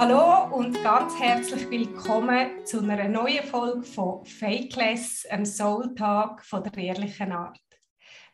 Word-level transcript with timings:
Hallo 0.00 0.56
und 0.56 0.82
ganz 0.82 1.20
herzlich 1.20 1.68
willkommen 1.68 2.64
zu 2.64 2.80
einer 2.80 3.06
neuen 3.06 3.44
Folge 3.44 3.82
von 3.82 4.24
Fakeless, 4.24 5.26
einem 5.26 5.44
Soul-Tag 5.44 6.42
von 6.42 6.64
der 6.64 6.74
ehrlichen 6.78 7.32
Art. 7.32 7.60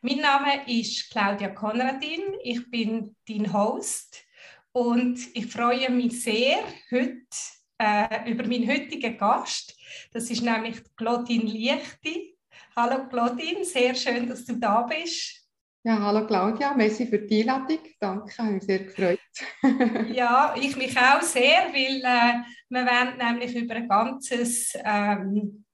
Mein 0.00 0.18
Name 0.18 0.62
ist 0.68 1.10
Claudia 1.10 1.48
Konradin, 1.48 2.22
ich 2.44 2.70
bin 2.70 3.16
dein 3.28 3.52
Host 3.52 4.24
und 4.70 5.18
ich 5.34 5.46
freue 5.46 5.90
mich 5.90 6.22
sehr 6.22 6.58
heute 6.88 7.26
äh, 7.78 8.30
über 8.30 8.46
meinen 8.46 8.70
heutigen 8.70 9.18
Gast. 9.18 9.76
Das 10.12 10.30
ist 10.30 10.44
nämlich 10.44 10.80
Claudine 10.94 11.50
Lichti. 11.50 12.38
Hallo 12.76 13.08
Claudine, 13.08 13.64
sehr 13.64 13.96
schön, 13.96 14.28
dass 14.28 14.44
du 14.44 14.54
da 14.54 14.82
bist. 14.82 15.45
Ja, 15.86 16.00
hallo 16.00 16.26
Claudia, 16.26 16.74
merci 16.74 17.06
für 17.06 17.20
die 17.20 17.42
Einladung. 17.42 17.78
Danke, 18.00 18.36
habe 18.38 18.54
mich 18.54 18.64
sehr 18.64 18.80
gefreut. 18.80 19.20
ja, 20.12 20.52
ich 20.60 20.76
mich 20.76 20.98
auch 20.98 21.22
sehr, 21.22 21.68
weil 21.72 22.02
äh, 22.02 22.42
wir 22.70 22.84
wollen 22.84 23.16
nämlich 23.16 23.54
über 23.54 23.76
ein 23.76 23.88
ganzes, 23.88 24.72
ähm, 24.84 25.64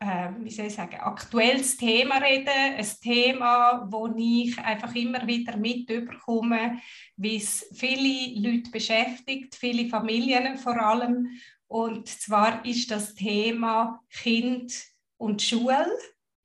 äh, 0.00 0.30
wie 0.40 0.50
soll 0.50 0.68
ich 0.68 0.74
sagen, 0.74 0.96
aktuelles 0.96 1.76
Thema 1.76 2.20
reden. 2.20 2.48
Ein 2.48 2.86
Thema, 3.02 3.86
wo 3.92 4.10
ich 4.16 4.58
einfach 4.58 4.94
immer 4.94 5.26
wieder 5.26 5.58
mitbekomme, 5.58 6.78
wie 7.18 7.36
es 7.36 7.68
viele 7.74 8.40
Leute 8.40 8.70
beschäftigt, 8.70 9.56
viele 9.56 9.90
Familien 9.90 10.56
vor 10.56 10.80
allem. 10.80 11.28
Und 11.66 12.08
zwar 12.08 12.64
ist 12.64 12.90
das 12.90 13.14
Thema 13.14 14.00
Kind 14.08 14.72
und 15.18 15.42
Schule. 15.42 15.86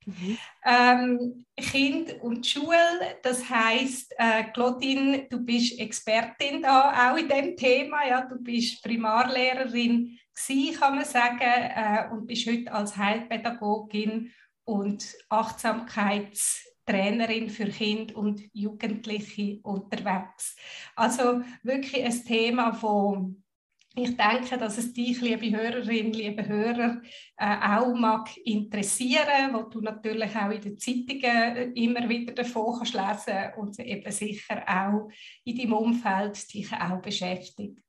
Mhm. 0.06 0.38
Ähm, 0.64 1.44
kind 1.56 2.20
und 2.22 2.46
Schule, 2.46 3.18
das 3.22 3.48
heißt, 3.48 4.14
äh, 4.18 4.44
Claudine, 4.52 5.28
du 5.28 5.44
bist 5.44 5.78
Expertin 5.78 6.62
da 6.62 7.12
auch 7.12 7.16
in 7.16 7.28
dem 7.28 7.56
Thema, 7.56 8.04
ja, 8.08 8.22
du 8.22 8.42
bist 8.42 8.82
Primarlehrerin 8.82 10.18
gewesen, 10.34 10.74
kann 10.78 10.96
man 10.96 11.04
sagen, 11.04 11.38
äh, 11.40 12.08
und 12.10 12.26
bist 12.26 12.48
heute 12.48 12.72
als 12.72 12.96
Heilpädagogin 12.96 14.32
und 14.64 15.14
Achtsamkeitstrainerin 15.28 17.50
für 17.50 17.66
Kinder 17.66 18.16
und 18.16 18.42
Jugendliche 18.52 19.60
unterwegs. 19.62 20.56
Also 20.96 21.42
wirklich 21.62 22.04
ein 22.04 22.24
Thema, 22.24 22.70
das 22.70 23.36
ich 23.94 24.16
denke, 24.16 24.56
dass 24.56 24.78
es 24.78 24.92
dich, 24.92 25.20
liebe 25.20 25.50
Hörerinnen, 25.50 26.12
liebe 26.12 26.46
Hörer, 26.46 27.02
äh, 27.36 27.56
auch 27.56 27.92
mag 27.94 28.28
interessieren, 28.44 29.52
wo 29.52 29.62
du 29.64 29.80
natürlich 29.80 30.36
auch 30.36 30.50
in 30.50 30.60
den 30.60 30.78
Zeitungen 30.78 31.24
äh, 31.56 31.64
immer 31.74 32.08
wieder 32.08 32.32
davon 32.32 32.78
kannst 32.78 32.94
lesen 32.94 33.52
und 33.56 33.78
eben 33.80 34.12
sicher 34.12 34.62
auch 34.66 35.10
in 35.44 35.56
deinem 35.56 35.72
Umfeld 35.72 36.54
dich 36.54 36.72
auch 36.72 37.02
beschäftigt. 37.02 37.80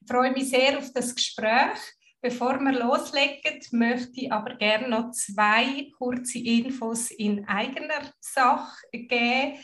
Ich 0.00 0.08
freue 0.08 0.32
mich 0.32 0.48
sehr 0.48 0.78
auf 0.78 0.90
das 0.92 1.14
Gespräch. 1.14 1.78
Bevor 2.20 2.58
wir 2.58 2.72
loslegen, 2.72 3.60
möchte 3.72 4.22
ich 4.22 4.32
aber 4.32 4.56
gerne 4.56 4.88
noch 4.88 5.12
zwei 5.12 5.88
kurze 5.96 6.38
Infos 6.38 7.12
in 7.12 7.46
eigener 7.46 8.12
Sache 8.18 8.86
geben. 8.92 9.56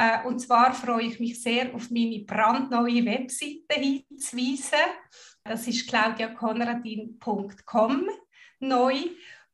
Äh, 0.00 0.26
und 0.26 0.40
zwar 0.40 0.72
freue 0.72 1.08
ich 1.08 1.20
mich 1.20 1.42
sehr, 1.42 1.74
auf 1.74 1.90
meine 1.90 2.20
brandneue 2.20 3.04
Webseite 3.04 3.78
hinzuweisen. 3.78 4.78
Das 5.44 5.68
ist 5.68 5.86
claudiakonradin.com 5.88 8.08
neu. 8.60 8.94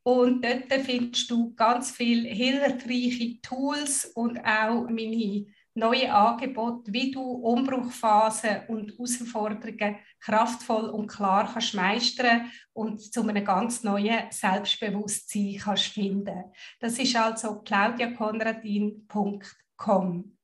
Und 0.04 0.44
dort 0.44 0.72
findest 0.84 1.28
du 1.32 1.52
ganz 1.56 1.90
viele 1.90 2.28
hilfreiche 2.28 3.40
Tools 3.40 4.04
und 4.14 4.38
auch 4.38 4.88
meine 4.88 5.46
neue 5.74 6.14
Angebote, 6.14 6.92
wie 6.92 7.10
du 7.10 7.22
Umbruchphasen 7.22 8.68
und 8.68 8.92
Herausforderungen 8.96 9.96
kraftvoll 10.20 10.90
und 10.90 11.08
klar 11.08 11.50
kannst 11.52 11.74
meistern 11.74 12.52
und 12.72 13.00
zu 13.00 13.22
einem 13.22 13.44
ganz 13.44 13.82
neuen 13.82 14.30
Selbstbewusstsein 14.30 15.56
kannst 15.58 15.86
finden. 15.86 16.52
Das 16.78 17.00
ist 17.00 17.16
also 17.16 17.62
claudiakonradin.com. 17.62 20.35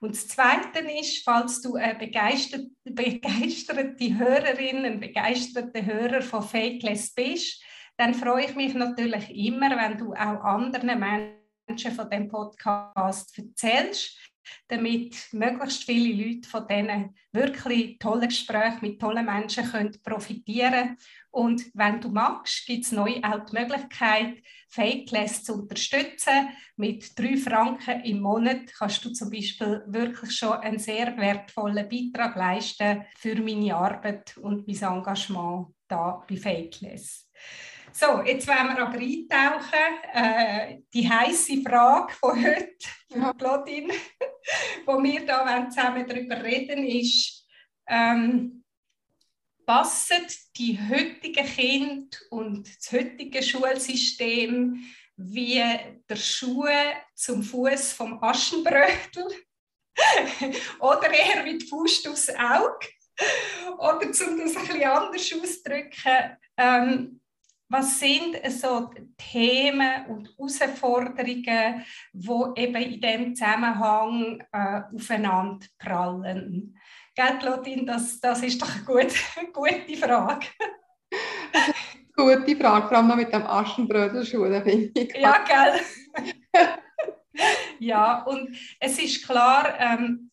Und 0.00 0.14
das 0.14 0.28
Zweite 0.28 0.80
ist, 0.98 1.24
falls 1.24 1.60
du 1.60 1.76
eine 1.76 1.94
begeisterte, 1.94 2.70
begeisterte 2.84 4.18
Hörerin, 4.18 4.84
ein 4.84 5.00
begeisterter 5.00 5.84
Hörer 5.84 6.22
von 6.22 6.42
Fakeless 6.42 7.14
bist, 7.14 7.62
dann 7.96 8.14
freue 8.14 8.46
ich 8.46 8.54
mich 8.54 8.74
natürlich 8.74 9.30
immer, 9.30 9.70
wenn 9.76 9.98
du 9.98 10.12
auch 10.12 10.44
anderen 10.44 10.98
Menschen 10.98 11.92
von 11.92 12.10
dem 12.10 12.28
Podcast 12.28 13.38
erzählst 13.38 14.31
damit 14.68 15.16
möglichst 15.32 15.84
viele 15.84 16.24
Leute 16.24 16.48
von 16.48 16.66
diesen 16.66 17.14
wirklich 17.32 17.98
tollen 17.98 18.28
Gesprächen 18.28 18.78
mit 18.82 19.00
tollen 19.00 19.24
Menschen 19.24 19.70
können 19.70 19.96
profitieren 20.02 20.96
Und 21.30 21.64
wenn 21.74 22.00
du 22.00 22.10
magst, 22.10 22.66
gibt 22.66 22.84
es 22.84 22.92
neu 22.92 23.20
auch 23.22 23.44
die 23.46 23.58
Möglichkeit, 23.58 24.42
Fakeless 24.68 25.44
zu 25.44 25.54
unterstützen. 25.54 26.50
Mit 26.76 27.18
drei 27.18 27.36
Franken 27.36 28.00
im 28.02 28.20
Monat 28.20 28.72
kannst 28.78 29.04
du 29.04 29.12
zum 29.12 29.30
Beispiel 29.30 29.82
wirklich 29.86 30.32
schon 30.32 30.52
einen 30.52 30.78
sehr 30.78 31.16
wertvollen 31.16 31.88
Beitrag 31.88 32.36
leisten 32.36 33.04
für 33.18 33.36
meine 33.36 33.74
Arbeit 33.74 34.36
und 34.38 34.66
mein 34.66 34.96
Engagement 34.96 35.68
da 35.88 36.24
bei 36.28 36.36
Fakeless. 36.36 37.28
So, 37.94 38.22
jetzt 38.22 38.48
wollen 38.48 38.74
wir 38.74 38.86
aber 38.86 38.98
eintauchen. 38.98 40.00
Äh, 40.14 40.78
die 40.94 41.08
heiße 41.08 41.60
Frage 41.62 42.14
von 42.14 42.42
heute, 42.42 42.74
ja. 43.14 43.34
Claudine, 43.34 43.92
wo 44.86 45.02
wir 45.02 45.26
da 45.26 45.68
zusammen 45.68 46.06
darüber 46.06 46.42
reden, 46.42 46.86
ist, 46.86 47.46
ähm, 47.88 48.64
passen 49.66 50.26
die 50.56 50.78
heutigen 50.78 51.46
Kinder 51.46 52.18
und 52.30 52.68
das 52.76 52.92
heutige 52.92 53.42
Schulsystem 53.42 54.84
wie 55.16 55.62
der 56.08 56.16
Schuh 56.16 56.66
zum 57.14 57.42
Fuß 57.42 57.92
vom 57.92 58.22
Aschenbrötel 58.22 59.26
oder 60.80 61.10
eher 61.12 61.44
die 61.44 61.64
Faust 61.64 62.08
aufs 62.08 62.28
Auge? 62.30 62.88
Oder 63.78 64.00
um 64.02 64.08
das 64.08 64.22
ein 64.22 64.36
bisschen 64.36 64.82
anders 64.82 65.32
auszudrücken, 65.32 66.36
ähm, 66.56 67.20
was 67.72 67.98
sind 67.98 68.36
so 68.50 68.90
Themen 69.16 70.06
und 70.08 70.28
Herausforderungen, 70.36 71.84
die 72.12 72.60
eben 72.60 72.82
in 72.82 73.00
diesem 73.00 73.34
Zusammenhang 73.34 74.44
äh, 74.52 74.82
aufeinander 74.94 75.66
prallen? 75.78 76.78
Gell, 77.14 77.38
Claudine, 77.38 77.86
das, 77.86 78.20
das 78.20 78.42
ist 78.42 78.60
doch 78.60 78.74
eine 78.74 78.84
gute, 78.84 79.14
gute 79.52 79.96
Frage. 79.96 80.46
gute 82.16 82.56
Frage, 82.56 82.88
vor 82.88 82.98
allem 82.98 83.16
mit 83.16 83.32
dem 83.32 83.46
Aschenbrödelschuh, 83.46 84.44
finde 84.62 85.00
ich. 85.00 85.14
Ja, 85.16 85.42
gell? 85.42 85.80
ja, 87.78 88.22
und 88.24 88.54
es 88.80 88.98
ist 88.98 89.26
klar, 89.26 89.74
ähm, 89.78 90.30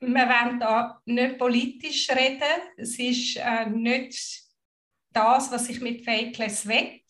wir 0.00 0.28
wollen 0.28 0.58
da 0.58 1.00
nicht 1.04 1.38
politisch 1.38 2.08
reden. 2.10 2.42
Es 2.76 2.98
ist 2.98 3.36
äh, 3.36 3.66
nicht 3.66 4.47
das, 5.12 5.50
was 5.50 5.68
ich 5.68 5.80
mit 5.80 6.04
Fakeless 6.04 6.66
will. 6.66 7.00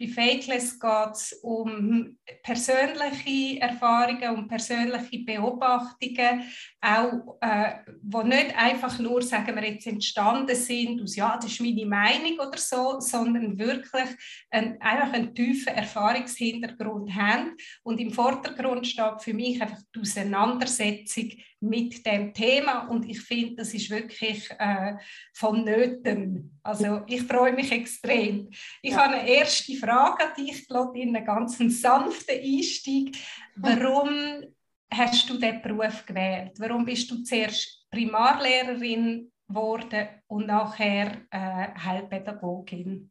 Bei 0.00 0.06
Fakeless 0.06 0.78
geht 0.78 1.12
es 1.12 1.32
um 1.42 2.16
persönliche 2.44 3.60
Erfahrungen, 3.60 4.36
um 4.36 4.46
persönliche 4.46 5.24
Beobachtungen, 5.24 6.44
auch 6.80 7.36
äh, 7.40 7.78
wo 8.02 8.22
nicht 8.22 8.56
einfach 8.56 9.00
nur, 9.00 9.22
sagen 9.22 9.56
wir 9.56 9.68
jetzt, 9.68 9.88
entstanden 9.88 10.54
sind 10.54 11.02
aus, 11.02 11.16
ja, 11.16 11.36
das 11.36 11.50
ist 11.50 11.60
meine 11.60 11.84
Meinung 11.84 12.38
oder 12.38 12.58
so, 12.58 13.00
sondern 13.00 13.58
wirklich 13.58 14.08
ein, 14.50 14.80
einfach 14.80 15.12
einen 15.14 15.34
tiefen 15.34 15.74
Erfahrungshintergrund 15.74 17.12
haben. 17.16 17.56
Und 17.82 17.98
im 17.98 18.12
Vordergrund 18.12 18.86
steht 18.86 19.20
für 19.20 19.34
mich 19.34 19.60
einfach 19.60 19.80
die 19.96 20.00
Auseinandersetzung 20.00 21.32
mit 21.60 22.06
dem 22.06 22.32
Thema 22.32 22.88
und 22.88 23.08
ich 23.08 23.20
finde, 23.20 23.56
das 23.56 23.74
ist 23.74 23.90
wirklich 23.90 24.48
äh, 24.58 24.94
vonnöten. 25.34 26.58
Also 26.62 27.02
ich 27.06 27.22
freue 27.22 27.52
mich 27.52 27.72
extrem. 27.72 28.48
Ich 28.82 28.92
ja. 28.92 29.04
habe 29.04 29.14
eine 29.14 29.28
erste 29.28 29.74
Frage 29.74 30.24
an 30.24 30.34
dich, 30.36 30.66
Claudine, 30.68 31.18
einen 31.18 31.26
ganz 31.26 31.58
sanften 31.58 32.40
Einstieg. 32.40 33.16
Warum 33.56 34.44
hast 34.90 35.28
du 35.28 35.34
diesen 35.34 35.62
Beruf 35.62 36.06
gewählt? 36.06 36.52
Warum 36.58 36.84
bist 36.84 37.10
du 37.10 37.22
zuerst 37.22 37.86
Primarlehrerin 37.90 39.32
geworden 39.48 40.08
und 40.28 40.46
nachher 40.46 41.22
äh, 41.30 41.68
Heilpädagogin? 41.78 43.10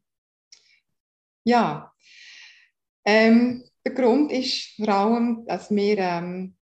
Ja, 1.44 1.92
ähm, 3.04 3.64
der 3.84 3.94
Grund 3.94 4.30
ist 4.32 4.74
vor 4.76 4.88
allem, 4.88 5.46
dass 5.46 5.70
wir 5.70 5.98
ähm, 5.98 6.56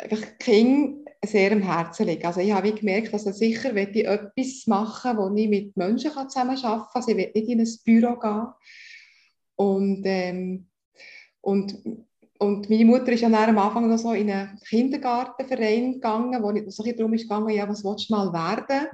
einfach 0.00 0.38
Kinder 0.38 1.11
sehr 1.24 1.52
am 1.52 1.62
Herzen 1.62 2.06
liegen. 2.06 2.26
Also 2.26 2.40
ich 2.40 2.52
habe 2.52 2.72
gemerkt, 2.72 3.12
dass 3.12 3.26
ich 3.26 3.34
sicher 3.34 3.74
will 3.74 3.88
ich 3.94 4.06
etwas 4.06 4.66
machen 4.66 5.16
wo 5.16 5.34
ich 5.34 5.48
mit 5.48 5.76
Menschen 5.76 6.10
zusammenarbeiten 6.10 6.62
kann. 6.62 6.86
Also 6.94 7.10
ich 7.10 7.16
will 7.16 7.30
nicht 7.34 7.48
in 7.48 7.60
ein 7.60 7.68
Büro 7.84 8.16
gehen. 8.16 8.46
Und, 9.56 10.02
ähm, 10.04 10.66
und, 11.40 11.78
und 12.38 12.68
meine 12.68 12.84
Mutter 12.84 13.12
ist 13.12 13.20
ja 13.20 13.28
am 13.28 13.58
Anfang 13.58 13.88
noch 13.88 13.98
so 13.98 14.12
in 14.12 14.30
einen 14.30 14.58
Kindergartenverein 14.68 15.94
gegangen, 15.94 16.42
wo 16.42 16.50
es 16.50 16.76
so 16.76 16.82
darum 16.82 17.12
ging, 17.12 17.48
ja, 17.50 17.68
was 17.68 17.84
willst 17.84 18.10
du 18.10 18.14
mal 18.14 18.32
werden? 18.32 18.88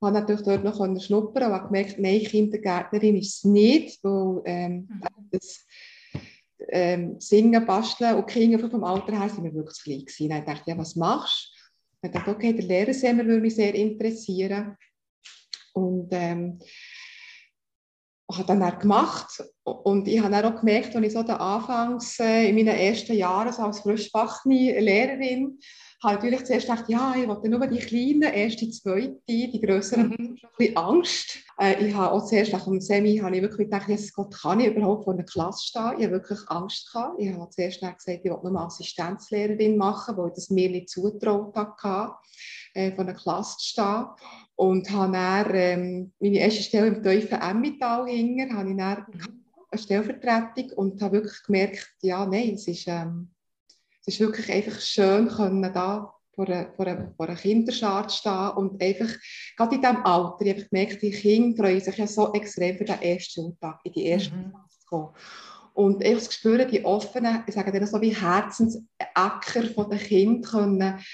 Ich 0.00 0.06
habe 0.06 0.14
natürlich 0.18 0.42
dort 0.42 0.64
noch 0.64 1.00
schnuppern 1.00 1.52
und 1.52 1.66
gemerkt, 1.66 1.98
nein, 1.98 2.20
Kindergärtnerin 2.20 3.16
ist 3.16 3.38
es 3.38 3.44
nicht, 3.44 4.04
weil 4.04 4.42
ähm, 4.44 4.88
mhm. 4.88 5.02
das 5.32 5.66
ähm, 6.70 7.16
Singen, 7.20 7.66
Basteln 7.66 8.16
und 8.16 8.26
Kinder 8.26 8.70
vom 8.70 8.84
Alter 8.84 9.18
her 9.18 9.28
sind 9.28 9.44
wir 9.44 9.54
wirklich 9.54 9.82
klein 9.82 10.00
gewesen. 10.00 10.28
Dann 10.28 10.44
dachte 10.44 10.62
ich, 10.62 10.66
ja, 10.68 10.78
was 10.78 10.96
machst 10.96 11.52
du? 11.52 11.57
Ich 12.02 12.10
dachte, 12.10 12.30
okay, 12.30 12.52
der 12.52 12.64
Lehrersemmer 12.64 13.24
würde 13.24 13.40
mich 13.40 13.56
sehr 13.56 13.74
interessieren. 13.74 14.76
Und 15.72 16.08
ähm, 16.12 16.58
habe 18.30 18.46
dann 18.46 18.62
auch 18.62 18.78
gemacht 18.78 19.42
und 19.64 20.06
ich 20.06 20.20
habe 20.20 20.46
auch 20.46 20.60
gemerkt, 20.60 20.94
als 20.94 21.06
ich 21.06 21.12
so 21.12 21.20
anfangs 21.20 22.18
äh, 22.20 22.48
in 22.48 22.56
meinen 22.56 22.76
ersten 22.76 23.14
Jahren 23.14 23.52
so 23.52 23.62
als 23.62 23.80
frischbackene 23.80 24.78
Lehrerin 24.80 25.58
habe 26.02 26.14
natürlich 26.14 26.44
zuerst 26.44 26.68
gedacht, 26.68 26.84
ja, 26.88 27.14
ich 27.16 27.26
wollte 27.26 27.48
nur 27.48 27.66
die 27.66 27.78
Kleinen, 27.78 28.22
erste, 28.22 28.70
zweite, 28.70 29.20
die 29.28 29.60
Größeren, 29.60 30.08
mhm. 30.08 30.14
ein 30.18 30.38
bisschen 30.56 30.76
Angst. 30.76 31.38
Äh, 31.58 31.86
ich 31.86 31.94
habe 31.94 32.12
auch 32.12 32.24
zuerst 32.24 32.52
nach 32.52 32.64
dem 32.64 32.80
Semi 32.80 33.16
habe 33.18 33.36
ich 33.36 33.42
wirklich 33.42 33.68
gedacht, 33.68 33.88
Jesus 33.88 34.12
Gott, 34.12 34.32
kann 34.32 34.60
ich 34.60 34.68
überhaupt 34.68 35.04
vor 35.04 35.14
einer 35.14 35.24
Klasse 35.24 35.66
stehen? 35.66 35.94
Ich 35.98 36.04
habe 36.04 36.12
wirklich 36.12 36.38
Angst 36.48 36.92
gehabt. 36.92 37.20
Ich 37.20 37.32
habe 37.32 37.50
zuerst 37.50 37.80
gesagt, 37.80 38.02
ich 38.06 38.30
wollte 38.30 38.50
nur 38.50 38.60
Assistenzlehrerin 38.60 39.76
machen, 39.76 40.16
weil 40.16 40.28
ich 40.28 40.34
das 40.34 40.50
mir 40.50 40.70
nicht 40.70 40.88
zutraut 40.88 41.54
hatte, 41.56 42.14
äh, 42.74 42.92
vor 42.92 43.04
einer 43.04 43.14
Klasse 43.14 43.58
zu 43.58 43.66
stehen. 43.66 44.06
Und 44.54 44.90
habe 44.90 45.12
dann 45.12 45.54
ähm, 45.54 46.12
meine 46.20 46.38
erste 46.38 46.62
Stelle 46.62 46.88
im 46.88 47.02
tiefen 47.02 47.40
Emmental 47.40 48.06
hinger, 48.06 48.54
habe 48.56 48.70
ich 48.70 48.76
dann 48.76 49.06
mhm. 49.12 49.44
eine 49.70 49.82
Stellvertretung 49.82 50.70
und 50.76 51.02
habe 51.02 51.18
wirklich 51.18 51.42
gemerkt, 51.44 51.92
ja, 52.02 52.24
nein, 52.24 52.54
es 52.54 52.68
ist, 52.68 52.86
ähm, 52.86 53.30
es 54.08 54.14
ist 54.14 54.20
wirklich 54.20 54.50
einfach 54.50 54.80
schön, 54.80 55.28
können 55.28 55.70
da 55.74 56.14
vor 56.34 56.48
einer, 56.48 56.72
vor 56.72 56.86
einer, 56.86 57.12
vor 57.14 57.28
einer 57.28 57.36
Kinderschar 57.36 58.08
zu 58.08 58.16
stehen 58.16 58.50
und 58.56 58.82
einfach, 58.82 59.08
gerade 59.56 59.74
in 59.74 59.82
diesem 59.82 60.04
Alter, 60.04 60.46
ich 60.46 60.52
habe 60.52 60.64
gemerkt, 60.64 61.02
die 61.02 61.10
Kinder 61.10 61.64
freuen 61.64 61.80
sich 61.80 61.96
ja 61.96 62.06
so 62.06 62.32
extrem 62.32 62.78
für 62.78 62.84
den 62.84 63.02
ersten 63.02 63.42
Schultag, 63.42 63.80
in 63.84 63.92
die 63.92 64.06
erste 64.06 64.34
mhm. 64.34 64.50
Klasse 64.50 64.78
zu 64.80 64.86
kommen. 64.88 65.14
Und 65.74 66.04
einfach 66.04 66.22
zu 66.22 66.32
spüren, 66.32 66.70
die 66.70 66.84
offenen, 66.84 67.44
ich 67.46 67.54
sage 67.54 67.70
denen 67.70 67.86
so 67.86 68.00
wie 68.00 68.16
Herzensäcker 68.16 69.74
von 69.74 69.90
den 69.90 69.98
Kindern 69.98 70.42
können 70.42 71.04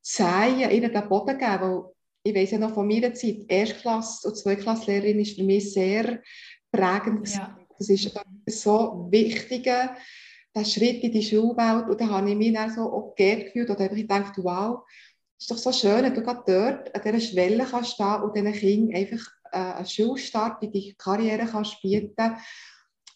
säen, 0.00 0.70
ihnen 0.70 0.92
den 0.92 1.08
Boden 1.08 1.38
geben, 1.38 1.60
weil 1.60 1.82
ich 2.22 2.34
weiß 2.34 2.52
ja 2.52 2.58
noch 2.58 2.74
von 2.74 2.86
meiner 2.86 3.14
Zeit, 3.14 3.38
Erstklasse- 3.48 4.28
und 4.28 4.36
Zweitklasslehrerin 4.36 5.18
ist 5.18 5.36
für 5.36 5.44
mich 5.44 5.72
sehr 5.72 6.22
prägend. 6.70 7.34
Ja. 7.34 7.58
Das 7.76 7.88
ist 7.88 8.16
so 8.46 9.08
wichtiger, 9.10 9.96
der 10.54 10.64
Schritt 10.64 11.02
in 11.02 11.12
die 11.12 11.22
Schulwelt. 11.22 11.88
Und 11.88 12.00
da 12.00 12.08
habe 12.08 12.30
ich 12.30 12.36
mich 12.36 12.52
dann 12.52 12.72
so 12.72 12.82
auch 12.82 13.14
geehrt 13.16 13.46
gefühlt 13.46 13.70
oder 13.70 13.90
ich 13.90 14.02
gedacht, 14.02 14.34
wow, 14.36 14.84
es 15.38 15.44
ist 15.44 15.50
doch 15.50 15.58
so 15.58 15.72
schön, 15.72 16.04
wenn 16.04 16.14
du 16.14 16.22
gerade 16.22 16.42
dort 16.46 16.94
an 16.94 17.02
dieser 17.04 17.20
Schwelle 17.20 17.64
kannst 17.64 17.92
stehen 17.92 18.22
und 18.22 18.36
diesen 18.36 18.52
Kindern 18.52 18.96
einfach 18.96 19.26
äh, 19.52 19.56
einen 19.56 19.86
Schulstart 19.86 20.62
in 20.62 20.72
die 20.72 20.94
Karriere 20.96 21.46
kannst 21.46 21.80
bieten 21.82 22.36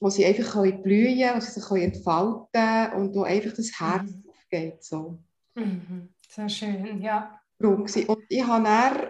wo 0.01 0.11
sie 0.11 0.25
einfach 0.25 0.53
können 0.53 0.83
blühen 0.83 1.19
können, 1.19 1.37
wo 1.37 1.41
sie 1.41 1.61
sich 1.61 1.83
entfalten 1.83 2.47
können 2.53 2.93
und 2.93 3.15
wo 3.15 3.23
einfach 3.23 3.53
das 3.53 3.79
Herz 3.79 4.11
mhm. 4.11 4.25
aufgeht. 4.29 4.85
So. 4.85 5.19
Mhm. 5.55 6.15
Sehr 6.29 6.49
schön, 6.49 7.03
ja. 7.03 7.41
Und 7.59 7.97
ich 8.29 8.47
habe 8.47 8.65
dann, 8.65 9.09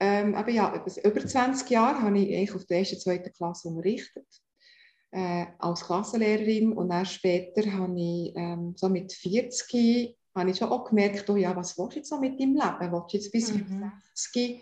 ähm, 0.00 0.36
eben, 0.36 0.54
ja, 0.54 0.84
über 1.04 1.26
20 1.26 1.70
Jahre 1.70 2.02
habe 2.02 2.18
ich 2.18 2.36
eigentlich 2.36 2.54
auf 2.54 2.66
der 2.66 2.80
ersten, 2.80 2.98
zweiten 2.98 3.32
Klasse 3.32 3.68
unterrichtet, 3.68 4.26
äh, 5.14 5.46
als 5.58 5.84
Klassenlehrerin 5.84 6.72
und 6.72 6.88
dann 6.88 7.06
später 7.06 7.72
habe 7.72 7.94
ich 7.96 8.32
ähm, 8.34 8.74
so 8.76 8.88
mit 8.88 9.12
40 9.12 10.16
habe 10.34 10.50
ich 10.50 10.56
schon 10.56 10.70
auch 10.70 10.88
gemerkt, 10.88 11.30
oh 11.30 11.36
ja, 11.36 11.54
was 11.54 11.78
willst 11.78 11.92
du 11.92 11.98
jetzt 11.98 12.08
so 12.08 12.18
mit 12.18 12.40
deinem 12.40 12.54
Leben? 12.54 12.92
Willst 12.92 13.12
du 13.12 13.16
jetzt 13.16 13.30
bis 13.30 13.52
mhm. 13.54 13.92
60 14.12 14.60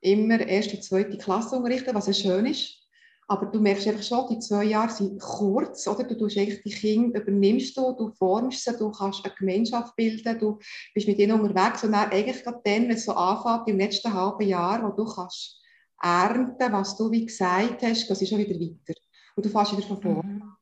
immer 0.00 0.40
erste, 0.40 0.78
zweite 0.78 1.18
Klasse 1.18 1.56
unterrichten, 1.56 1.94
was 1.94 2.06
ja 2.06 2.12
schön 2.12 2.46
ist? 2.46 2.78
Aber 3.26 3.46
du 3.46 3.58
merkst 3.60 3.88
einfach 3.88 4.04
schon, 4.04 4.28
die 4.30 4.38
zwei 4.38 4.64
Jahre 4.64 4.92
sind 4.92 5.20
kurz, 5.20 5.88
oder? 5.88 6.04
Du 6.04 6.16
tust 6.16 6.38
eigentlich 6.38 6.62
die 6.62 6.70
Kinder, 6.70 7.20
übernimmst 7.20 7.76
du, 7.76 7.92
du 7.92 8.10
formst 8.10 8.62
sie, 8.62 8.76
du 8.76 8.90
kannst 8.92 9.24
eine 9.24 9.34
Gemeinschaft 9.34 9.96
bilden, 9.96 10.38
du 10.38 10.58
bist 10.94 11.08
mit 11.08 11.18
ihnen 11.18 11.40
unterwegs 11.40 11.82
und 11.82 11.92
dann 11.92 12.10
eigentlich 12.10 12.44
gerade 12.44 12.60
dann, 12.62 12.82
wenn 12.84 12.90
es 12.92 13.04
so 13.04 13.14
anfängt, 13.14 13.68
im 13.68 13.78
letzten 13.78 14.12
halben 14.12 14.46
Jahr, 14.46 14.82
wo 14.84 14.94
du 14.94 15.10
kannst 15.12 15.60
ernten, 16.00 16.72
was 16.72 16.96
du 16.96 17.10
wie 17.10 17.26
gesagt 17.26 17.82
hast, 17.82 18.08
das 18.08 18.22
ist 18.22 18.28
schon 18.28 18.38
wieder 18.38 18.60
weiter. 18.60 19.00
Und 19.36 19.44
du 19.46 19.50
fährst 19.50 19.76
wieder 19.76 19.86
von 19.86 20.00
vorne. 20.00 20.22
Mhm. 20.22 20.52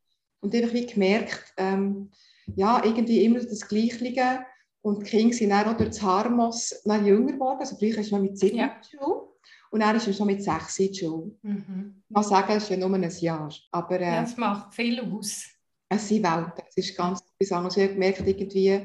Und 0.41 0.55
ich 0.55 0.63
habe 0.63 0.73
wie 0.73 0.87
gemerkt, 0.87 1.53
ähm, 1.57 2.11
ja, 2.57 2.83
irgendwie 2.85 3.25
immer 3.25 3.41
das 3.41 3.69
Gleiche. 3.69 4.45
Und 4.83 5.01
die 5.01 5.11
Kinder 5.11 5.37
sind 5.37 5.51
dann 5.51 5.69
auch 5.69 5.77
durch 5.77 5.91
das 5.91 6.03
Harmos 6.03 6.75
noch 6.85 7.05
jünger 7.05 7.33
geworden. 7.33 7.61
Also 7.61 7.77
früher 7.77 7.99
ist 7.99 8.13
man 8.13 8.23
mit 8.23 8.39
sieben 8.39 8.57
ja. 8.57 8.81
Schule. 8.83 9.29
Und 9.71 9.83
er 9.83 9.95
ist 9.95 10.17
schon 10.17 10.27
mit 10.27 10.43
sechs 10.43 10.79
in 10.79 10.89
der 10.89 10.95
Schule. 10.95 11.37
Mhm. 11.43 12.03
Ich 12.09 12.27
sagen, 12.27 12.53
es 12.57 12.65
ist 12.65 12.71
ja 12.71 12.77
nur 12.77 12.93
ein 12.93 13.11
Jahr. 13.21 13.53
Aber, 13.71 14.01
äh, 14.01 14.05
ja, 14.05 14.23
es 14.23 14.37
macht 14.37 14.75
viel 14.75 15.01
aus. 15.01 15.45
Es 15.89 16.09
sind 16.09 16.23
Welten. 16.23 16.65
Es 16.69 16.77
ist 16.77 16.97
ganz 16.97 17.21
etwas 17.39 17.53
anderes. 17.53 17.77
Ich 17.77 17.83
habe 17.85 17.93
gemerkt, 17.95 18.27
irgendwie, 18.27 18.83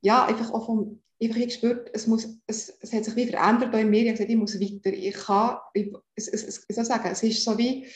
ja, 0.00 0.24
einfach 0.24 0.52
auch 0.52 0.66
vom, 0.66 1.02
einfach 1.22 1.36
ich 1.36 1.46
gespürt, 1.46 1.90
es, 1.92 2.06
muss, 2.06 2.28
es, 2.46 2.76
es 2.80 2.92
hat 2.92 3.04
sich 3.04 3.16
wie 3.16 3.26
verändert 3.26 3.74
in 3.74 3.90
mir. 3.90 4.02
Ich 4.02 4.08
habe 4.08 4.12
gesagt, 4.12 4.30
ich 4.30 4.36
muss 4.36 4.60
weiter. 4.60 4.96
Ich 4.96 5.14
kann, 5.14 5.58
ich, 5.74 5.92
es, 6.14 6.28
es, 6.28 6.64
es, 6.68 6.86
sagen, 6.86 7.08
es 7.10 7.22
ist 7.22 7.44
so 7.44 7.56
wie, 7.58 7.86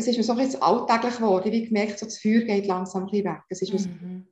es 0.00 0.08
ist 0.08 0.16
mir 0.16 0.22
so 0.24 0.34
bisschen 0.34 0.62
alltäglich 0.62 1.16
geworden. 1.16 1.52
Ich 1.52 1.60
habe 1.60 1.68
gemerkt, 1.68 1.98
so 1.98 2.06
das 2.06 2.18
Feuer 2.18 2.40
geht 2.40 2.66
langsam 2.66 3.06
ein 3.06 3.12
weg. 3.12 3.42
Es 3.48 3.62
ist 3.62 3.72
mhm. 3.72 4.26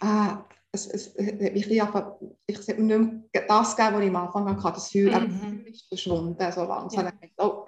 so, 0.00 0.06
ah, 0.06 0.44
es, 0.72 0.86
es, 0.86 1.16
ich, 1.16 1.82
einfach, 1.82 2.16
ich 2.46 2.58
sollte 2.58 2.80
mir 2.80 2.98
nicht 2.98 3.34
mehr 3.34 3.44
das 3.48 3.76
geben, 3.76 3.94
was 3.94 4.02
ich 4.02 4.08
am 4.08 4.16
Anfang 4.16 4.62
hatte. 4.62 4.74
Das 4.74 4.90
Feuer 4.90 5.20
mhm. 5.20 5.64
ist 5.66 5.88
verschwunden, 5.88 6.52
so 6.52 6.64
langsam. 6.64 7.06
Ja. 7.06 7.12
Oh. 7.38 7.66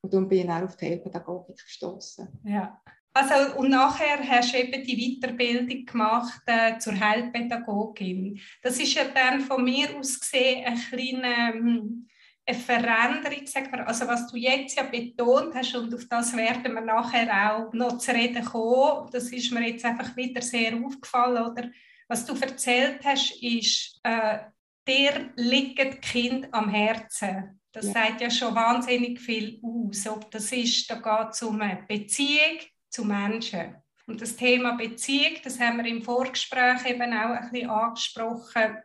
Und 0.00 0.14
dann 0.14 0.28
bin 0.28 0.40
ich 0.40 0.46
dann 0.46 0.64
auf 0.64 0.76
die 0.76 0.86
Heilpädagogik 0.86 1.56
gestoßen. 1.56 2.28
Ja. 2.44 2.80
Also, 3.14 3.58
und 3.58 3.70
nachher 3.70 4.18
hast 4.28 4.52
du 4.52 4.58
eben 4.58 4.84
die 4.84 5.18
Weiterbildung 5.20 5.84
gemacht 5.84 6.42
äh, 6.46 6.78
zur 6.78 6.98
Heilpädagogin. 6.98 8.40
Das 8.62 8.78
ist 8.78 8.94
ja 8.94 9.04
dann 9.12 9.40
von 9.40 9.64
mir 9.64 9.88
aus 9.98 10.20
gesehen 10.20 10.64
ein 10.64 10.76
kleiner, 10.76 11.54
ähm, 11.54 12.06
eine 12.48 12.58
Veränderung, 12.58 13.46
sag 13.46 13.70
mal, 13.70 13.82
also 13.82 14.06
was 14.06 14.26
du 14.28 14.36
jetzt 14.36 14.76
ja 14.76 14.84
betont 14.84 15.54
hast 15.54 15.74
und 15.74 15.94
auf 15.94 16.06
das 16.08 16.34
werden 16.34 16.74
wir 16.74 16.80
nachher 16.80 17.52
auch 17.52 17.72
noch 17.74 17.98
zu 17.98 18.10
reden 18.12 18.44
kommen, 18.44 19.10
das 19.12 19.30
ist 19.30 19.52
mir 19.52 19.68
jetzt 19.68 19.84
einfach 19.84 20.16
wieder 20.16 20.40
sehr 20.40 20.74
aufgefallen, 20.74 21.44
oder? 21.44 21.70
Was 22.08 22.24
du 22.24 22.34
erzählt 22.34 23.00
hast, 23.04 23.42
ist, 23.42 24.00
äh, 24.02 24.38
dir 24.86 25.30
liegt 25.36 26.00
Kind 26.00 26.48
am 26.52 26.70
Herzen. 26.70 27.60
Das 27.70 27.86
ja. 27.86 27.92
sagt 27.92 28.22
ja 28.22 28.30
schon 28.30 28.54
wahnsinnig 28.54 29.20
viel 29.20 29.60
aus. 29.62 30.06
Ob 30.06 30.30
das 30.30 30.50
ist, 30.50 30.90
da 30.90 30.94
geht 30.94 31.32
es 31.32 31.42
um 31.42 31.60
eine 31.60 31.84
Beziehung 31.86 32.60
zu 32.88 33.04
Menschen. 33.04 33.76
Und 34.06 34.22
das 34.22 34.36
Thema 34.36 34.72
Beziehung, 34.72 35.34
das 35.44 35.60
haben 35.60 35.76
wir 35.76 35.84
im 35.84 36.00
Vorgespräch 36.00 36.86
eben 36.86 37.12
auch 37.12 37.36
ein 37.36 37.50
bisschen 37.50 37.68
angesprochen, 37.68 38.78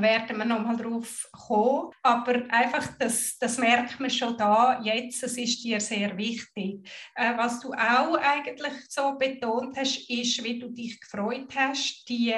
werden 0.00 0.38
wir 0.38 0.44
nochmal 0.44 0.76
drauf 0.76 1.28
kommen. 1.32 1.90
Aber 2.02 2.44
einfach, 2.48 2.96
das, 2.98 3.36
das 3.38 3.58
merkt 3.58 3.98
man 4.00 4.10
schon 4.10 4.36
da, 4.36 4.80
jetzt, 4.82 5.22
das 5.22 5.36
ist 5.36 5.62
dir 5.62 5.80
sehr 5.80 6.16
wichtig. 6.16 6.88
Äh, 7.14 7.36
was 7.36 7.60
du 7.60 7.72
auch 7.72 8.16
eigentlich 8.16 8.72
so 8.88 9.16
betont 9.18 9.76
hast, 9.76 10.08
ist, 10.08 10.42
wie 10.44 10.58
du 10.58 10.70
dich 10.70 11.00
gefreut 11.00 11.54
hast, 11.54 12.08
die, 12.08 12.34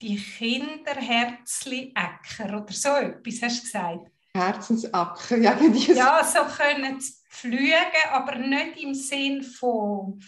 die 0.00 0.16
Kinderherzli-Äcker 0.16 2.62
oder 2.62 2.72
so 2.72 2.90
etwas, 2.90 3.42
hast 3.42 3.60
du 3.60 3.62
gesagt? 3.62 4.10
Herzensacker, 4.36 5.36
ja. 5.38 5.56
Ja, 5.94 6.24
so 6.24 6.40
können 6.44 7.00
sie 7.00 7.14
fliegen, 7.28 8.10
aber 8.10 8.36
nicht 8.36 8.82
im 8.82 8.94
Sinn 8.94 9.42
von 9.42 10.20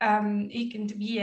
ähm, 0.00 0.48
irgendwie 0.50 1.22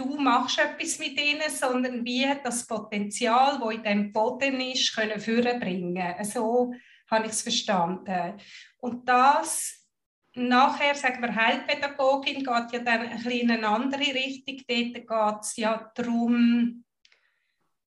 du 0.00 0.16
machst 0.16 0.58
etwas 0.58 0.98
mit 0.98 1.20
ihnen, 1.20 1.50
sondern 1.50 2.04
wie 2.04 2.26
das 2.42 2.66
Potenzial, 2.66 3.60
das 3.60 3.74
in 3.74 3.82
dem 3.82 4.12
Boden 4.12 4.58
ist, 4.60 4.94
können 4.94 5.20
vorbringen. 5.20 6.24
So 6.24 6.72
habe 7.10 7.26
ich 7.26 7.32
es 7.32 7.42
verstanden. 7.42 8.40
Und 8.78 9.06
das 9.06 9.86
nachher, 10.34 10.94
sagen 10.94 11.20
wir, 11.20 11.34
Heilpädagogin 11.34 12.38
geht 12.38 12.72
ja 12.72 12.78
dann 12.78 13.02
ein 13.02 13.16
bisschen 13.16 13.32
in 13.32 13.50
eine 13.50 13.68
andere 13.68 14.00
Richtung. 14.00 14.62
Dort 14.66 14.94
geht 14.94 15.42
es 15.42 15.56
ja 15.56 15.92
darum, 15.94 16.84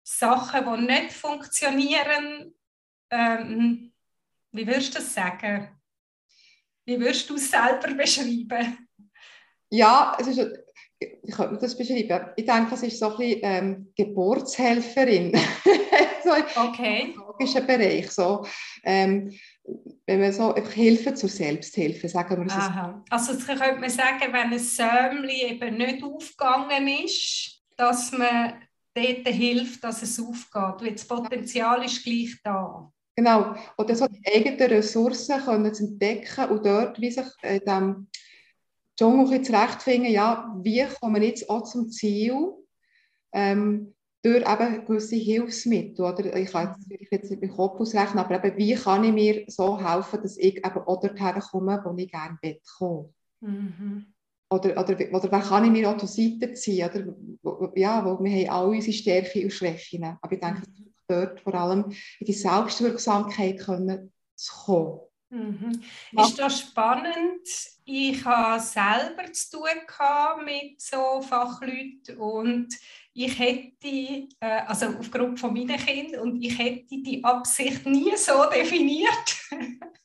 Sachen, 0.04 0.66
die 0.66 0.92
nicht 0.92 1.14
funktionieren, 1.14 2.56
ähm, 3.12 3.94
wie 4.52 4.66
würdest 4.66 4.96
du 4.96 5.00
das 5.00 5.14
sagen? 5.14 5.80
Wie 6.86 7.00
würdest 7.00 7.30
du 7.30 7.36
es 7.36 7.52
selber 7.52 7.94
beschreiben? 7.94 8.90
Ja, 9.70 10.18
es 10.20 10.26
ist 10.26 10.40
ich 11.00 11.36
könnte 11.36 11.58
das 11.58 11.78
beschreiben. 11.78 12.30
Ich 12.36 12.46
denke, 12.46 12.72
das 12.72 12.84
ist 12.84 13.00
so 13.00 13.12
ein 13.12 13.18
bisschen 13.18 13.40
ähm, 13.44 13.94
Geburtshelferin. 13.96 15.32
so 16.24 16.32
okay. 16.62 17.14
Im 17.14 17.20
logischen 17.22 17.66
Bereich. 17.66 18.12
So, 18.12 18.46
ähm, 18.84 19.32
wenn 20.06 20.20
man 20.20 20.34
so 20.34 20.54
Hilfe 20.56 21.14
zur 21.14 21.30
Selbsthilfe, 21.30 22.10
sagen 22.10 22.38
wir 22.38 22.48
es. 22.48 22.54
Aha. 22.54 23.04
Also 23.10 23.34
das 23.34 23.46
könnte 23.46 23.80
man 23.80 23.90
sagen, 23.90 24.34
wenn 24.34 24.52
ein 24.52 24.60
Säumli 24.60 25.44
eben 25.44 25.78
nicht 25.78 26.04
aufgegangen 26.04 26.88
ist, 26.88 27.62
dass 27.78 28.12
man 28.12 28.56
dort 28.94 29.28
hilft, 29.28 29.84
dass 29.84 30.02
es 30.02 30.20
aufgeht. 30.20 30.86
Weil 30.86 30.92
das 30.94 31.08
Potenzial 31.08 31.86
ist 31.86 32.04
gleich 32.04 32.36
da. 32.44 32.92
Genau. 33.16 33.54
Oder 33.78 33.96
so 33.96 34.08
die 34.08 34.22
eigenen 34.34 34.70
Ressourcen 34.70 35.40
können 35.42 35.74
zu 35.74 35.86
entdecken 35.86 36.50
und 36.50 36.66
dort 36.66 37.00
wie 37.00 37.12
sich 37.12 37.26
in 37.44 37.60
diesem 37.60 38.08
Dschungel 39.00 39.42
zurechtfinden, 39.42 40.12
ja, 40.12 40.54
wie 40.62 40.86
kommen 41.00 41.22
wir 41.22 41.30
jetzt 41.30 41.50
auch 41.50 41.64
zum 41.64 41.90
Ziel 41.90 42.52
ähm, 43.32 43.96
durch 44.22 44.46
eben 44.46 44.86
gewisse 44.86 45.16
Hilfsmittel. 45.16 46.04
Oder? 46.04 46.36
Ich 46.36 46.52
kann 46.52 46.76
jetzt, 46.90 47.12
jetzt 47.12 47.30
nicht 47.32 47.42
mit 47.42 47.56
Kopf 47.56 47.80
ausrechnen, 47.80 48.20
aber 48.20 48.44
eben, 48.44 48.58
wie 48.58 48.76
kann 48.76 49.06
ich 49.06 49.14
mir 49.14 49.46
so 49.48 49.80
helfen, 49.80 50.22
dass 50.22 50.36
ich 50.36 50.58
eben 50.58 50.82
auch 50.86 51.00
dorthin 51.00 51.40
komme, 51.40 51.82
wo 51.86 51.96
ich 51.96 52.12
gerne 52.12 52.38
komme. 52.78 53.14
Mhm. 53.40 54.08
Oder, 54.52 54.72
oder, 54.72 55.14
oder 55.14 55.32
wer 55.32 55.42
kann 55.42 55.64
ich 55.64 55.72
mir 55.72 55.90
auch 55.90 55.98
zur 55.98 56.10
Seite 56.10 56.54
ziehen? 56.54 56.90
Oder, 56.90 57.72
ja, 57.76 58.04
wo 58.04 58.22
wir 58.22 58.32
haben 58.32 58.50
alle 58.50 58.68
unsere 58.76 58.94
Stärken 58.94 59.44
und 59.44 59.54
Schwächen. 59.54 60.04
Aber 60.04 60.34
ich 60.34 60.42
denke, 60.42 60.64
dort 61.08 61.40
vor 61.40 61.54
allem 61.54 61.86
in 62.20 62.26
die 62.26 62.34
Selbstwirksamkeit 62.34 63.60
können 63.60 64.12
zu 64.36 64.54
kommen. 64.66 65.00
Mhm. 65.30 65.82
Ist 66.18 66.40
das 66.40 66.60
spannend? 66.60 67.48
Ich 67.86 68.24
habe 68.26 68.62
selber 68.62 69.32
zu 69.32 69.58
tun 69.58 70.46
mit 70.46 70.82
so 70.82 71.22
Fachleuten 71.22 72.18
und 72.18 72.76
ich 73.14 73.38
hätte, 73.38 74.28
äh, 74.40 74.62
also 74.66 74.88
aufgrund 74.98 75.40
von 75.40 75.54
meinen 75.54 75.78
Kindern, 75.78 76.22
und 76.22 76.42
ich 76.42 76.58
hätte 76.58 77.02
die 77.02 77.24
Absicht 77.24 77.86
nie 77.86 78.16
so 78.16 78.46
definiert. 78.46 79.36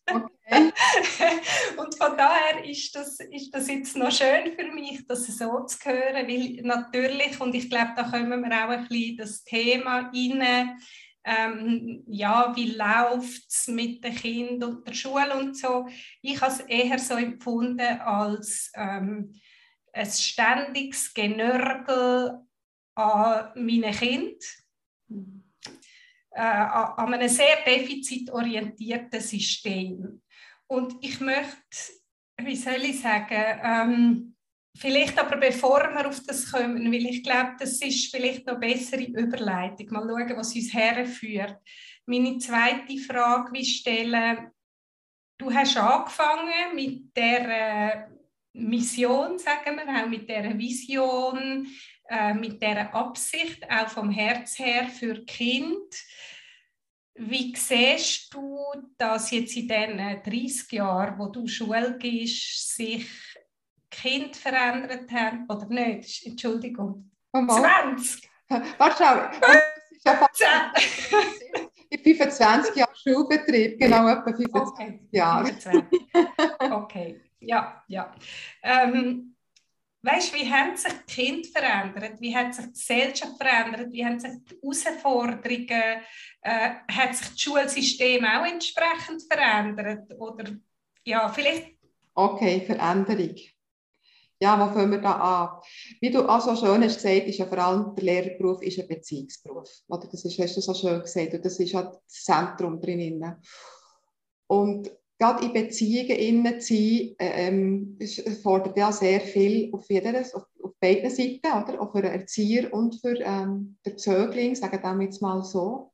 Okay. 0.07 0.35
und 1.79 1.95
von 1.95 2.17
daher 2.17 2.65
ist 2.65 2.95
das, 2.95 3.19
ist 3.21 3.55
das 3.55 3.69
jetzt 3.69 3.97
noch 3.97 4.11
schön 4.11 4.53
für 4.57 4.71
mich, 4.73 5.07
das 5.07 5.27
so 5.27 5.61
zu 5.65 5.79
hören, 5.85 6.29
weil 6.29 6.61
natürlich, 6.63 7.41
und 7.41 7.55
ich 7.55 7.71
glaube, 7.71 7.93
da 7.97 8.03
kommen 8.03 8.43
wir 8.43 8.65
auch 8.65 8.71
ein 8.71 8.89
bisschen 8.89 9.17
das 9.17 9.45
Thema 9.45 10.11
rein, 10.13 10.77
ähm, 11.25 12.05
ja, 12.07 12.53
wie 12.55 12.73
läuft 12.73 13.49
es 13.49 13.67
mit 13.69 14.05
den 14.05 14.15
Kindern 14.15 14.77
und 14.77 14.87
der 14.87 14.93
Schule 14.93 15.35
und 15.35 15.57
so. 15.57 15.89
Ich 16.21 16.41
habe 16.41 16.53
es 16.53 16.61
eher 16.61 16.99
so 16.99 17.15
empfunden 17.15 18.01
als 18.01 18.71
ähm, 18.75 19.33
ein 19.93 20.11
ständiges 20.11 21.15
Genörgel 21.15 22.41
an 22.95 23.53
meinen 23.55 23.95
Kindern, 23.95 25.45
äh, 26.31 26.41
an 26.41 27.15
einem 27.15 27.29
sehr 27.29 27.63
defizitorientierten 27.65 29.21
System. 29.21 30.23
Und 30.67 30.97
ich 31.01 31.21
möchte, 31.21 31.93
wie 32.39 32.57
soll 32.57 32.83
ich 32.83 33.01
sagen, 33.01 33.61
ähm, 33.63 34.34
Vielleicht 34.77 35.19
aber 35.19 35.37
bevor 35.37 35.89
wir 35.95 36.09
auf 36.09 36.21
das 36.27 36.51
kommen, 36.51 36.93
weil 36.93 37.07
ich 37.07 37.23
glaube, 37.23 37.53
das 37.59 37.81
ist 37.81 38.11
vielleicht 38.11 38.47
noch 38.47 38.57
eine 38.57 38.67
bessere 38.67 39.05
Überleitung. 39.05 39.87
Mal 39.91 40.09
schauen, 40.09 40.37
was 40.37 40.55
uns 40.55 40.75
herführt. 40.75 41.57
Meine 42.07 42.39
zweite 42.39 42.99
Frage 42.99 43.53
wie 43.53 43.65
stellen. 43.65 44.51
Du 45.39 45.53
hast 45.53 45.77
angefangen 45.77 46.75
mit 46.75 47.17
der 47.17 48.09
Mission, 48.53 49.39
sagen 49.39 49.77
wir, 49.77 50.03
auch 50.03 50.09
mit 50.09 50.29
der 50.29 50.57
Vision, 50.59 51.67
äh, 52.09 52.35
mit 52.35 52.61
der 52.61 52.95
Absicht, 52.95 53.69
auch 53.71 53.89
vom 53.89 54.11
Herz 54.11 54.59
her 54.59 54.89
für 54.89 55.25
Kind. 55.25 55.95
Wie 57.17 57.55
siehst 57.55 58.35
du, 58.35 58.59
dass 58.97 59.31
jetzt 59.31 59.57
in 59.57 59.69
den 59.69 59.99
30 59.99 60.73
Jahren, 60.73 61.19
wo 61.19 61.29
du 61.29 61.47
Schule 61.47 61.97
gehst, 61.99 62.77
sich 62.77 63.07
Kind 64.05 64.37
verändert 64.37 65.11
haben, 65.11 65.47
oder 65.49 65.65
nicht, 65.65 66.27
Entschuldigung, 66.27 67.11
oh, 67.33 67.47
20. 67.47 68.29
Warte, 68.77 68.97
schau, 68.99 69.31
ich 71.89 72.03
bin 72.03 72.15
25 72.17 72.77
Jahre 72.77 72.95
Schulbetrieb, 72.95 73.81
genau 73.81 74.07
etwa 74.09 74.31
25 74.31 74.61
okay. 74.61 75.01
Jahre. 75.11 75.51
okay, 76.71 77.23
ja, 77.41 77.83
ja. 77.89 78.15
Ähm, 78.63 79.35
weißt, 80.03 80.35
wie 80.35 80.53
haben 80.53 80.77
sich 80.77 80.93
die 80.93 81.15
Kinder 81.15 81.49
verändert? 81.51 82.21
Wie 82.21 82.37
hat 82.37 82.55
sich 82.55 82.67
die 82.67 82.73
Gesellschaft 82.73 83.39
verändert? 83.39 83.91
Wie 83.91 84.05
haben 84.05 84.21
sich 84.21 84.33
die 84.51 84.55
Herausforderungen, 84.61 86.03
äh, 86.43 86.71
hat 86.93 87.17
sich 87.17 87.29
das 87.29 87.41
Schulsystem 87.41 88.23
auch 88.27 88.45
entsprechend 88.45 89.23
verändert? 89.23 90.13
Oder 90.19 90.51
ja, 91.05 91.27
vielleicht. 91.31 91.79
Okay, 92.15 92.61
Veränderung 92.67 93.35
ja, 94.41 94.59
wo 94.59 94.73
fangen 94.73 94.91
wir 94.91 95.01
da 95.01 95.13
an? 95.13 95.61
Wie 96.01 96.11
du 96.11 96.29
auch 96.29 96.41
so 96.41 96.57
schön 96.57 96.83
hast 96.83 96.97
gesagt, 96.97 97.29
ist 97.29 97.39
ja 97.39 97.47
vor 97.47 97.59
allem 97.59 97.95
der 97.95 98.05
Lehrerberuf 98.05 98.63
ist 98.63 98.79
ein 98.79 98.89
Beziehungsberuf. 98.89 99.71
Oder 99.89 100.09
das 100.11 100.25
ist, 100.25 100.39
hast 100.39 100.57
du 100.57 100.61
so 100.61 100.75
schön 100.75 101.01
gesagt, 101.01 101.35
und 101.35 101.45
das 101.45 101.59
ist 101.59 101.75
halt 101.75 101.95
das 101.95 102.25
Zentrum 102.25 102.81
drin. 102.81 103.25
Und 104.47 104.91
gerade 105.19 105.45
in 105.45 105.53
Beziehungen 105.53 106.19
innen 106.19 106.61
zu 106.61 106.75
sein, 106.75 107.15
ähm, 107.19 107.99
fordert 108.43 108.77
ja 108.77 108.93
sehr 108.93 109.21
viel 109.21 109.73
auf, 109.73 109.89
jeder, 109.89 110.21
auf, 110.21 110.47
auf 110.63 110.73
beiden 110.81 111.11
Seiten, 111.11 111.47
oder? 111.47 111.81
auch 111.81 111.93
für 111.93 112.03
den 112.03 112.13
Erzieher 112.13 112.73
und 112.73 113.01
für 113.01 113.19
ähm, 113.21 113.77
den 113.87 113.97
Zögling, 113.97 114.55
sagen 114.55 114.99
wir 114.99 115.05
jetzt 115.05 115.23
mal 115.23 115.43
so. 115.45 115.93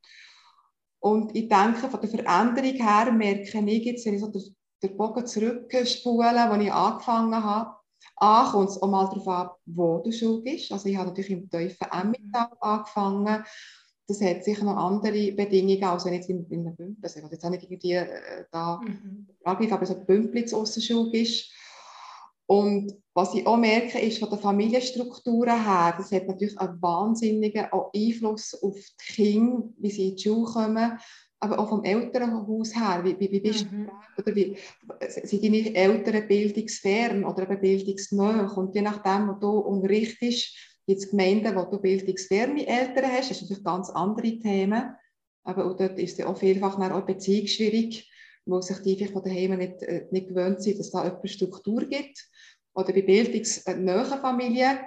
Und 0.99 1.35
ich 1.35 1.49
denke, 1.49 1.89
von 1.89 2.01
der 2.01 2.11
Veränderung 2.11 2.87
her 2.87 3.13
merke 3.13 3.43
ich 3.43 3.85
jetzt, 3.85 4.07
wenn 4.07 4.15
ich 4.15 4.21
so 4.21 4.29
den, 4.29 4.57
den 4.83 4.97
Bogen 4.97 5.27
zurückspule, 5.27 6.49
wo 6.51 6.61
ich 6.61 6.73
angefangen 6.73 7.43
habe, 7.43 7.80
A, 8.21 8.51
kommt 8.51 8.69
es 8.69 8.81
auch 8.81 8.89
mal 8.89 9.07
darauf 9.07 9.29
an, 9.29 9.49
wo 9.65 9.99
du 9.99 10.13
Schule 10.13 10.43
bist. 10.43 10.71
Also 10.71 10.89
ich 10.89 10.97
habe 10.97 11.09
natürlich 11.09 11.31
im 11.31 11.49
tiefen 11.49 11.87
Emmental 11.91 12.51
angefangen. 12.61 13.45
Das 14.07 14.21
hat 14.21 14.45
sicher 14.45 14.65
noch 14.65 14.77
andere 14.77 15.33
Bedingungen, 15.33 15.85
als 15.85 16.05
wenn 16.05 16.15
jetzt 16.15 16.29
in, 16.29 16.45
in 16.51 16.67
einem 16.67 16.77
Bündel, 16.77 16.97
also 17.03 17.21
jetzt 17.21 17.45
auch 17.45 17.51
nicht 17.51 17.63
irgendwie 17.63 17.93
äh, 17.93 18.45
da 18.51 18.81
mhm. 18.81 19.29
aber 19.45 19.87
so 19.87 19.95
ein 19.95 20.05
Bündel 20.05 20.53
Aussenschule 20.53 21.11
bist. 21.11 21.51
Und 22.47 22.93
was 23.15 23.33
ich 23.35 23.47
auch 23.47 23.57
merke, 23.57 24.01
ist 24.01 24.19
von 24.19 24.29
der 24.29 24.39
Familienstrukturen 24.39 25.65
her, 25.65 25.95
das 25.97 26.11
hat 26.11 26.27
natürlich 26.27 26.59
einen 26.59 26.83
wahnsinnigen 26.83 27.67
Einfluss 27.95 28.61
auf 28.61 28.75
die 28.75 29.13
Kinder, 29.15 29.69
wie 29.79 29.91
sie 29.91 30.09
in 30.09 30.17
die 30.17 30.23
Schule 30.23 30.51
kommen 30.53 30.99
aber 31.41 31.59
auch 31.59 31.71
vom 31.71 31.85
Elternhaus 31.85 32.75
her, 32.75 33.01
wie, 33.03 33.19
wie, 33.19 33.33
wie 33.33 33.41
bist 33.41 33.71
mhm. 33.73 33.87
du 33.87 34.23
oder 34.23 34.37
wie, 34.37 34.57
sind 35.09 35.43
deine 35.43 35.75
Eltern 35.75 36.29
bildungsfern 36.29 37.25
oder 37.25 37.45
eben 37.45 37.61
bildungsnah 37.61 38.53
und 38.53 38.75
je 38.75 38.83
nachdem, 38.83 39.29
wo 39.29 39.33
du 39.33 39.59
unterrichtest, 39.59 40.55
gibt 40.87 41.01
es 41.01 41.11
Gemeinden, 41.11 41.57
wo 41.57 41.63
du 41.63 41.81
bildungsferne 41.81 42.67
Eltern 42.67 43.11
hast, 43.11 43.31
das 43.31 43.39
sind 43.39 43.49
natürlich 43.49 43.65
ganz 43.65 43.89
andere 43.91 44.39
Themen, 44.39 44.95
aber 45.45 45.67
auch 45.67 45.77
dort 45.77 45.99
ist 45.99 46.19
es 46.19 46.27
auch 46.27 46.37
vielfach 46.37 46.79
auch 46.79 47.07
beziehungsschwierig, 47.07 48.11
wo 48.45 48.61
sich 48.61 48.79
die 48.79 49.07
von 49.07 49.23
daheim 49.23 49.57
nicht, 49.59 49.83
äh, 49.83 50.07
nicht 50.11 50.29
gewöhnt 50.29 50.63
sind, 50.63 50.79
dass 50.79 50.91
da 50.91 51.01
eine 51.03 51.29
Struktur 51.29 51.85
gibt. 51.87 52.29
Oder 52.75 52.93
bei 52.93 53.03
bildungsnahen 53.03 54.21
Familien 54.21 54.79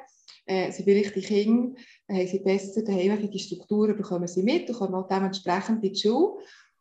äh, 0.45 0.71
sind 0.71 0.85
vielleicht 0.85 1.15
die 1.15 1.21
Kinder 1.21 1.75
haben 2.09 2.27
sie 2.27 2.39
besser 2.39 2.83
daheim 2.83 3.29
die 3.29 3.39
Strukturen 3.39 3.95
bekommen 3.95 4.27
sie 4.27 4.43
mit 4.43 4.69
und 4.69 4.77
kommen 4.77 4.95
auch 4.95 5.07
dementsprechend 5.07 5.83
in 5.83 5.93
die 5.93 5.99
Schule. 5.99 6.33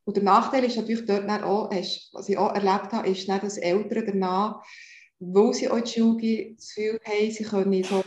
Und 0.04 0.16
der 0.16 0.24
Nachteil 0.24 0.64
ist 0.64 0.76
natürlich 0.76 1.06
dort 1.06 1.28
auch, 1.44 1.70
was 1.70 2.28
ich 2.28 2.38
auch 2.38 2.54
erlebt 2.54 2.92
habe, 2.92 3.08
ist 3.08 3.28
dass 3.28 3.56
Eltern 3.56 4.04
danach, 4.06 4.62
weil 5.20 5.54
sie 5.54 5.68
auch 5.68 5.76
in 5.76 5.84
die 5.84 5.90
Schule 5.90 6.16
gehen, 6.16 6.56
das 6.56 6.74
Gefühl 6.74 7.00
haben, 7.04 7.30
sie 7.30 7.44
können 7.44 7.84
so 7.84 8.02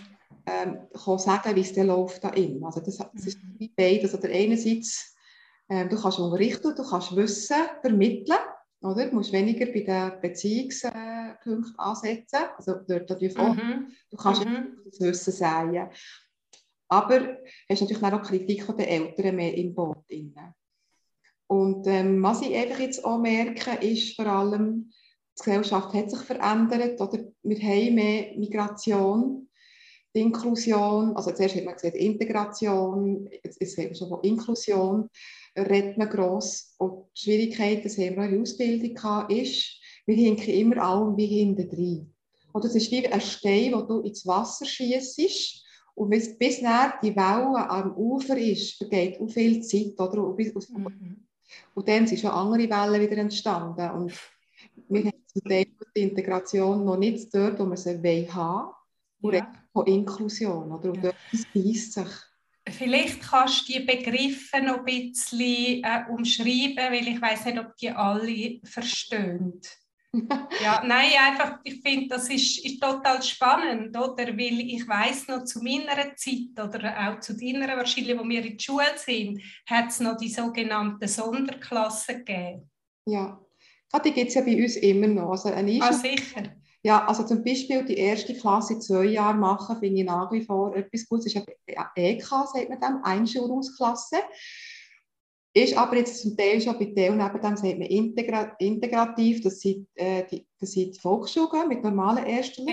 ähm, 0.45 0.79
sagen, 1.17 1.55
wie 1.55 1.61
es 1.61 1.73
dann 1.73 1.87
läuft 1.87 2.23
da. 2.23 2.29
Also 2.29 2.81
das, 2.81 2.97
das 2.97 3.25
ist 3.25 3.39
wie 3.57 3.69
beides. 3.69 4.13
Also 4.13 4.27
einerseits, 4.27 5.15
ähm, 5.69 5.89
du 5.89 5.99
kannst 5.99 6.19
unterrichten, 6.19 6.75
du 6.75 6.83
kannst 6.83 7.15
Wissen 7.15 7.55
vermitteln, 7.81 8.37
oder? 8.81 9.07
Du 9.07 9.15
musst 9.15 9.31
weniger 9.31 9.65
bei 9.67 9.79
den 9.81 10.11
Beziehungspunkten 11.33 11.79
ansetzen. 11.79 12.39
Also 12.57 12.75
dort 12.87 13.09
natürlich 13.09 13.37
auch. 13.37 13.53
Mhm. 13.53 13.91
Du 14.09 14.17
kannst 14.17 14.45
mhm. 14.45 14.77
das 14.85 14.99
Wissen 14.99 15.33
sagen. 15.33 15.89
Aber 16.87 17.37
hast 17.69 17.81
natürlich 17.81 18.03
auch 18.03 18.21
Kritik 18.21 18.65
der 18.77 18.89
Eltern 18.89 19.35
mehr 19.35 19.55
im 19.55 19.73
Boot. 19.73 19.97
Drin. 20.09 20.35
Und 21.47 21.85
ähm, 21.87 22.21
was 22.23 22.41
ich 22.41 22.55
einfach 22.55 22.79
jetzt 22.79 23.03
auch 23.03 23.19
merke, 23.19 23.85
ist 23.85 24.15
vor 24.15 24.25
allem, 24.25 24.91
die 25.37 25.43
Gesellschaft 25.43 25.93
hat 25.93 26.09
sich 26.09 26.21
verändert. 26.21 26.99
Oder 26.99 27.25
wir 27.43 27.59
haben 27.59 27.95
mehr 27.95 28.37
Migration, 28.37 29.49
die 30.15 30.21
Inklusion. 30.21 31.15
Also 31.15 31.31
zuerst 31.31 31.55
hat 31.55 31.65
man 31.65 31.75
gesagt 31.75 31.95
Integration, 31.95 33.29
jetzt, 33.43 33.61
haben 33.61 33.89
wir 33.89 33.95
schon 33.95 34.09
von 34.09 34.23
Inklusion, 34.23 35.09
redet 35.57 35.97
man 35.97 36.09
gross. 36.09 36.75
Und 36.77 37.05
die 37.15 37.21
Schwierigkeit, 37.21 37.85
das 37.85 37.97
haben 37.97 38.15
wir 38.15 38.25
in 38.25 38.31
der 38.31 38.41
Ausbildung 38.41 38.93
gehabt, 38.93 39.31
ist, 39.31 39.79
wir 40.05 40.15
hinken 40.15 40.53
immer 40.53 40.77
alle 40.83 41.17
wie 41.17 41.25
hinten 41.25 41.69
drin. 41.69 42.13
Oder 42.53 42.65
es 42.65 42.75
ist 42.75 42.91
wie 42.91 43.05
ein 43.05 43.21
Stein, 43.21 43.73
wo 43.73 43.81
du 43.81 43.99
ins 44.01 44.25
Wasser 44.25 44.65
schießt 44.65 45.65
und 45.95 46.09
bis, 46.09 46.37
bis 46.37 46.61
nach 46.61 46.99
die 47.01 47.15
Welle 47.15 47.69
am 47.69 47.95
Ufer 47.97 48.37
ist, 48.37 48.77
vergeht 48.77 49.19
auch 49.19 49.29
viel 49.29 49.61
Zeit. 49.61 49.99
Oder? 49.99 50.23
Und, 50.23 50.35
bis, 50.35 50.53
mhm. 50.69 51.25
und 51.73 51.87
dann 51.87 52.05
sind 52.05 52.19
schon 52.19 52.31
andere 52.31 52.69
Wellen 52.69 53.01
wieder 53.01 53.17
entstanden. 53.17 53.89
Und 53.91 54.13
wir 54.89 55.05
haben 55.05 55.23
zum 55.27 55.43
Teil 55.43 55.65
die 55.95 56.01
Integration 56.01 56.83
noch 56.83 56.97
nicht 56.97 57.33
dort, 57.33 57.59
wo 57.59 57.65
wir 57.65 57.77
sie 57.77 57.91
haben 57.91 58.03
wollen. 58.03 58.69
Und 59.21 59.33
ja. 59.33 59.51
von 59.71 59.87
Inklusion. 59.87 60.71
Oder? 60.71 60.91
Und 60.91 61.03
ja. 61.03 61.11
dort 61.11 61.53
beißt 61.53 61.93
sich. 61.93 62.07
Vielleicht 62.67 63.21
kannst 63.21 63.69
du 63.69 63.73
die 63.73 63.79
Begriffe 63.79 64.61
noch 64.61 64.79
ein 64.79 65.11
bisschen 65.11 65.83
äh, 65.83 66.03
umschreiben, 66.09 66.91
weil 66.91 67.07
ich 67.07 67.21
weiß 67.21 67.45
nicht, 67.45 67.59
ob 67.59 67.75
die 67.77 67.91
alle 67.91 68.59
verstehen. 68.63 69.61
Ja, 70.63 70.83
nein, 70.85 71.11
einfach, 71.19 71.59
ich 71.63 71.81
finde, 71.81 72.07
das 72.09 72.29
ist, 72.29 72.63
ist 72.63 72.81
total 72.81 73.21
spannend, 73.21 73.97
oder? 73.97 74.27
Weil 74.27 74.59
ich 74.59 74.87
weiß 74.87 75.27
noch 75.27 75.43
zu 75.43 75.61
meiner 75.63 76.15
Zeit 76.15 76.51
oder 76.53 76.95
auch 77.07 77.19
zu 77.19 77.35
deiner 77.35 77.75
wahrscheinlich, 77.75 78.17
wo 78.17 78.23
wir 78.23 78.43
in 78.43 78.57
der 78.57 78.63
Schule 78.63 78.85
sind, 78.97 79.41
hat 79.69 79.89
es 79.89 79.99
noch 79.99 80.17
die 80.17 80.29
sogenannten 80.29 81.07
Sonderklassen 81.07 82.25
gegeben. 82.25 82.69
Ja, 83.05 83.39
ah, 83.91 83.99
die 83.99 84.11
gibt 84.11 84.29
es 84.29 84.35
ja 84.35 84.41
bei 84.41 84.61
uns 84.61 84.75
immer 84.77 85.07
noch. 85.07 85.31
Also 85.31 85.49
eine 85.49 85.79
ah, 85.81 85.93
sicher. 85.93 86.55
Ja, 86.83 87.03
also 87.07 87.23
zum 87.23 87.43
Beispiel 87.43 87.83
die 87.83 87.97
erste 87.97 88.35
Klasse 88.35 88.73
in 88.73 88.81
zwei 88.81 89.05
Jahren 89.05 89.39
machen, 89.39 89.79
finde 89.79 90.01
ich 90.01 90.05
nach 90.05 90.31
wie 90.31 90.45
vor 90.45 90.75
etwas 90.75 91.07
Gutes. 91.07 91.33
Das 91.33 91.43
ist 91.43 91.47
eine 91.67 91.89
EK, 91.95 92.27
sagt 92.27 92.69
man 92.69 92.79
dem, 92.79 93.03
Einschulungsklasse. 93.03 94.17
Ist 95.57 95.77
aber 95.77 95.95
jetzt 95.95 96.21
zum 96.21 96.35
Teil 96.35 96.59
schon 96.59 96.77
bei 96.77 96.85
Teil 96.85 97.15
neben 97.15 97.41
dem 97.41 97.55
sagt 97.55 97.79
man 97.79 97.87
integra 97.87 98.55
integrativ, 98.59 99.41
das 99.41 99.61
sind, 99.61 99.87
äh, 99.95 100.25
die, 100.29 100.45
das 100.59 100.73
sind 100.73 100.95
die 100.95 100.99
Volksschulen 100.99 101.69
mit 101.69 101.81
normalen 101.81 102.25
Ersten. 102.25 102.67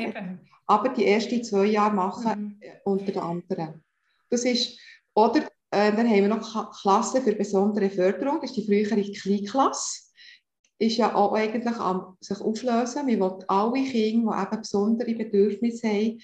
Aber 0.66 0.88
die 0.88 1.06
ersten 1.06 1.44
zwei 1.44 1.66
Jahre 1.66 1.94
machen 1.94 2.58
mhm. 2.60 2.70
unter 2.84 3.22
anderem. 3.22 3.82
Das 4.30 4.44
ist, 4.44 4.80
oder 5.14 5.42
äh, 5.70 5.92
dann 5.92 6.08
haben 6.08 6.22
wir 6.22 6.28
noch 6.28 6.80
Klassen 6.80 7.22
für 7.22 7.36
besondere 7.36 7.88
Förderung, 7.88 8.40
das 8.40 8.50
ist 8.50 8.56
die 8.56 8.66
frühere 8.66 9.00
Kleinklasse 9.12 10.02
ist 10.82 10.96
ja 10.96 11.14
auch 11.14 11.32
eigentlich 11.32 11.76
am 11.76 12.16
sich 12.20 12.40
auflösen. 12.40 13.06
Wir 13.06 13.20
wollen 13.20 13.44
alle 13.46 13.84
Kinder, 13.84 14.34
die 14.36 14.42
eben 14.42 14.62
besondere 14.62 15.14
Bedürfnisse 15.14 15.86
haben, 15.86 16.20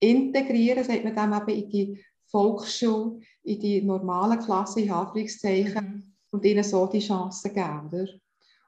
integrieren, 0.00 0.84
sagt 0.84 1.04
man 1.04 1.14
dann 1.14 1.34
eben 1.34 1.62
in 1.62 1.68
die 1.68 2.04
Volksschule, 2.30 3.20
in 3.42 3.60
die 3.60 3.82
normalen 3.82 4.38
Klasse, 4.38 4.80
in 4.80 4.90
Anführungszeichen, 4.90 5.84
mhm. 5.84 6.14
und 6.30 6.44
ihnen 6.44 6.64
so 6.64 6.86
die 6.86 7.00
Chancen 7.00 7.52
geben. 7.52 7.88
Oder? 7.88 8.12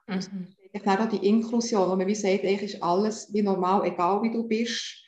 Mhm. 0.07 0.47
Ich 0.71 0.87
auch 0.87 1.09
die 1.09 1.27
Inklusion, 1.27 1.89
wo 1.89 1.95
man 1.95 2.07
wie 2.07 2.15
sagt, 2.15 2.43
eigentlich 2.43 2.73
ist 2.73 2.83
alles 2.83 3.31
wie 3.31 3.43
normal, 3.43 3.85
egal 3.85 4.23
wie 4.23 4.31
du 4.31 4.47
bist. 4.47 5.05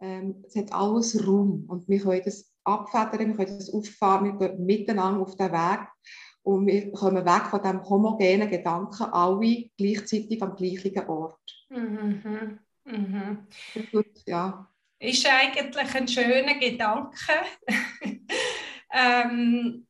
Ähm, 0.00 0.44
es 0.46 0.56
hat 0.56 0.72
alles 0.72 1.26
Raum 1.26 1.64
und 1.68 1.88
wir 1.88 2.00
können 2.00 2.22
das 2.24 2.52
abfedern, 2.64 3.28
wir 3.28 3.36
können 3.36 3.58
das 3.58 3.72
auffahren, 3.72 4.38
wir 4.38 4.48
gehen 4.48 4.66
miteinander 4.66 5.20
auf 5.20 5.36
den 5.36 5.52
Weg 5.52 5.88
und 6.42 6.66
wir 6.66 6.92
kommen 6.92 7.24
weg 7.24 7.46
von 7.46 7.62
dem 7.62 7.88
homogenen 7.88 8.50
Gedanken, 8.50 9.04
alle 9.04 9.70
gleichzeitig 9.78 10.42
am 10.42 10.54
gleichen 10.54 11.08
Ort. 11.08 11.66
Mhm. 11.70 12.58
Mhm. 12.84 13.46
Gut, 13.90 14.22
ja. 14.26 14.68
Ist 14.98 15.26
eigentlich 15.26 15.94
ein 15.94 16.08
schöner 16.08 16.58
Gedanke. 16.58 17.32
Ähm, 18.92 19.86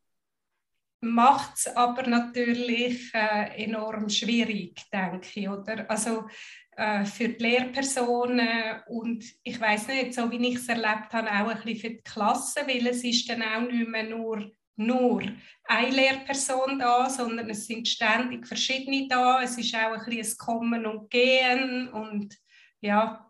Macht 1.01 1.57
es 1.57 1.77
aber 1.77 2.07
natürlich 2.07 3.13
äh, 3.15 3.65
enorm 3.65 4.09
schwierig, 4.09 4.83
denke 4.91 5.29
ich. 5.35 5.49
Oder? 5.49 5.89
Also, 5.91 6.27
äh, 6.73 7.05
für 7.05 7.29
die 7.29 7.43
Lehrpersonen 7.43 8.83
und 8.89 9.25
ich 9.43 9.61
weiß 9.61 9.89
nicht, 9.89 10.15
so 10.15 10.31
wie 10.31 10.49
ich 10.49 10.57
es 10.57 10.69
erlebt 10.69 11.13
habe, 11.13 11.29
auch 11.29 11.49
ein 11.49 11.63
bisschen 11.63 11.79
für 11.79 11.91
die 11.91 12.03
Klasse, 12.03 12.61
weil 12.67 12.87
es 12.87 13.05
ist 13.05 13.29
dann 13.29 13.43
auch 13.43 13.71
nicht 13.71 13.89
mehr 13.89 14.05
nur 14.05 14.51
nur 14.79 15.23
eine 15.65 15.91
Lehrperson 15.91 16.79
da, 16.79 17.09
sondern 17.09 17.49
es 17.49 17.67
sind 17.67 17.89
ständig 17.89 18.47
verschiedene 18.47 19.09
da. 19.09 19.43
Es 19.43 19.57
ist 19.57 19.75
auch 19.75 19.93
ein 19.93 20.05
bisschen 20.05 20.35
ein 20.35 20.37
Kommen 20.39 20.87
und 20.87 21.11
Gehen 21.11 21.89
und 21.89 22.37
ja. 22.81 23.23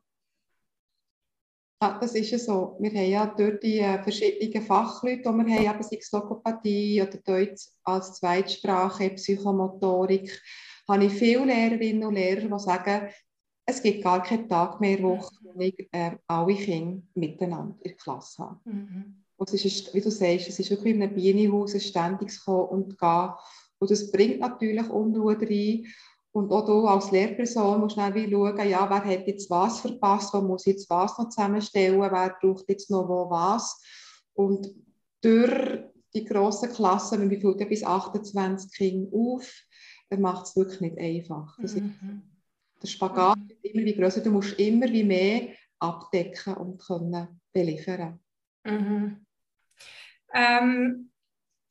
Ja, 1.86 1.98
das 2.00 2.16
ist 2.16 2.30
ja 2.30 2.38
so. 2.38 2.76
Wir 2.80 2.90
haben 2.90 3.10
ja 3.10 3.26
dort 3.26 3.62
die 3.62 3.78
äh, 3.78 4.02
verschiedenen 4.02 4.66
Fachleute, 4.66 5.22
die 5.22 5.28
wir 5.28 5.54
haben, 5.54 5.76
eben 5.76 5.82
sei 5.84 5.98
es 6.00 6.10
Logopädie 6.10 7.00
oder 7.00 7.18
Deutsch 7.18 7.68
als 7.84 8.14
Zweitsprache, 8.14 9.10
Psychomotorik, 9.10 10.42
habe 10.88 11.04
ich 11.04 11.12
viele 11.12 11.44
Lehrerinnen 11.44 12.04
und 12.04 12.14
Lehrer, 12.14 12.48
die 12.48 12.58
sagen, 12.58 13.08
es 13.66 13.80
gibt 13.80 14.02
gar 14.02 14.20
keinen 14.20 14.48
Tag 14.48 14.80
mehr, 14.80 15.00
wo 15.00 15.20
ich 15.60 15.88
äh, 15.92 16.16
alle 16.26 16.54
Kinder 16.54 17.02
miteinander 17.14 17.76
in 17.82 17.90
der 17.90 17.96
Klasse 17.96 18.42
habe. 18.42 18.60
Mhm. 18.64 19.22
Und 19.36 19.52
es 19.52 19.64
ist, 19.64 19.94
wie 19.94 20.00
du 20.00 20.10
sagst, 20.10 20.48
es 20.48 20.58
ist 20.58 20.70
wirklich 20.70 20.94
in 20.94 21.02
einem 21.02 21.14
Bienenhaus 21.14 21.74
ein 21.74 21.80
ständiges 21.80 22.44
Kommen 22.44 22.68
und 22.68 22.98
Gehen. 22.98 23.30
Und 23.78 23.90
das 23.90 24.10
bringt 24.10 24.40
natürlich 24.40 24.88
Unruhe 24.88 25.38
rein. 25.38 25.86
Und 26.36 26.52
auch 26.52 26.66
du 26.66 26.86
als 26.86 27.10
Lehrperson 27.12 27.80
musst 27.80 27.94
schnell 27.94 28.12
schauen, 28.30 28.68
ja, 28.68 28.90
wer 28.90 29.02
hat 29.02 29.26
jetzt 29.26 29.48
was 29.48 29.80
verpasst, 29.80 30.34
wo 30.34 30.42
muss 30.42 30.66
jetzt 30.66 30.90
was 30.90 31.16
noch 31.16 31.30
zusammenstellen, 31.30 31.98
wer 31.98 32.36
braucht 32.38 32.68
jetzt 32.68 32.90
noch 32.90 33.08
wo 33.08 33.30
was. 33.30 33.82
Und 34.34 34.68
durch 35.22 35.80
die 36.12 36.26
grossen 36.26 36.68
Klassen, 36.68 37.22
wenn 37.22 37.30
wir 37.30 37.40
füllt 37.40 37.66
bis 37.66 37.82
28 37.82 38.70
Kinder 38.70 39.16
auf, 39.16 39.50
dann 40.10 40.20
macht 40.20 40.44
es 40.44 40.56
wirklich 40.56 40.82
nicht 40.82 40.98
einfach. 40.98 41.56
Das 41.58 41.74
mhm. 41.74 41.86
ist, 41.86 42.82
der 42.82 42.88
Spagat 42.88 43.38
mhm. 43.38 43.48
ist 43.48 43.64
immer 43.72 43.84
wie 43.86 43.94
größer, 43.94 44.20
du 44.20 44.30
musst 44.30 44.58
immer 44.58 44.92
wie 44.92 45.04
mehr 45.04 45.48
abdecken 45.78 46.52
und 46.52 46.82
können 46.82 47.40
beliefern. 47.50 48.20
Mhm. 48.62 49.24
Ähm, 50.34 51.10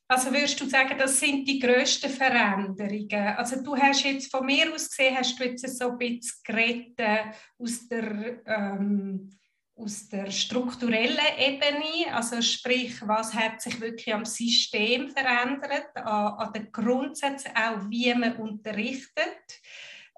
also 0.08 0.32
würdest 0.32 0.60
du 0.62 0.70
sagen, 0.70 0.98
das 0.98 1.20
sind 1.20 1.48
die 1.48 1.60
grössten 1.60 2.10
Veränderungen? 2.10 3.36
Also 3.38 3.62
du 3.64 3.76
hast 3.76 4.04
jetzt 4.04 4.30
von 4.30 4.46
mir 4.46 4.72
aus 4.74 4.90
gesehen, 4.90 5.18
hast 5.18 5.40
du 5.40 5.44
jetzt 5.44 5.78
so 5.78 5.92
ein 5.92 5.98
bisschen 5.98 6.42
geredet 6.44 7.36
aus 7.58 7.88
der, 7.88 8.46
ähm, 8.46 9.32
aus 9.76 10.08
der 10.08 10.30
strukturellen 10.30 11.18
Ebene, 11.38 12.14
also 12.14 12.42
sprich, 12.42 12.96
was 13.02 13.34
hat 13.34 13.62
sich 13.62 13.82
wirklich 13.82 14.14
am 14.14 14.26
System 14.26 15.10
verändert, 15.10 15.90
an, 15.96 16.34
an 16.34 16.54
den 16.54 16.72
Grundsätzen 16.72 17.52
auch, 17.56 17.90
wie 17.90 18.14
man 18.14 18.36
unterrichtet. 18.38 19.60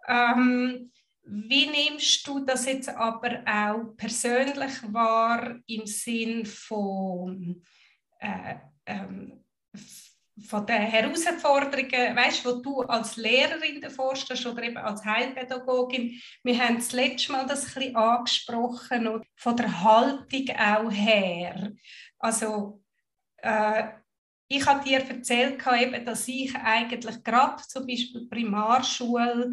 Ähm, 0.08 0.92
wie 1.24 1.68
nimmst 1.68 2.26
du 2.28 2.40
das 2.40 2.66
jetzt 2.66 2.90
aber 2.90 3.42
auch 3.46 3.96
persönlich 3.98 4.82
wahr 4.94 5.60
im 5.68 5.86
Sinn 5.86 6.46
von 6.46 7.62
äh, 8.20 8.56
ähm, 8.86 9.44
von 10.46 10.66
den 10.66 10.82
Herausforderungen, 10.82 12.16
weißt, 12.16 12.46
wo 12.46 12.62
du 12.62 12.82
als 12.82 13.16
Lehrerin 13.18 13.90
vorstehst 13.90 14.46
oder 14.46 14.64
eben 14.64 14.78
als 14.78 15.04
Heilpädagogin, 15.04 16.22
wir 16.44 16.60
haben 16.60 16.76
das 16.76 16.92
letzte 16.92 17.32
Mal 17.32 17.48
das 17.48 17.66
ein 17.66 17.74
bisschen 17.74 17.96
angesprochen 17.96 19.08
und 19.08 19.26
von 19.36 19.58
der 19.58 19.84
Haltung 19.84 20.46
auch 20.56 20.92
her. 20.92 21.74
Also 22.20 22.84
äh, 23.38 23.88
ich 24.50 24.66
habe 24.66 24.84
dir 24.84 25.00
erzählt, 25.00 25.62
dass 26.06 26.28
ich 26.28 26.56
eigentlich 26.56 27.24
gerade 27.24 27.62
zum 27.68 27.86
Beispiel 27.86 28.28
Primarschule 28.30 29.52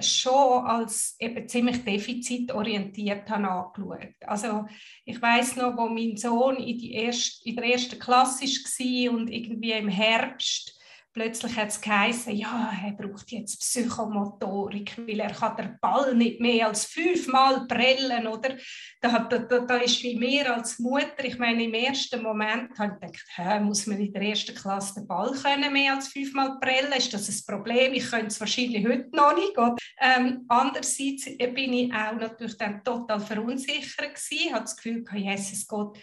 schon 0.00 0.64
als 0.66 1.16
eben 1.20 1.48
ziemlich 1.48 1.84
defizitorientiert 1.84 3.28
habe 3.30 3.48
angeschaut. 3.48 4.14
Also 4.26 4.66
ich 5.04 5.20
weiß 5.20 5.56
noch, 5.56 5.76
wo 5.76 5.88
mein 5.88 6.16
Sohn 6.16 6.56
in, 6.56 6.78
die 6.78 6.92
erste, 6.92 7.48
in 7.48 7.56
der 7.56 7.66
ersten 7.66 7.98
Klasse 7.98 8.44
war 8.44 9.12
und 9.12 9.28
irgendwie 9.28 9.72
im 9.72 9.88
Herbst 9.88 10.75
plötzlich 11.16 11.56
hat 11.56 11.68
es 11.68 11.80
geheißen, 11.80 12.36
ja, 12.36 12.70
er 12.84 12.92
braucht 12.92 13.30
jetzt 13.32 13.58
Psychomotorik, 13.58 14.98
weil 14.98 15.20
er 15.20 15.32
kann 15.32 15.56
den 15.56 15.78
Ball 15.80 16.14
nicht 16.14 16.42
mehr 16.42 16.66
als 16.66 16.84
fünfmal 16.84 17.66
prellen, 17.66 18.26
oder? 18.26 18.54
Da, 19.00 19.20
da, 19.20 19.38
da, 19.38 19.76
ist 19.78 20.02
wie 20.02 20.18
mir 20.18 20.54
als 20.54 20.78
Mutter, 20.78 21.24
ich 21.24 21.38
meine, 21.38 21.64
im 21.64 21.72
ersten 21.72 22.22
Moment 22.22 22.78
habe 22.78 22.98
ich 23.00 23.00
gedacht, 23.00 23.26
hä, 23.34 23.60
muss 23.60 23.86
man 23.86 23.98
in 23.98 24.12
der 24.12 24.20
ersten 24.20 24.54
Klasse 24.54 25.00
den 25.00 25.06
Ball 25.08 25.32
können 25.32 25.72
mehr 25.72 25.94
als 25.94 26.08
fünfmal 26.08 26.58
prellen? 26.60 26.92
Ist 26.92 27.14
das 27.14 27.30
ein 27.30 27.44
Problem? 27.46 27.94
Ich 27.94 28.10
könnte 28.10 28.26
es 28.26 28.38
wahrscheinlich 28.38 28.86
heute 28.86 29.08
noch 29.12 29.34
nicht. 29.34 29.54
Ähm, 29.98 30.44
andererseits 30.48 31.24
bin 31.38 31.72
ich 31.72 31.94
auch 31.94 32.12
natürlich 32.12 32.58
dann 32.58 32.84
total 32.84 33.20
verunsichert 33.20 34.14
gewesen, 34.14 34.52
habe 34.52 34.64
das 34.64 34.76
Gefühl, 34.76 35.02
Jesus 35.14 35.66
Gott, 35.66 35.98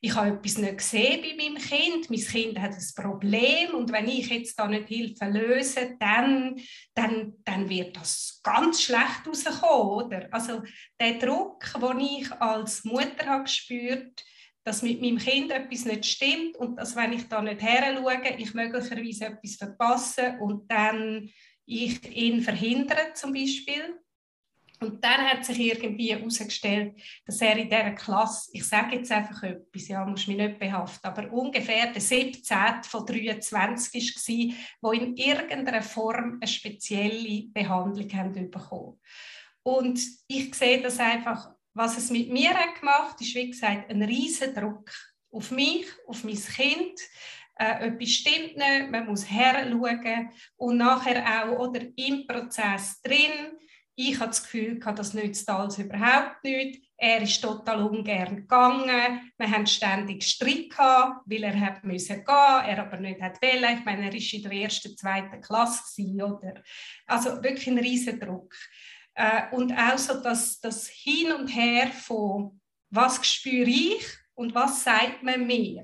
ich 0.00 0.14
habe 0.14 0.36
etwas 0.36 0.58
nicht 0.58 0.78
gesehen 0.78 1.22
bei 1.22 1.34
meinem 1.36 1.60
Kind, 1.60 2.08
mein 2.08 2.20
Kind 2.20 2.58
hat 2.60 2.72
ein 2.72 2.94
Problem. 2.94 3.74
Und 3.74 3.90
wenn 3.90 4.08
ich 4.08 4.28
jetzt 4.28 4.58
da 4.58 4.68
nicht 4.68 4.86
Hilfe 4.86 5.24
löse, 5.24 5.96
dann, 5.98 6.60
dann, 6.94 7.34
dann 7.44 7.68
wird 7.68 7.96
das 7.96 8.40
ganz 8.44 8.82
schlecht 8.82 9.26
rauskommen, 9.26 10.06
oder? 10.06 10.28
Also 10.30 10.62
der 11.00 11.14
Druck, 11.14 11.64
den 11.82 12.00
ich 12.00 12.32
als 12.32 12.84
Mutter 12.84 13.26
habe 13.26 13.44
gespürt, 13.44 14.24
dass 14.62 14.82
mit 14.82 15.00
meinem 15.00 15.18
Kind 15.18 15.50
etwas 15.50 15.84
nicht 15.84 16.06
stimmt 16.06 16.56
und 16.56 16.76
dass, 16.76 16.94
wenn 16.94 17.14
ich 17.14 17.26
da 17.26 17.42
nicht 17.42 17.62
her 17.62 17.96
schaue, 17.96 18.20
ich 18.36 18.54
möglicherweise 18.54 19.26
etwas 19.26 19.56
verpasse 19.56 20.36
und 20.40 20.70
dann 20.70 21.28
ich 21.66 22.16
ihn 22.16 22.42
verhindere 22.42 23.14
zum 23.14 23.32
Beispiel, 23.32 23.98
und 24.80 25.02
dann 25.02 25.28
hat 25.28 25.44
sich 25.44 25.58
irgendwie 25.58 26.12
herausgestellt, 26.12 27.00
dass 27.26 27.40
er 27.40 27.56
in 27.56 27.68
dieser 27.68 27.92
Klasse, 27.92 28.50
ich 28.52 28.64
sage 28.64 28.96
jetzt 28.96 29.10
einfach 29.10 29.42
etwas, 29.42 29.88
ja, 29.88 30.04
muss 30.04 30.26
mich 30.26 30.36
nicht 30.36 30.58
behaften, 30.58 31.06
aber 31.08 31.32
ungefähr 31.32 31.92
der 31.92 32.00
17. 32.00 32.82
von 32.84 33.04
23 33.04 34.14
war, 34.80 34.94
die 34.94 34.98
in 34.98 35.16
irgendeiner 35.16 35.82
Form 35.82 36.38
eine 36.40 36.46
spezielle 36.46 37.48
Behandlung 37.48 38.12
haben 38.12 38.50
bekommen. 38.50 39.00
Und 39.62 40.00
ich 40.28 40.54
sehe 40.54 40.80
das 40.80 40.98
einfach, 40.98 41.50
was 41.74 41.98
es 41.98 42.10
mit 42.10 42.30
mir 42.30 42.54
hat 42.54 42.80
gemacht, 42.80 43.20
ist 43.20 43.34
wie 43.34 43.50
gesagt 43.50 43.90
ein 43.90 44.02
riesen 44.02 44.54
Druck 44.54 44.90
auf 45.30 45.50
mich, 45.50 45.86
auf 46.06 46.24
mein 46.24 46.36
Kind. 46.36 47.00
Äh, 47.56 47.88
etwas 47.88 48.10
stimmt 48.10 48.56
nicht, 48.56 48.90
man 48.90 49.06
muss 49.06 49.28
heranschauen 49.28 50.30
und 50.56 50.76
nachher 50.76 51.24
auch 51.24 51.58
oder 51.58 51.80
im 51.96 52.26
Prozess 52.26 53.02
drin. 53.02 53.57
Ich 54.00 54.20
habe 54.20 54.28
das 54.28 54.44
Gefühl, 54.44 54.78
das 54.78 55.12
nützt 55.12 55.50
alles 55.50 55.78
überhaupt 55.78 56.44
nicht. 56.44 56.88
Er 56.96 57.20
ist 57.20 57.42
total 57.42 57.82
ungern 57.82 58.36
gegangen. 58.36 59.32
Wir 59.36 59.50
haben 59.50 59.66
ständig 59.66 60.22
Streit 60.22 60.70
gehabt, 60.70 61.22
weil 61.26 61.42
er 61.42 61.60
hat 61.60 61.82
müssen 61.82 62.24
gehen, 62.24 62.24
er 62.28 62.78
aber 62.78 62.98
nicht 62.98 63.20
hat 63.20 63.42
wollen. 63.42 63.76
Ich 63.76 63.84
meine, 63.84 64.04
er 64.04 64.14
ist 64.14 64.32
in 64.32 64.44
der 64.44 64.52
ersten, 64.52 64.96
zweiten 64.96 65.40
Klasse 65.40 65.82
gewesen, 65.82 66.22
oder? 66.22 66.62
Also 67.08 67.42
wirklich 67.42 67.66
ein 67.66 67.78
riesen 67.78 68.20
Druck. 68.20 68.54
Äh, 69.14 69.50
und 69.50 69.72
auch 69.72 69.98
so 69.98 70.22
das, 70.22 70.60
das 70.60 70.86
Hin 70.86 71.32
und 71.32 71.48
Her 71.48 71.88
von 71.88 72.60
was 72.90 73.26
spüre 73.26 73.68
ich 73.68 74.06
und 74.34 74.54
was 74.54 74.84
sagt 74.84 75.24
man 75.24 75.44
mir. 75.44 75.82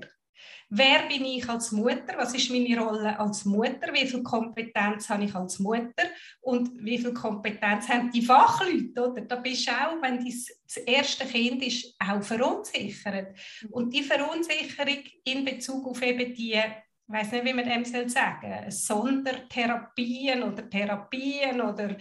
Wer 0.77 1.07
bin 1.07 1.23
ich 1.23 1.47
als 1.47 1.71
Mutter? 1.71 2.17
Was 2.17 2.35
ist 2.35 2.51
meine 2.51 2.77
Rolle 2.77 3.17
als 3.17 3.45
Mutter? 3.45 3.93
Wie 3.93 4.05
viel 4.05 4.21
Kompetenz 4.21 5.07
habe 5.07 5.23
ich 5.23 5.33
als 5.33 5.57
Mutter? 5.59 6.03
Und 6.41 6.83
wie 6.83 6.97
viel 6.97 7.13
Kompetenz 7.13 7.87
haben 7.87 8.11
die 8.11 8.21
Fachleute? 8.21 9.09
Oder? 9.09 9.21
Da 9.21 9.37
bist 9.37 9.65
du 9.65 9.71
auch, 9.71 10.01
wenn 10.01 10.25
das 10.25 10.77
erste 10.77 11.25
Kind 11.27 11.63
ist, 11.63 11.95
auch 11.97 12.21
verunsichert. 12.21 13.37
Und 13.71 13.93
die 13.93 14.03
Verunsicherung 14.03 15.03
in 15.23 15.45
Bezug 15.45 15.87
auf 15.87 16.01
eben 16.01 16.33
die 16.33 16.61
ich 17.07 17.13
weiß 17.13 17.33
nicht, 17.33 17.45
wie 17.45 17.53
man 17.53 17.69
dem 17.69 17.85
soll 17.85 18.09
sagen 18.09 18.71
Sondertherapien 18.71 20.41
oder 20.41 20.67
Therapien 20.67 21.61
oder, 21.61 21.95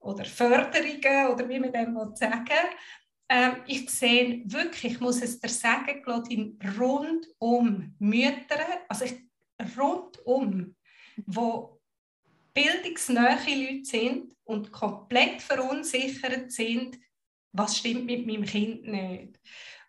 oder 0.00 0.24
Förderungen 0.24 1.28
oder 1.32 1.48
wie 1.48 1.60
man 1.60 1.72
dem 1.72 1.96
sagen 2.14 2.66
ähm, 3.30 3.62
ich 3.66 3.88
sehe 3.88 4.42
wirklich, 4.44 4.94
ich 4.94 5.00
muss 5.00 5.22
es 5.22 5.38
dir 5.38 5.48
sagen, 5.48 6.02
Claudine, 6.02 6.56
rund 6.78 7.28
um 7.38 7.94
Mütter, 8.00 8.58
also 8.88 9.04
ich, 9.04 9.14
rundum, 9.78 10.74
wo 11.26 11.80
bildungsnähe 12.52 13.38
Leute 13.46 13.84
sind 13.84 14.36
und 14.42 14.72
komplett 14.72 15.40
verunsichert 15.40 16.50
sind, 16.50 16.98
was 17.52 17.78
stimmt 17.78 18.06
mit 18.06 18.26
meinem 18.26 18.44
Kind 18.44 18.84
nicht. 18.84 19.38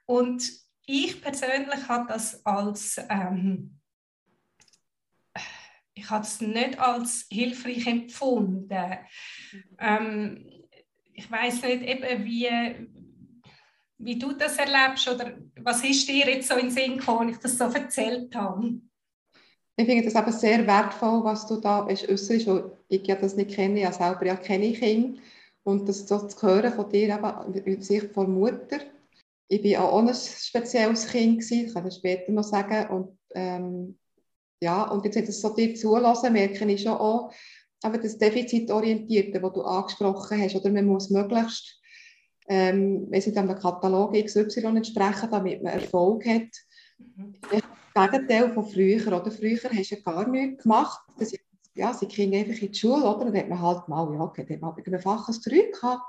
Und 0.06 0.48
ich 0.86 1.20
persönlich 1.20 1.88
habe 1.88 2.08
das 2.08 2.46
als 2.46 3.00
ähm, 3.10 3.82
ich 5.94 6.10
habe 6.10 6.24
es 6.24 6.42
nicht 6.42 6.80
als 6.80 7.28
hilfreich 7.32 7.86
empfunden. 7.88 8.98
Mhm. 9.52 9.64
Ähm, 9.80 10.52
ich 11.14 11.30
weiß 11.30 11.62
nicht 11.64 11.84
eben, 11.84 12.26
wie, 12.26 12.48
wie 14.04 14.18
du 14.18 14.34
das 14.34 14.58
erlebst 14.58 15.08
oder 15.08 15.34
was 15.62 15.84
ist 15.84 16.08
dir 16.08 16.28
jetzt 16.28 16.48
so 16.48 16.56
in 16.56 16.68
den 16.68 16.72
Sinn 16.72 16.98
gekommen, 16.98 17.30
ich 17.30 17.38
das 17.38 17.58
so 17.58 17.66
erzählt 17.66 18.36
habe? 18.36 18.82
Ich 19.78 19.86
finde 19.86 20.04
das 20.04 20.16
aber 20.16 20.32
sehr 20.32 20.66
wertvoll, 20.68 21.24
was 21.24 21.48
du 21.48 21.58
da 21.58 21.86
äußerst. 21.86 22.48
Ich 22.90 23.08
ja 23.08 23.16
das 23.16 23.36
nicht 23.36 23.52
kenne, 23.52 23.82
ja 23.82 23.92
selber 23.92 24.26
ja 24.26 24.36
kenne 24.36 24.74
Kinder. 24.74 25.20
Und 25.64 25.88
das 25.88 26.08
so 26.08 26.20
zu 26.28 26.42
hören 26.42 26.74
von 26.74 26.90
dir, 26.90 27.16
eben, 27.16 27.26
aus 27.26 27.88
Sicht 27.88 28.14
von 28.14 28.34
Mutter. 28.34 28.80
Ich 29.48 29.64
war 29.64 29.86
auch 29.86 30.00
ein 30.00 30.14
spezielles 30.14 31.08
Kind, 31.08 31.40
gewesen, 31.40 31.68
ich 31.68 31.74
kann 31.74 31.84
das 31.84 31.98
später 31.98 32.32
noch 32.32 32.44
sagen. 32.44 32.90
Und, 32.90 33.18
ähm, 33.36 33.98
ja, 34.62 34.84
und 34.84 35.06
jetzt, 35.06 35.16
wenn 35.16 35.24
ich 35.24 35.40
so 35.40 35.54
dir 35.54 35.76
zulassen, 35.76 36.34
merke 36.34 36.66
ich 36.66 36.84
schon 36.84 36.94
auch, 36.94 37.34
aber 37.84 37.98
das 37.98 38.18
Defizitorientierte, 38.18 39.40
das 39.40 39.54
du 39.54 39.62
angesprochen 39.62 40.42
hast, 40.42 40.56
oder 40.56 40.70
man 40.70 40.86
muss 40.86 41.10
möglichst 41.10 41.81
ähm, 42.48 43.08
wenn 43.10 43.22
sie 43.22 43.36
einem 43.36 43.56
Katalog 43.56 44.14
XY 44.14 44.66
entsprechen, 44.78 45.30
damit 45.32 45.64
man 45.64 45.74
Erfolg 45.74 46.26
hat. 46.26 46.50
Mhm. 46.98 47.36
Das 47.94 48.12
Gegenteil 48.12 48.54
von 48.54 48.66
früher. 48.66 49.08
Oder? 49.08 49.32
Früher 49.32 49.58
hast 49.58 49.92
du 49.92 50.02
gar 50.02 50.28
nichts 50.28 50.64
gemacht. 50.64 51.02
Das, 51.18 51.34
ja, 51.76 51.94
sie 51.94 52.08
gehen 52.08 52.34
einfach 52.34 52.62
in 52.62 52.72
die 52.72 52.78
Schule, 52.78 53.04
oder? 53.04 53.26
dann 53.26 53.38
hat 53.38 53.50
man 53.50 53.62
halt 53.62 53.88
mal, 53.88 54.14
ja, 54.14 54.22
okay, 54.22 54.46
dann 54.48 54.62
hat 54.68 54.78
man 54.78 54.86
einem 54.86 55.02
Fach 55.02 55.28
ein 55.28 55.36
3 55.44 55.72
gehabt. 55.72 56.04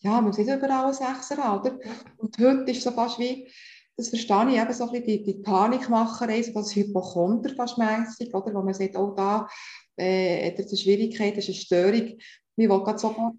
Ja, 0.00 0.20
man 0.20 0.32
sieht 0.32 0.46
überall 0.46 0.86
ein 0.86 0.92
Sechser, 0.92 1.58
oder? 1.58 1.78
Und 2.18 2.38
heute 2.38 2.70
ist 2.70 2.82
so 2.82 2.92
fast 2.92 3.18
wie, 3.18 3.48
das 3.96 4.10
verstehe 4.10 4.50
ich 4.50 4.60
eben 4.60 4.72
so 4.72 4.84
ein 4.84 4.90
bisschen, 4.90 5.06
die, 5.06 5.22
die 5.24 5.42
Panikmacherei, 5.42 6.42
so 6.42 6.52
das 6.52 6.76
Hypochonder 6.76 7.50
fast 7.54 7.78
mäßig, 7.78 8.32
oder? 8.32 8.54
Wo 8.54 8.62
man 8.62 8.74
sagt, 8.74 8.96
oh, 8.96 9.12
da 9.16 9.48
äh, 9.96 10.50
hat 10.50 10.58
er 10.58 10.66
eine 10.66 10.76
Schwierigkeit, 10.76 11.36
das 11.36 11.48
ist 11.48 11.72
eine 11.72 11.90
Störung 11.90 12.18
wir 12.58 12.68
wollen 12.68 12.98
sofort 12.98 13.36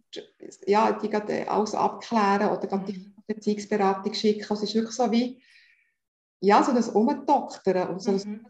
ja, 0.65 0.91
die 0.93 1.11
äh, 1.11 1.45
alles 1.45 1.75
abklären 1.75 2.49
oder 2.49 2.67
die 2.79 2.93
mhm. 2.93 3.13
Erziehungsberatung 3.27 4.13
schicken. 4.13 4.45
Es 4.49 4.63
ist 4.63 4.73
wirklich 4.73 4.95
so 4.95 5.11
wie 5.11 5.41
ja, 6.41 6.63
so 6.63 6.71
das 6.71 6.87
Umdoktern 6.89 7.89
und 7.89 8.01
so 8.01 8.13
das 8.13 8.25
mhm. 8.25 8.45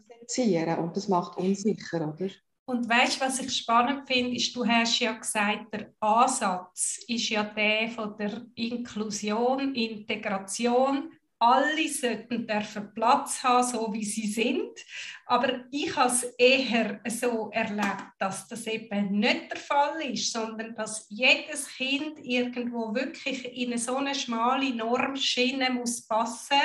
Und 0.78 0.96
das 0.96 1.08
macht 1.08 1.36
unsicher, 1.38 2.14
oder? 2.14 2.30
Und 2.66 2.88
weißt 2.88 3.20
du, 3.20 3.24
was 3.24 3.40
ich 3.40 3.50
spannend 3.56 4.06
finde, 4.06 4.36
ist, 4.36 4.54
du 4.54 4.64
hast 4.64 5.00
ja 5.00 5.10
gesagt, 5.10 5.74
der 5.74 5.92
Ansatz 5.98 7.00
ist 7.08 7.28
ja 7.28 7.42
der 7.42 7.88
von 7.88 8.16
der 8.16 8.46
Inklusion, 8.54 9.74
Integration 9.74 11.10
alle 11.40 11.88
sollten 11.88 12.46
dürfen 12.46 12.92
Platz 12.94 13.42
haben, 13.42 13.66
so 13.66 13.92
wie 13.92 14.04
sie 14.04 14.26
sind. 14.26 14.78
Aber 15.24 15.64
ich 15.70 15.96
habe 15.96 16.10
es 16.10 16.22
eher 16.38 17.00
so 17.08 17.50
erlebt, 17.50 18.04
dass 18.18 18.46
das 18.46 18.66
eben 18.66 19.18
nicht 19.18 19.50
der 19.50 19.58
Fall 19.58 20.02
ist, 20.02 20.32
sondern 20.32 20.74
dass 20.74 21.06
jedes 21.08 21.66
Kind 21.68 22.18
irgendwo 22.22 22.94
wirklich 22.94 23.56
in 23.56 23.68
eine 23.68 23.78
so 23.78 23.96
eine 23.96 24.14
schmale 24.14 24.74
Normschiene 24.74 25.70
muss 25.70 26.06
passen. 26.06 26.60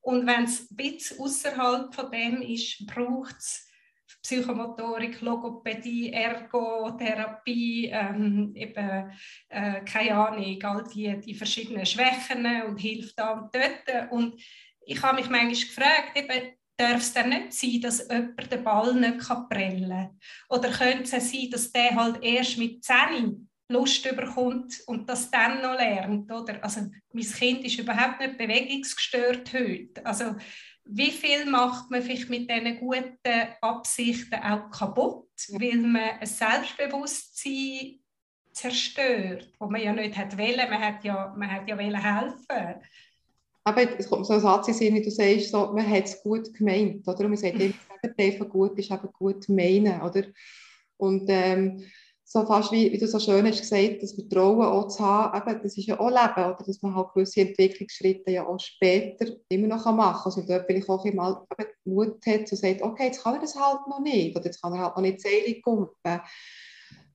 Und 0.00 0.26
wenn 0.26 0.44
es 0.44 0.70
ein 0.70 0.76
bisschen 0.76 1.18
außerhalb 1.20 1.94
von 1.94 2.10
dem 2.12 2.42
ist, 2.42 2.86
braucht 2.86 3.38
es 3.38 3.71
Psychomotorik, 4.22 5.20
Logopädie, 5.20 6.12
Ergotherapie, 6.12 7.90
ähm, 7.92 8.52
eben, 8.54 9.12
äh, 9.48 9.84
keine 9.84 10.14
Ahnung, 10.14 10.62
all 10.62 10.84
die, 10.84 11.18
die 11.20 11.34
verschiedenen 11.34 11.84
Schwächen 11.84 12.46
und 12.68 12.78
hilft 12.78 13.18
da 13.18 13.32
und 13.32 13.54
dort. 13.54 14.12
Und 14.12 14.40
ich 14.86 15.02
habe 15.02 15.16
mich 15.16 15.28
manchmal 15.28 15.50
gefragt, 15.50 16.16
eben, 16.16 16.52
darf 16.76 17.00
es 17.00 17.12
denn 17.12 17.28
nicht 17.28 17.52
sein, 17.52 17.80
dass 17.80 18.08
jemand 18.08 18.52
den 18.52 18.64
Ball 18.64 18.94
nicht 18.94 19.18
prellen 19.50 19.88
kann? 19.88 20.18
Oder 20.48 20.70
könnte 20.70 21.16
es 21.16 21.30
sein, 21.30 21.50
dass 21.50 21.72
der 21.72 21.94
halt 21.94 22.22
erst 22.22 22.58
mit 22.58 22.84
10 22.84 23.48
Lust 23.68 24.04
überkommt 24.04 24.74
und 24.86 25.08
das 25.08 25.30
dann 25.30 25.62
noch 25.62 25.76
lernt? 25.76 26.30
Oder? 26.30 26.62
Also, 26.62 26.82
mein 27.12 27.24
Kind 27.24 27.64
ist 27.64 27.78
überhaupt 27.78 28.20
nicht 28.20 28.38
bewegungsgestört 28.38 29.52
heute. 29.52 30.04
Also, 30.04 30.36
wie 30.84 31.10
viel 31.10 31.46
macht 31.46 31.90
man 31.90 32.02
vielleicht 32.02 32.28
mit 32.28 32.50
diesen 32.50 32.78
guten 32.78 33.48
Absichten 33.60 34.34
auch 34.34 34.70
kaputt, 34.70 35.28
weil 35.50 35.76
man 35.78 36.18
ein 36.20 36.26
Selbstbewusstsein 36.26 38.00
zerstört, 38.52 39.50
wo 39.58 39.66
man 39.66 39.82
ja 39.82 39.92
nicht 39.92 40.16
hat 40.16 40.36
wollen, 40.36 40.70
man 40.70 40.80
hat 40.80 41.04
ja, 41.04 41.34
man 41.36 41.50
hat 41.50 41.68
ja 41.68 41.76
helfen 41.76 42.82
aber 43.64 43.98
es 43.98 44.08
kommt 44.08 44.26
so 44.26 44.32
ein 44.32 44.40
Satz 44.40 44.68
in 44.68 44.74
Sinn, 44.74 44.94
wie 44.94 45.02
du 45.02 45.10
sagst, 45.10 45.50
so, 45.50 45.72
man 45.72 45.88
hat 45.88 46.04
es 46.04 46.22
gut 46.22 46.52
gemeint, 46.54 47.06
oder? 47.06 47.20
Und 47.20 47.30
man 47.30 47.36
sagt 47.36 47.54
immer, 47.60 47.74
das 47.88 48.00
Gegenteil 48.02 48.38
von 48.38 48.48
gut 48.48 48.78
ist 48.78 48.90
eben 48.90 49.12
gut 49.12 49.48
meinen, 49.48 50.02
oder? 50.02 50.24
Und 50.96 51.24
ähm, 51.28 51.84
so 52.32 52.46
fast 52.46 52.72
wie, 52.72 52.90
wie 52.90 52.96
du 52.96 53.06
so 53.06 53.18
schön 53.18 53.46
hast 53.46 53.60
gesagt, 53.60 54.02
das 54.02 54.14
Vertrauen 54.14 54.62
auch 54.62 54.88
zu 54.88 55.04
haben, 55.04 55.36
eben, 55.36 55.62
das 55.62 55.76
ist 55.76 55.86
ja 55.86 56.00
auch 56.00 56.08
Leben, 56.08 56.50
oder? 56.50 56.64
dass 56.66 56.80
man 56.80 56.94
halt 56.94 57.12
gewisse 57.12 57.42
Entwicklungsschritte 57.42 58.30
ja 58.30 58.46
auch 58.46 58.58
später 58.58 59.26
immer 59.50 59.66
noch 59.66 59.84
machen 59.84 60.14
kann. 60.14 60.24
Also 60.24 60.42
dort 60.48 60.64
vielleicht 60.66 60.88
auch 60.88 61.04
mal 61.12 61.44
Mut 61.84 62.24
hat 62.26 62.50
und 62.50 62.56
sagt, 62.56 62.80
okay, 62.80 63.06
jetzt 63.06 63.22
kann 63.22 63.34
er 63.34 63.40
das 63.40 63.54
halt 63.54 63.86
noch 63.86 64.00
nicht, 64.00 64.34
oder 64.34 64.46
jetzt 64.46 64.62
kann 64.62 64.72
er 64.72 64.78
halt 64.78 64.96
noch 64.96 65.02
nicht 65.02 65.20
Seile 65.20 65.60
kumpen. 65.60 66.20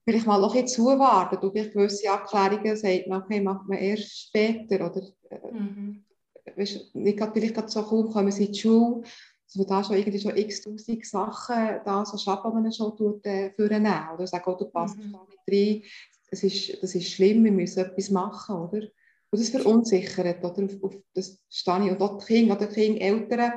Vielleicht 0.05 0.27
mal 0.27 0.39
noch 0.39 0.53
ein 0.53 0.61
bisschen 0.61 0.83
zuwarten, 0.85 1.51
vielleicht 1.51 1.73
gewisse 1.73 2.11
Abklärungen 2.11 2.77
sagt 2.77 3.07
man, 3.07 3.23
okay, 3.23 3.41
macht 3.41 3.67
man 3.67 3.79
erst 3.79 4.27
später, 4.27 4.85
oder 4.85 5.01
äh, 5.31 5.51
mhm. 5.51 6.05
weißt, 6.55 6.93
nicht 6.95 7.17
grad, 7.17 7.33
vielleicht 7.33 7.55
gerade 7.55 7.69
so 7.69 7.81
kaum 7.81 8.11
kommen 8.11 8.31
sie 8.31 8.45
in 8.45 8.53
die 8.53 8.59
Schule, 8.59 9.01
man 9.57 9.67
da 9.67 9.83
schon 9.83 9.97
irgendwie 9.97 10.19
schon 10.19 10.35
x-tausend 10.35 11.05
Sachen 11.05 11.79
da 11.83 12.05
so 12.05 12.31
man 12.51 12.71
schon 12.71 12.95
tut, 12.95 13.25
äh, 13.25 13.51
für 13.51 13.67
nehmen. 13.67 14.09
Oder 14.13 14.27
sagen, 14.27 14.43
oh, 14.47 14.55
du 14.55 14.65
passt 14.65 14.97
mhm. 14.97 15.11
da 15.11 15.25
nicht 15.25 15.83
rein, 15.83 15.91
das 16.29 16.43
ist, 16.43 16.83
das 16.83 16.93
ist 16.95 17.11
schlimm, 17.11 17.43
wir 17.43 17.51
müssen 17.51 17.79
etwas 17.79 18.09
machen, 18.09 18.55
oder? 18.55 18.81
Und 19.29 19.41
das 19.41 19.49
verunsichert, 19.49 20.43
oder? 20.43 20.63
Auf, 20.63 20.83
auf 20.83 20.95
das 21.13 21.41
stehe 21.49 21.85
ich. 21.85 21.91
Und 21.91 22.01
auch 22.01 22.17
die 22.17 22.25
Kinder, 22.25 22.55
oder 22.55 22.67
Kinder, 22.67 23.01
Eltern, 23.01 23.53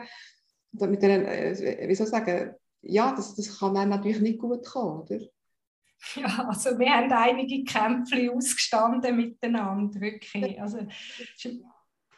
mit 0.73 1.03
denen, 1.03 1.25
äh, 1.25 1.89
wie 1.89 1.95
soll 1.95 2.07
ich 2.07 2.11
sagen, 2.11 2.55
ja, 2.83 3.13
das, 3.15 3.35
das 3.35 3.59
kann 3.59 3.75
dann 3.75 3.91
natürlich 3.91 4.21
nicht 4.21 4.39
gut 4.39 4.65
kommen, 4.65 5.03
oder? 5.03 5.21
Ja, 6.15 6.47
also 6.49 6.79
wir 6.79 6.91
haben 6.91 7.13
einige 7.13 7.63
Kämpfe 7.65 8.33
ausgestanden 8.33 9.17
miteinander, 9.17 10.01
wirklich. 10.01 10.61
Also, 10.61 10.79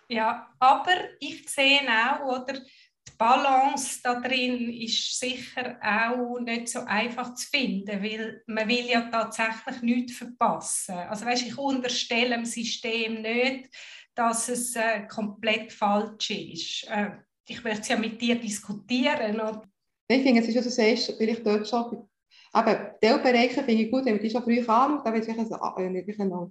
ja, 0.08 0.46
aber 0.58 0.94
ich 1.18 1.48
sehe 1.48 1.80
auch, 1.88 2.42
oder, 2.42 2.60
Balance 3.22 4.00
da 4.02 4.18
drin 4.18 4.68
ist 4.72 5.20
sicher 5.20 5.78
auch 5.80 6.40
nicht 6.40 6.68
so 6.68 6.80
einfach 6.80 7.34
zu 7.34 7.48
finden, 7.48 8.02
weil 8.02 8.42
man 8.48 8.68
will 8.68 8.86
ja 8.86 9.02
tatsächlich 9.02 9.80
nichts 9.80 10.16
verpassen. 10.16 10.96
Also 10.96 11.24
weißt, 11.24 11.46
ich 11.46 11.56
unterstelle 11.56 12.30
dem 12.30 12.44
System 12.44 13.22
nicht, 13.22 13.70
dass 14.16 14.48
es 14.48 14.74
äh, 14.74 15.06
komplett 15.06 15.72
falsch 15.72 16.30
ist. 16.30 16.88
Äh, 16.90 17.12
ich 17.46 17.62
möchte 17.62 17.82
es 17.82 17.88
ja 17.88 17.96
mit 17.96 18.20
dir 18.20 18.34
diskutieren. 18.34 19.36
Oder? 19.36 19.62
Ich 20.08 20.22
finde, 20.22 20.40
es 20.40 20.48
ist, 20.48 20.56
was 20.56 20.64
du 20.64 20.70
sagst, 20.70 21.14
vielleicht 21.16 21.46
dort 21.46 21.68
schon, 21.68 22.08
aber 22.52 22.98
Teilbereiche 23.00 23.62
finde 23.62 23.84
ich 23.84 23.90
gut, 23.92 24.04
wenn 24.04 24.14
man 24.14 24.22
die 24.22 24.30
schon 24.30 24.42
früh 24.42 24.58
anschaut, 24.58 25.06
dann 25.06 25.14
wird 25.14 25.28
es 25.28 25.36
wirklich 25.36 26.18
noch 26.18 26.50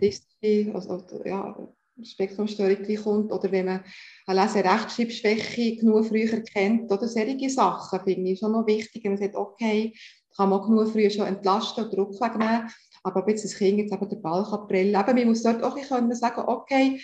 Disziplin, 0.00 0.72
also, 0.72 1.04
ja, 1.24 1.68
Spektrumstörung 2.04 2.96
kommt 3.02 3.32
oder 3.32 3.50
wenn 3.52 3.66
man 3.66 3.84
eine 4.26 4.42
Leserechtschreibschwäche 4.42 5.76
genug 5.76 6.06
früher 6.06 6.40
kennt 6.40 6.90
oder 6.90 7.08
solche 7.08 7.50
Sachen, 7.50 8.00
finde 8.00 8.30
ich 8.30 8.38
schon 8.38 8.52
noch 8.52 8.66
wichtig, 8.66 9.04
wenn 9.04 9.12
man 9.12 9.20
sagt, 9.20 9.36
okay, 9.36 9.94
kann 10.36 10.50
man 10.50 10.62
genug 10.62 10.90
früher 10.90 11.10
schon 11.10 11.26
entlasten 11.26 11.84
oder 11.84 11.96
Druck 11.96 12.20
wegnehmen, 12.20 12.68
aber 13.02 13.20
ob 13.20 13.28
jetzt 13.28 13.44
das 13.44 13.56
Kind 13.56 13.78
jetzt 13.78 13.92
eben 13.92 14.08
den 14.08 14.22
Ball 14.22 14.44
kann 14.44 14.66
prellen 14.68 14.92
kann, 14.92 15.16
man 15.16 15.28
muss 15.28 15.42
dort 15.42 15.62
auch 15.62 15.76
können 15.76 16.14
sagen, 16.14 16.42
okay, 16.46 17.00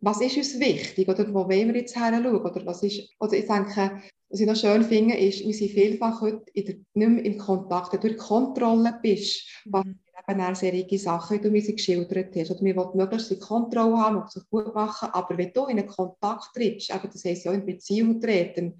was 0.00 0.20
ist 0.20 0.36
uns 0.36 0.58
wichtig 0.58 1.08
oder 1.08 1.32
wo 1.32 1.48
wollen 1.48 1.72
wir 1.72 1.80
jetzt 1.80 1.96
her 1.96 2.12
schauen 2.12 2.40
oder 2.40 2.66
was 2.66 2.82
ist, 2.82 3.08
also 3.18 3.36
ich 3.36 3.46
denke, 3.46 4.02
was 4.28 4.40
ich 4.40 4.46
noch 4.46 4.56
schön 4.56 4.82
finde, 4.82 5.16
ist, 5.16 5.46
wir 5.46 5.54
sind 5.54 5.70
vielfach 5.70 6.20
heute 6.20 6.44
in 6.54 6.64
der, 6.64 6.74
nicht 6.94 7.08
mehr 7.08 7.24
im 7.24 7.38
Kontakt, 7.38 7.92
wenn 7.92 8.00
du 8.00 8.08
in 8.08 8.16
Kontrolle 8.16 8.98
bist, 9.02 9.48
was 9.66 9.84
mhm 9.84 10.01
eben 10.28 10.40
auch 10.40 10.54
solche 10.54 10.98
Sachen, 10.98 11.38
wie 11.38 11.42
du 11.42 11.50
mir 11.50 11.62
sie 11.62 11.76
geschildert 11.76 12.34
hast. 12.36 12.50
Oder 12.50 12.62
wir 12.62 12.76
wollen 12.76 12.96
möglichst 12.96 13.30
die 13.30 13.38
Kontrolle 13.38 13.96
haben, 13.98 14.16
und 14.16 14.30
sich 14.30 14.48
gut 14.48 14.74
machen, 14.74 15.08
aber 15.12 15.36
wenn 15.36 15.52
du 15.52 15.66
in 15.66 15.78
einen 15.78 15.88
Kontakt 15.88 16.54
trittst, 16.54 16.90
eben, 16.90 17.10
das 17.12 17.24
heisst 17.24 17.44
ja 17.44 17.52
in 17.52 17.66
Beziehung 17.66 18.20
treten, 18.20 18.78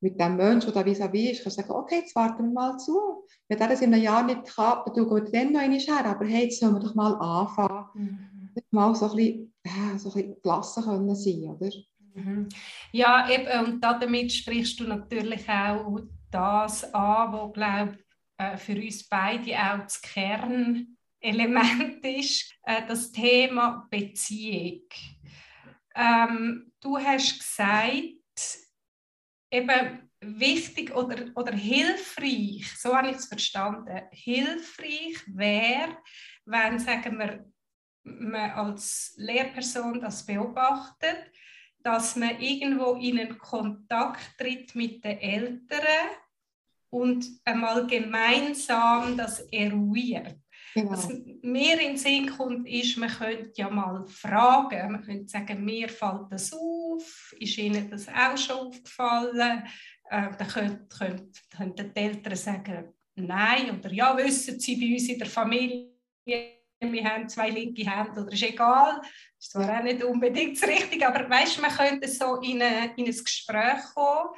mit 0.00 0.20
dem 0.20 0.36
Menschen, 0.36 0.72
der 0.72 0.82
da 0.82 0.90
vis-à-vis 0.90 1.32
ist, 1.32 1.42
kannst 1.42 1.58
du 1.58 1.62
sagen, 1.62 1.74
okay, 1.74 2.00
jetzt 2.00 2.14
warten 2.14 2.44
wir 2.44 2.52
mal 2.52 2.76
zu. 2.78 3.24
Wenn 3.48 3.58
der 3.58 3.68
das 3.68 3.80
in 3.80 3.94
einem 3.94 4.02
Jahr 4.02 4.22
nicht 4.22 4.44
kann, 4.54 4.82
dann 4.84 4.94
schauen 4.94 5.24
wir 5.24 5.30
dann 5.30 5.52
noch 5.52 5.60
einmal 5.60 5.78
her. 5.78 6.04
Aber 6.04 6.26
hey, 6.26 6.44
jetzt 6.44 6.60
sollen 6.60 6.74
wir 6.74 6.80
doch 6.80 6.94
mal 6.94 7.14
anfangen. 7.14 7.86
Mhm. 7.94 8.62
Mal 8.70 8.94
so 8.94 9.10
ein 9.10 9.16
bisschen, 9.16 9.54
äh, 9.64 9.98
so 9.98 10.10
ein 10.10 10.14
bisschen 10.14 10.42
gelassen 10.42 10.84
können 10.84 11.14
sein, 11.14 11.44
oder? 11.44 11.70
Mhm. 12.14 12.48
Ja, 12.92 13.28
eben, 13.30 13.66
und 13.66 13.80
damit 13.80 14.32
sprichst 14.32 14.80
du 14.80 14.84
natürlich 14.84 15.48
auch 15.48 16.00
das 16.30 16.92
an, 16.92 17.32
was, 17.32 17.52
glaube 17.52 17.98
äh, 18.38 18.56
für 18.56 18.76
uns 18.76 19.08
beide 19.08 19.52
auch 19.58 19.82
das 19.82 20.00
Kernelement 20.02 20.88
ist, 22.04 22.52
äh, 22.62 22.86
das 22.86 23.12
Thema 23.12 23.86
Beziehung. 23.90 24.82
Ähm, 25.94 26.72
du 26.80 26.98
hast 26.98 27.38
gesagt, 27.38 28.02
eben 29.50 30.10
wichtig 30.20 30.94
oder, 30.94 31.30
oder 31.34 31.52
hilfreich, 31.52 32.66
so 32.78 32.94
habe 32.94 33.10
ich 33.10 33.16
es 33.16 33.26
verstanden, 33.26 34.02
hilfreich 34.10 35.16
wäre, 35.26 35.96
wenn, 36.44 36.78
sagen 36.78 37.18
wir, 37.18 37.44
man 38.04 38.50
als 38.52 39.14
Lehrperson 39.16 40.00
das 40.00 40.24
beobachtet, 40.24 41.32
dass 41.78 42.16
man 42.16 42.40
irgendwo 42.40 42.94
in 42.94 43.18
einen 43.18 43.38
Kontakt 43.38 44.38
tritt 44.38 44.74
mit 44.74 45.04
den 45.04 45.18
Eltern 45.18 46.08
und 46.90 47.26
einmal 47.44 47.86
gemeinsam 47.86 49.16
das 49.16 49.40
eruiert. 49.50 50.36
Genau. 50.74 50.90
Was 50.90 51.08
mir 51.08 51.80
in 51.80 51.88
den 51.88 51.96
Sinn 51.96 52.28
kommt, 52.28 52.68
ist, 52.68 52.98
man 52.98 53.08
könnte 53.08 53.50
ja 53.54 53.70
mal 53.70 54.06
fragen, 54.06 54.92
man 54.92 55.02
könnte 55.02 55.26
sagen, 55.26 55.64
mir 55.64 55.88
fällt 55.88 56.30
das 56.30 56.52
auf, 56.52 57.34
ist 57.38 57.56
Ihnen 57.56 57.88
das 57.88 58.06
auch 58.08 58.36
schon 58.36 58.68
aufgefallen? 58.68 59.62
Äh, 60.10 60.28
dann 60.36 60.48
könnten, 60.48 60.88
könnten, 60.88 61.32
könnten 61.56 61.94
die 61.94 62.00
Eltern 62.00 62.36
sagen, 62.36 62.92
nein, 63.14 63.78
oder 63.78 63.90
ja, 63.90 64.14
wissen 64.18 64.60
Sie, 64.60 64.76
bei 64.76 64.94
uns 64.94 65.08
in 65.08 65.18
der 65.18 65.28
Familie, 65.28 65.92
wir 66.26 67.04
haben 67.04 67.26
zwei 67.26 67.48
linke 67.48 67.90
Hände, 67.90 68.20
oder 68.20 68.32
ist 68.32 68.42
egal, 68.42 69.00
ist 69.38 69.52
zwar 69.52 69.78
auch 69.78 69.82
nicht 69.82 70.04
unbedingt 70.04 70.60
das 70.60 70.68
Richtige, 70.68 71.08
aber 71.08 71.28
weißt, 71.28 71.60
man 71.62 71.70
könnte 71.70 72.06
so 72.06 72.36
in, 72.42 72.60
eine, 72.60 72.92
in 72.96 73.06
ein 73.06 73.16
Gespräch 73.24 73.82
kommen 73.94 74.28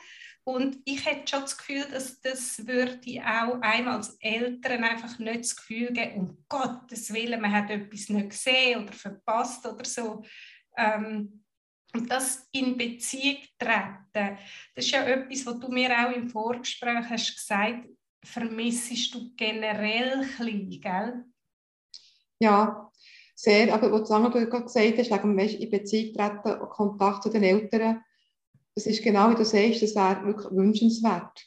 und 0.48 0.78
ich 0.86 1.04
hätte 1.04 1.28
schon 1.28 1.42
das 1.42 1.58
Gefühl, 1.58 1.84
dass 1.92 2.22
das 2.22 2.66
würde 2.66 3.20
auch 3.20 3.60
einem 3.60 3.88
als 3.88 4.16
Eltern 4.18 4.82
einfach 4.82 5.18
nicht 5.18 5.40
das 5.40 5.54
Gefühl 5.54 5.92
geben, 5.92 6.20
um 6.20 6.44
Gottes 6.48 7.12
Willen, 7.12 7.38
man 7.42 7.52
hat 7.52 7.68
etwas 7.68 8.08
nicht 8.08 8.30
gesehen 8.30 8.82
oder 8.82 8.94
verpasst 8.94 9.66
oder 9.66 9.84
so. 9.84 10.24
Ähm, 10.78 11.44
und 11.92 12.10
das 12.10 12.48
in 12.52 12.78
Beziehung 12.78 13.42
treten, 13.58 14.38
das 14.74 14.86
ist 14.86 14.90
ja 14.90 15.04
etwas, 15.04 15.44
was 15.44 15.60
du 15.60 15.68
mir 15.68 15.90
auch 15.90 16.16
im 16.16 16.30
Vorgespräch 16.30 17.10
hast 17.10 17.36
gesagt, 17.36 17.86
vermissest 18.24 19.14
du 19.14 19.30
generell 19.36 20.26
klein, 20.34 20.80
gell? 20.80 21.24
Ja, 22.40 22.90
sehr. 23.34 23.74
Aber 23.74 23.92
was 23.92 24.08
du 24.08 24.14
gerade 24.14 24.64
gesagt 24.64 24.98
hast, 24.98 25.10
wegen 25.10 25.38
in 25.38 25.70
Beziehung 25.70 26.14
treten, 26.14 26.68
Kontakt 26.70 27.24
zu 27.24 27.28
den 27.28 27.42
Eltern, 27.42 28.02
das 28.78 28.86
ist 28.86 29.02
genau 29.02 29.28
wie 29.30 29.34
du 29.34 29.44
sagst, 29.44 29.82
das 29.82 29.96
wäre 29.96 30.24
wirklich 30.24 30.52
wünschenswert. 30.52 31.44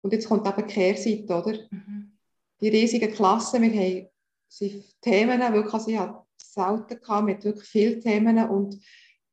Und 0.00 0.14
jetzt 0.14 0.26
kommt 0.26 0.48
eben 0.48 0.66
die 0.66 0.72
Kehrseite, 0.72 1.34
oder? 1.34 1.58
Mhm. 1.70 2.12
Die 2.62 2.68
riesigen 2.68 3.12
Klassen, 3.12 3.60
wir 3.60 3.70
haben 3.70 4.08
Themen, 5.02 5.40
wirklich, 5.52 5.74
also 5.74 5.90
ich 5.90 5.98
habe 5.98 6.24
selten 6.38 6.98
gehabt, 6.98 7.26
wir 7.26 7.44
wirklich 7.44 7.68
viele 7.68 8.00
Themen 8.00 8.48
und 8.48 8.80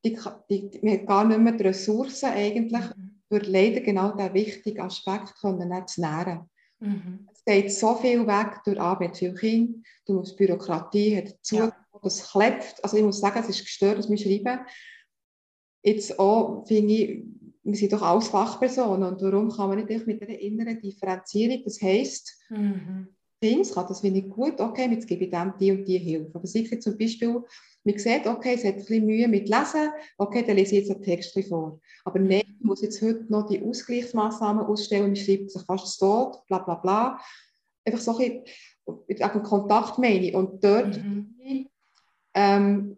die, 0.04 0.20
die, 0.50 0.80
wir 0.82 0.92
haben 0.92 1.06
gar 1.06 1.24
nicht 1.26 1.40
mehr 1.40 1.54
die 1.54 1.64
Ressourcen 1.64 2.32
eigentlich, 2.32 2.84
mhm. 2.98 3.22
für 3.30 3.40
leider 3.40 3.80
genau 3.80 4.12
diesen 4.12 4.34
wichtigen 4.34 4.82
Aspekt 4.82 5.34
können 5.40 5.88
zu 5.88 6.02
nähren. 6.02 6.50
Mhm. 6.80 7.30
Es 7.32 7.46
geht 7.46 7.72
so 7.72 7.96
viel 7.96 8.28
weg 8.28 8.60
durch 8.66 8.80
Arbeit, 8.80 9.16
viel 9.16 9.34
Kinder, 9.34 9.80
du 10.06 10.16
musst 10.16 10.36
Bürokratie, 10.36 11.16
hat 11.16 11.32
dazu, 11.32 11.56
ja. 11.56 11.76
das 12.04 12.30
klebt, 12.30 12.84
also 12.84 12.98
ich 12.98 13.04
muss 13.04 13.22
sagen, 13.22 13.40
es 13.40 13.48
ist 13.48 13.64
gestört, 13.64 14.00
dass 14.00 14.10
wir 14.10 14.18
schreiben, 14.18 14.60
jetzt 15.88 16.20
auch, 16.20 16.66
finde 16.68 16.94
ich, 16.94 17.24
wir 17.68 17.76
sind 17.76 17.92
doch 17.92 18.02
alles 18.02 18.30
Fachpersonen 18.30 19.10
und 19.14 19.22
warum 19.22 19.52
kann 19.52 19.70
man 19.70 19.84
nicht 19.84 20.08
mit 20.08 20.22
einer 20.22 20.40
inneren 20.40 20.80
Differenzierung, 20.80 21.64
das 21.66 21.82
heisst, 21.82 22.40
mhm. 22.50 23.10
Dings 23.44 23.74
kann 23.74 23.86
das 23.88 24.00
finde 24.00 24.22
ich 24.22 24.30
gut, 24.30 24.60
okay, 24.60 24.90
jetzt 24.90 25.08
gebe 25.08 25.26
ich 25.26 25.30
dem 25.30 25.54
die 25.60 25.72
und 25.72 25.86
die 25.86 25.98
Hilfe. 26.00 26.32
Aber 26.34 26.48
sicher 26.48 26.80
zum 26.80 26.98
Beispiel, 26.98 27.44
man 27.84 27.98
sieht, 27.98 28.26
okay, 28.26 28.56
es 28.56 28.64
hat 28.64 28.74
ein 28.74 28.80
bisschen 28.80 29.06
Mühe 29.06 29.28
mit 29.28 29.48
Lesen, 29.48 29.92
okay, 30.18 30.44
dann 30.48 30.56
lese 30.56 30.76
ich 30.76 30.88
jetzt 30.88 30.92
einen 30.92 31.04
Text 31.04 31.38
vor. 31.48 31.80
Aber 32.04 32.20
nein, 32.20 32.44
ich 32.48 32.66
muss 32.66 32.82
jetzt 32.82 33.02
heute 33.02 33.26
noch 33.30 33.48
die 33.48 33.62
Ausgleichsmaßnahmen 33.62 34.66
ausstellen, 34.66 35.08
man 35.08 35.16
schreibt 35.16 35.52
sich 35.52 35.62
fast 35.64 36.00
tot, 36.00 36.38
bla 36.48 36.60
bla 36.60 36.76
bla. 36.76 37.20
Einfach 37.86 38.02
so 38.02 38.18
ein 38.18 38.44
bisschen, 39.08 39.44
Kontakt 39.44 40.00
meine 40.00 40.30
ich. 40.30 40.34
Und 40.34 40.64
dort 40.64 40.98
mhm. 40.98 41.36
ähm, 42.34 42.98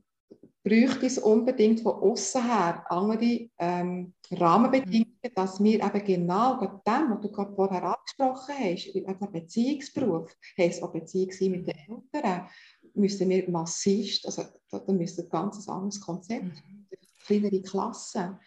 bräuchte 0.63 1.07
es 1.07 1.17
unbedingt 1.17 1.81
von 1.81 1.93
außen 1.93 2.45
her 2.45 2.85
andere 2.89 3.49
ähm, 3.57 4.13
Rahmenbedingungen, 4.31 5.17
dass 5.35 5.61
wir 5.63 5.83
eben 5.83 6.05
genau 6.05 6.59
dem, 6.59 7.09
was 7.09 7.21
du 7.21 7.31
gerade 7.31 7.55
vorher 7.55 7.83
angesprochen 7.83 8.55
hast, 8.57 8.87
eben 8.87 9.31
Beziehungsberuf, 9.31 10.35
heisst 10.57 10.83
auch 10.83 10.91
Beziehung 10.91 11.51
mit 11.51 11.67
den 11.67 12.03
Eltern, 12.13 12.47
müssen 12.93 13.29
wir 13.29 13.49
massiv, 13.49 14.19
also 14.25 14.43
da 14.69 14.91
müssen 14.91 15.25
ein 15.25 15.29
ganz 15.29 15.67
anderes 15.67 15.99
Konzept, 16.01 16.43
mhm. 16.43 16.87
kleinere 17.25 17.61
Klassen. 17.61 18.39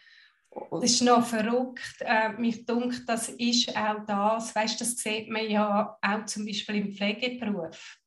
Das 0.71 0.83
ist 0.83 1.01
noch 1.01 1.25
verrückt. 1.25 1.95
Äh, 2.01 2.33
mich 2.33 2.65
dunkt, 2.65 3.09
das 3.09 3.29
ist 3.29 3.75
auch 3.75 4.05
das, 4.05 4.55
weißt, 4.55 4.79
das 4.79 4.97
sieht 4.97 5.29
man 5.29 5.49
ja 5.49 5.97
auch 5.99 6.25
zum 6.25 6.45
Beispiel 6.45 6.75
im 6.75 6.93
Pflegeberuf 6.93 7.97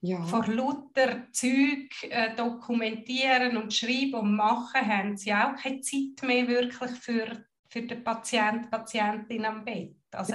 ja. 0.00 0.22
vor 0.22 0.46
lauter 0.46 1.30
Zeug 1.32 1.90
äh, 2.02 2.34
dokumentieren 2.34 3.56
und 3.56 3.72
schreiben 3.72 4.14
und 4.14 4.36
machen, 4.36 4.86
haben 4.86 5.16
sie 5.16 5.32
auch 5.32 5.54
keine 5.56 5.80
Zeit 5.80 6.22
mehr 6.22 6.48
wirklich 6.48 6.90
für, 6.92 7.44
für 7.68 7.82
den 7.82 8.02
Patient, 8.04 8.70
Patientin 8.70 9.44
am 9.44 9.64
Bett. 9.64 9.96
Also, 10.12 10.34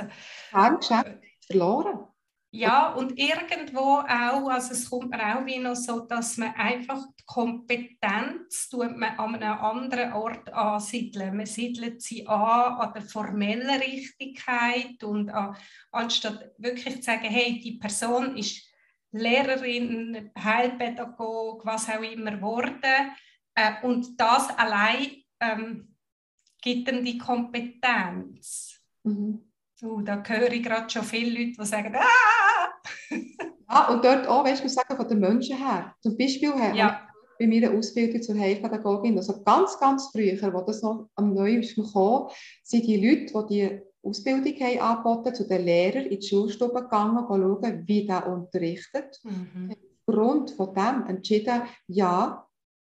Geschäft 0.77 1.17
verloren. 1.47 2.07
Ja, 2.51 2.93
und 2.93 3.19
irgendwo 3.19 3.97
auch, 3.99 4.49
also 4.49 4.71
es 4.71 4.89
kommt 4.89 5.09
mir 5.09 5.37
auch 5.37 5.45
wie 5.45 5.57
noch 5.57 5.75
so, 5.75 5.99
dass 6.05 6.37
man 6.37 6.53
einfach 6.55 7.03
die 7.19 7.25
Kompetenz 7.25 8.69
tut 8.69 8.95
man 8.95 9.19
an 9.19 9.35
einem 9.35 9.59
anderen 9.59 10.13
Ort 10.13 10.53
ansiedeln. 10.53 11.35
Man 11.35 11.47
siedelt 11.47 12.01
sie 12.01 12.25
an 12.25 12.79
an 12.79 12.93
der 12.93 13.01
formellen 13.01 13.69
Richtigkeit 13.69 15.03
und 15.03 15.29
an, 15.31 15.57
anstatt 15.91 16.51
wirklich 16.57 16.95
zu 16.95 17.01
sagen, 17.01 17.25
hey, 17.25 17.59
die 17.59 17.77
Person 17.77 18.37
ist 18.37 18.64
Lehrerin, 19.17 20.31
Heilpädagog, 20.37 21.65
was 21.65 21.89
auch 21.89 22.01
immer 22.01 22.31
geworden. 22.31 22.81
Äh, 23.55 23.71
und 23.83 24.19
das 24.19 24.49
allein 24.57 25.23
ähm, 25.39 25.95
gibt 26.61 26.87
dann 26.87 27.03
die 27.05 27.17
Kompetenz. 27.17 28.79
Mhm. 29.03 29.41
So, 29.75 30.01
da 30.01 30.23
höre 30.25 30.51
ich 30.51 30.63
gerade 30.63 30.89
schon 30.89 31.03
viele 31.03 31.37
Leute, 31.37 31.57
die 31.59 31.65
sagen, 31.65 31.95
ah! 31.95 32.69
ja, 33.69 33.87
und 33.93 34.03
dort 34.03 34.27
auch, 34.27 34.43
weißt 34.45 34.63
du, 34.63 34.69
sagen 34.69 34.95
von 34.95 35.07
den 35.07 35.19
Menschen 35.19 35.57
her. 35.57 35.93
Zum 36.01 36.17
Beispiel 36.17 36.53
her, 36.53 36.73
ja. 36.73 37.07
bei 37.37 37.45
meiner 37.45 37.71
Ausbildung 37.71 38.21
zur 38.21 38.39
Heilpädagogin, 38.39 39.17
also 39.17 39.43
ganz, 39.43 39.77
ganz 39.79 40.09
früher, 40.11 40.53
wo 40.53 40.61
das 40.61 40.81
noch 40.81 41.09
am 41.15 41.33
Neuen 41.33 41.61
kam, 41.93 42.29
sind 42.63 42.85
die 42.85 43.05
Leute, 43.05 43.45
die 43.49 43.53
die 43.53 43.81
Ausbildung 44.05 44.53
haben 44.59 44.79
angeboten, 44.79 45.35
zu 45.35 45.47
den 45.47 45.65
Lehrern 45.65 46.05
in 46.05 46.19
die 46.19 46.27
Schulstube 46.27 46.83
gegangen, 46.83 47.25
schauen, 47.27 47.83
wie 47.87 48.05
der 48.05 48.27
unterrichtet. 48.27 49.19
Mhm. 49.23 49.75
Aufgrund 50.05 50.51
von 50.51 50.73
dem 50.73 51.05
entschieden, 51.07 51.63
ja, 51.87 52.47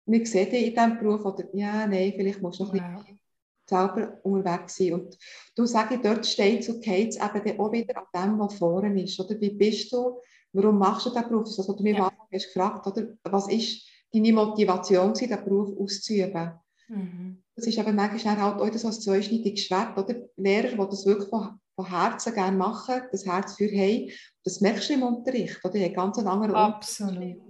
wir 0.06 0.26
sehen 0.26 0.50
dich 0.50 0.66
in 0.68 0.74
diesem 0.74 0.98
Beruf 0.98 1.24
oder 1.24 1.44
ja, 1.54 1.86
nein, 1.86 2.12
vielleicht 2.16 2.42
musst 2.42 2.60
du 2.60 2.64
noch 2.64 2.74
wow. 2.74 2.80
ein 2.80 2.96
bisschen 2.96 3.20
selber 3.68 4.18
unterwegs 4.22 4.76
sein. 4.76 4.94
Und 4.94 5.18
du 5.54 5.66
sagst, 5.66 5.98
dort 6.02 6.26
steht 6.26 6.68
und 6.68 6.82
geht 6.82 7.10
es 7.10 7.16
eben 7.16 7.60
auch 7.60 7.72
wieder 7.72 7.96
an 7.98 8.06
dem, 8.14 8.38
was 8.38 8.54
vorne 8.54 9.02
ist. 9.02 9.20
Oder 9.20 9.40
wie 9.40 9.50
bist 9.50 9.92
du, 9.92 10.18
warum 10.52 10.78
machst 10.78 11.06
du 11.06 11.10
diesen 11.10 11.28
Beruf? 11.28 11.44
Das 11.44 11.58
was 11.58 11.76
du 11.76 11.82
mir 11.82 11.96
ja. 11.96 12.12
hast 12.32 12.46
gefragt, 12.46 12.86
oder? 12.86 13.08
was 13.24 13.48
ist 13.48 13.86
deine 14.12 14.32
Motivation, 14.32 15.12
diesen 15.12 15.44
Beruf 15.44 15.78
auszuüben? 15.78 16.52
Mhm. 16.88 17.42
Das 17.58 17.66
ist 17.66 17.78
eben 17.78 17.96
manchmal 17.96 18.40
halt 18.40 18.60
auch 18.60 18.78
so 18.78 18.86
ein 18.86 18.92
zweischneidiges 18.92 19.64
Schwert. 19.64 19.98
Oder? 19.98 20.14
Lehrer, 20.36 20.70
die 20.70 20.76
das 20.76 21.04
wirklich 21.04 21.28
von, 21.28 21.58
von 21.74 21.88
Herzen 21.88 22.32
gerne 22.32 22.56
machen, 22.56 23.02
das 23.10 23.26
Herz 23.26 23.56
für 23.56 23.68
haben, 23.68 24.10
das 24.44 24.60
merkst 24.60 24.90
du 24.90 24.94
im 24.94 25.02
Unterricht. 25.02 25.58
Oder? 25.64 25.74
Die 25.74 25.84
haben 25.84 25.94
ganz 25.94 26.18
einen 26.18 26.28
anderen 26.28 26.54
Absolut. 26.54 27.14
Unterricht 27.14 27.40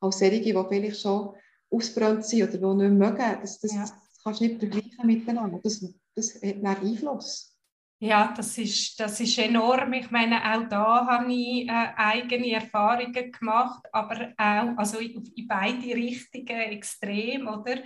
als 0.00 0.18
solche, 0.18 0.40
die 0.40 0.52
vielleicht 0.52 1.00
schon 1.00 1.34
ausbrennt 1.70 2.24
sind 2.24 2.42
oder 2.48 2.74
die 2.74 2.82
nicht 2.82 2.98
mögen. 2.98 3.38
Das, 3.42 3.60
das, 3.60 3.74
ja. 3.74 3.80
das 3.82 3.92
kannst 4.22 4.40
du 4.40 4.44
nicht 4.44 4.58
vergleichen 4.58 5.06
miteinander. 5.06 5.60
Das, 5.62 5.84
das 6.14 6.34
hat 6.36 6.42
einen 6.42 6.66
Einfluss. 6.66 7.54
Ja, 8.00 8.32
das 8.34 8.56
ist, 8.56 8.98
das 9.00 9.18
ist 9.18 9.36
enorm. 9.38 9.92
Ich 9.92 10.10
meine, 10.10 10.36
auch 10.36 10.68
da 10.68 11.04
habe 11.04 11.32
ich 11.32 11.68
äh, 11.68 11.88
eigene 11.96 12.52
Erfahrungen 12.52 13.32
gemacht, 13.32 13.84
aber 13.92 14.32
auch 14.38 14.78
also 14.78 14.98
in, 14.98 15.24
in 15.34 15.48
beide 15.48 15.94
Richtungen 15.94 16.46
extrem, 16.46 17.48
oder? 17.48 17.82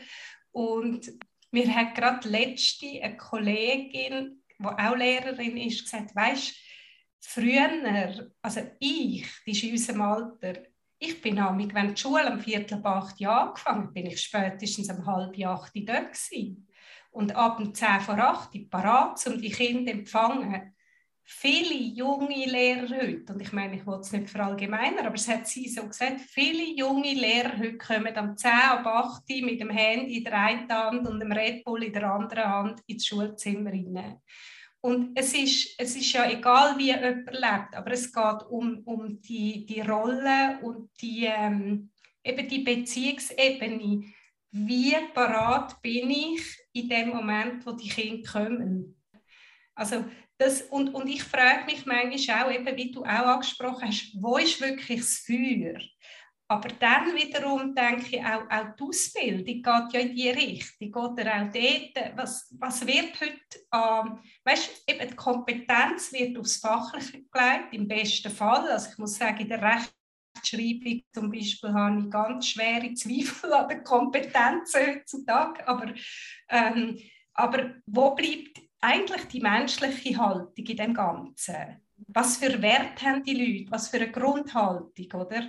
Und 0.50 1.10
mir 1.52 1.74
hat 1.74 1.94
gerade 1.94 2.28
letzte 2.28 3.02
eine 3.02 3.16
Kollegin, 3.16 4.42
die 4.58 4.64
auch 4.66 4.96
Lehrerin 4.96 5.56
ist, 5.56 5.84
gesagt, 5.84 6.14
weißt 6.14 6.54
früher, 7.20 8.30
also 8.42 8.60
ich, 8.78 9.26
die 9.46 9.50
ist 9.50 9.62
in 9.62 9.70
unserem 9.72 10.02
Alter, 10.02 10.62
ich 11.04 11.20
bin 11.20 11.34
nämlich, 11.34 11.74
wenn 11.74 11.94
die 11.94 12.00
Schule 12.00 12.30
am 12.30 12.40
Viertel 12.40 12.74
ab 12.74 12.86
acht 12.86 13.18
Jahr 13.18 13.48
angefangen 13.48 13.92
bin 13.92 14.06
ich 14.06 14.20
spätestens 14.20 14.88
um 14.88 15.04
halb 15.04 15.36
acht 15.44 15.72
dort 15.74 16.12
gewesen. 16.12 16.68
Und 17.10 17.34
ab 17.34 17.58
um 17.58 17.74
zehn 17.74 18.00
vor 18.00 18.18
acht 18.18 18.52
parat, 18.70 19.26
um 19.26 19.40
die 19.40 19.50
Kinder 19.50 19.92
zu 19.92 19.98
empfangen. 19.98 20.74
Viele 21.34 21.74
junge 21.74 22.44
Lehrer 22.44 22.88
heute, 22.88 23.32
und 23.32 23.40
ich 23.40 23.52
meine, 23.52 23.76
ich 23.76 23.86
will 23.86 23.98
es 24.00 24.12
nicht 24.12 24.30
verallgemeinern, 24.30 25.06
aber 25.06 25.16
es 25.16 25.26
hat 25.26 25.48
sie 25.48 25.66
so 25.66 25.86
gesagt, 25.88 26.20
viele 26.20 26.62
junge 26.76 27.14
Lehrer 27.14 27.58
heute 27.58 27.78
kommen 27.78 28.16
am 28.16 28.36
10 28.36 28.50
ab 28.50 28.86
8 28.86 29.22
mit 29.42 29.60
dem 29.60 29.70
Handy 29.70 30.18
in 30.18 30.24
der 30.24 30.38
einen 30.38 30.68
Hand 30.70 31.08
und 31.08 31.18
dem 31.18 31.32
Red 31.32 31.64
Bull 31.64 31.82
in 31.82 31.92
der 31.92 32.08
anderen 32.12 32.44
Hand 32.44 32.80
ins 32.86 33.06
Schulzimmer 33.06 33.70
rein. 33.70 34.20
Und 34.82 35.18
es 35.18 35.32
ist, 35.34 35.74
es 35.78 35.96
ist 35.96 36.12
ja 36.12 36.30
egal, 36.30 36.76
wie 36.76 36.86
jemand 36.86 37.26
lebt, 37.32 37.74
aber 37.74 37.90
es 37.92 38.12
geht 38.12 38.42
um, 38.50 38.82
um 38.84 39.20
die, 39.20 39.64
die 39.64 39.80
Rolle 39.80 40.58
und 40.62 40.90
die, 41.00 41.24
ähm, 41.24 41.90
eben 42.22 42.48
die 42.48 42.58
Beziehungsebene. 42.58 44.04
Wie 44.50 44.94
parat 45.14 45.80
bin 45.80 46.10
ich 46.10 46.42
in 46.72 46.88
dem 46.88 47.08
Moment, 47.08 47.64
wo 47.66 47.72
die 47.72 47.88
Kinder 47.88 48.30
kommen? 48.30 48.96
Also 49.74 50.04
das, 50.42 50.62
und, 50.62 50.94
und 50.94 51.08
ich 51.08 51.22
frage 51.22 51.64
mich 51.66 51.86
manchmal 51.86 52.44
auch, 52.44 52.50
eben, 52.50 52.76
wie 52.76 52.90
du 52.90 53.02
auch 53.02 53.06
angesprochen 53.06 53.88
hast, 53.88 54.12
wo 54.14 54.36
ist 54.36 54.60
wirklich 54.60 55.00
das 55.00 55.18
Feuer? 55.18 55.80
Aber 56.48 56.68
dann 56.68 57.14
wiederum 57.16 57.74
denke 57.74 58.16
ich, 58.16 58.22
auch, 58.22 58.42
auch 58.50 58.76
die 58.78 58.82
Ausbildung 58.82 59.44
geht 59.44 59.64
ja 59.64 60.00
in 60.00 60.14
die 60.14 60.28
Richtung. 60.28 60.94
Oder 60.94 61.34
auch 61.34 61.50
dort, 61.50 62.16
was, 62.16 62.54
was 62.58 62.86
wird 62.86 63.18
heute, 63.18 63.64
ähm, 63.72 64.18
weißt 64.44 64.84
eben 64.86 65.08
die 65.08 65.16
Kompetenz 65.16 66.12
wird 66.12 66.36
aufs 66.36 66.58
Fachliche 66.58 67.22
gelegt, 67.22 67.72
im 67.72 67.88
besten 67.88 68.30
Fall. 68.30 68.68
Also 68.68 68.90
ich 68.90 68.98
muss 68.98 69.14
sagen, 69.14 69.40
in 69.40 69.48
der 69.48 69.62
Rechtschreibung 69.62 71.02
zum 71.14 71.30
Beispiel 71.30 71.72
habe 71.72 72.00
ich 72.00 72.10
ganz 72.10 72.48
schwere 72.48 72.92
Zweifel 72.92 73.52
an 73.54 73.68
der 73.68 73.82
Kompetenz 73.82 74.74
heutzutage. 74.74 75.66
Aber, 75.66 75.94
ähm, 76.50 76.98
aber 77.32 77.76
wo 77.86 78.14
bleibt 78.14 78.60
eigentlich 78.82 79.24
die 79.28 79.40
menschliche 79.40 80.18
Haltung 80.18 80.64
in 80.66 80.76
dem 80.76 80.94
Ganzen? 80.94 81.56
Was 82.08 82.36
für 82.36 82.60
Wert 82.60 83.02
haben 83.02 83.22
die 83.22 83.34
Leute? 83.34 83.70
Was 83.70 83.88
für 83.88 83.96
eine 83.96 84.10
Grundhaltung, 84.10 85.20
oder? 85.20 85.48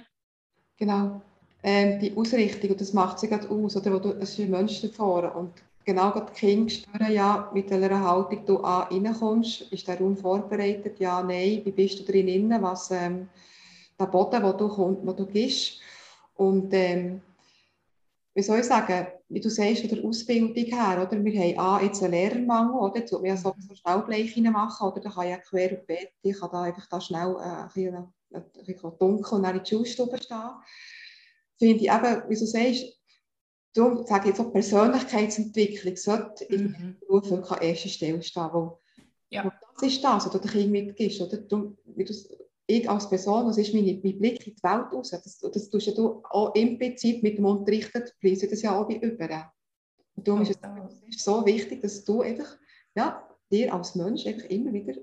Genau. 0.77 1.21
Ähm, 1.63 1.99
die 1.99 2.15
Ausrichtung, 2.15 2.71
und 2.71 2.81
das 2.81 2.93
macht 2.93 3.19
sie 3.19 3.27
gerade 3.27 3.49
aus, 3.49 3.75
oder? 3.75 3.93
Wo 3.93 3.99
du, 3.99 4.11
es 4.11 4.31
ist 4.31 4.39
ein 4.39 4.51
Mensch 4.51 4.81
davor. 4.81 5.35
Und 5.35 5.53
genau 5.83 6.11
die 6.11 6.33
Kinder 6.33 6.69
spüren 6.69 7.11
ja, 7.11 7.49
mit 7.53 7.69
welcher 7.69 7.99
Haltung 7.99 8.45
du 8.45 8.63
A, 8.63 8.83
reinkommst. 8.83 9.61
Ist 9.71 9.87
der 9.87 9.99
Raum 9.99 10.15
vorbereitet? 10.15 10.99
Ja, 10.99 11.21
nein. 11.23 11.61
Wie 11.63 11.71
bist 11.71 11.99
du 11.99 12.03
drin? 12.03 12.55
Was, 12.61 12.91
ähm, 12.91 13.29
der 13.99 14.05
Boden, 14.05 14.43
wo 14.43 14.53
du, 14.53 14.67
kommst, 14.67 15.05
wo 15.05 15.13
du 15.13 15.25
gehst. 15.25 15.79
Und 16.35 16.73
ähm, 16.73 17.21
wie 18.35 18.41
soll 18.41 18.59
ich 18.59 18.65
sagen, 18.65 19.07
wie 19.29 19.39
du 19.39 19.49
sagst, 19.49 19.81
von 19.81 19.89
der 19.89 20.03
Ausbildung 20.03 20.53
her, 20.55 21.07
oder? 21.07 21.23
wir 21.23 21.39
haben 21.39 21.59
A, 21.59 21.81
jetzt 21.83 22.01
einen 22.01 22.13
Lehrermangel, 22.13 22.79
oder? 22.79 22.99
jetzt 22.99 23.11
wir 23.11 23.27
ja 23.27 23.37
so, 23.37 23.53
machen, 24.51 24.87
oder? 24.87 25.01
da 25.01 25.09
kann 25.09 25.27
ich 25.27 25.41
quer 25.49 25.73
auf 25.73 25.85
Bett, 25.85 26.09
ich 26.21 26.39
kann 26.39 26.49
da 26.51 26.63
einfach 26.63 26.87
da 26.87 26.99
schnell 26.99 27.35
äh, 27.39 27.43
ein 27.43 27.67
bisschen 27.67 28.13
ein 28.33 28.97
dunkel 28.99 29.33
und 29.37 29.43
dann 29.43 29.57
in 29.57 29.63
die 29.63 29.69
Schulstube 29.69 30.17
stehen. 30.21 30.49
Finde 31.59 31.83
ich 31.83 31.91
eben, 31.91 32.29
wie 32.29 32.39
du 32.39 32.45
sagst, 32.45 32.99
darum 33.73 34.05
sage 34.05 34.23
ich 34.23 34.29
jetzt 34.29 34.39
auch 34.39 34.51
Persönlichkeitsentwicklung 34.51 35.95
sollte 35.95 36.45
mhm. 36.49 36.75
im 36.79 36.97
Beruf 36.99 37.51
an 37.51 37.61
erster 37.61 37.89
Stelle 37.89 38.21
stehen, 38.23 38.49
wo, 38.51 38.79
ja. 39.29 39.45
wo 39.45 39.51
das 39.75 39.91
ist 39.91 40.03
das, 40.03 40.25
was 40.25 40.31
du 40.31 40.39
den 40.39 40.49
Kindern 40.49 40.71
mitgibst, 40.71 41.21
oder? 41.21 41.37
Du, 41.37 41.77
wie 41.85 42.03
du, 42.03 42.13
ich 42.67 42.89
als 42.89 43.09
Person, 43.09 43.47
das 43.47 43.57
ist 43.57 43.73
mein, 43.73 43.85
mein 43.85 44.19
Blick 44.19 44.47
in 44.47 44.55
die 44.55 44.63
Welt 44.63 44.91
raus, 44.91 45.11
das, 45.11 45.39
das 45.39 45.69
tust 45.69 45.87
ja 45.87 45.93
du 45.93 46.21
auch 46.29 46.55
implizit 46.55 47.21
mit 47.23 47.37
dem 47.37 47.45
Unterrichten, 47.45 48.03
fließt 48.19 48.51
das 48.51 48.61
ja 48.61 48.77
auch 48.77 48.89
über. 48.89 49.51
Und 50.15 50.27
darum 50.27 50.41
ist 50.41 50.59
es 51.09 51.23
so 51.23 51.45
wichtig, 51.45 51.81
dass 51.81 52.03
du 52.03 52.21
einfach, 52.21 52.57
ja, 52.95 53.27
dir 53.51 53.73
als 53.73 53.95
Mensch 53.95 54.25
einfach 54.25 54.49
immer 54.49 54.73
wieder 54.73 54.95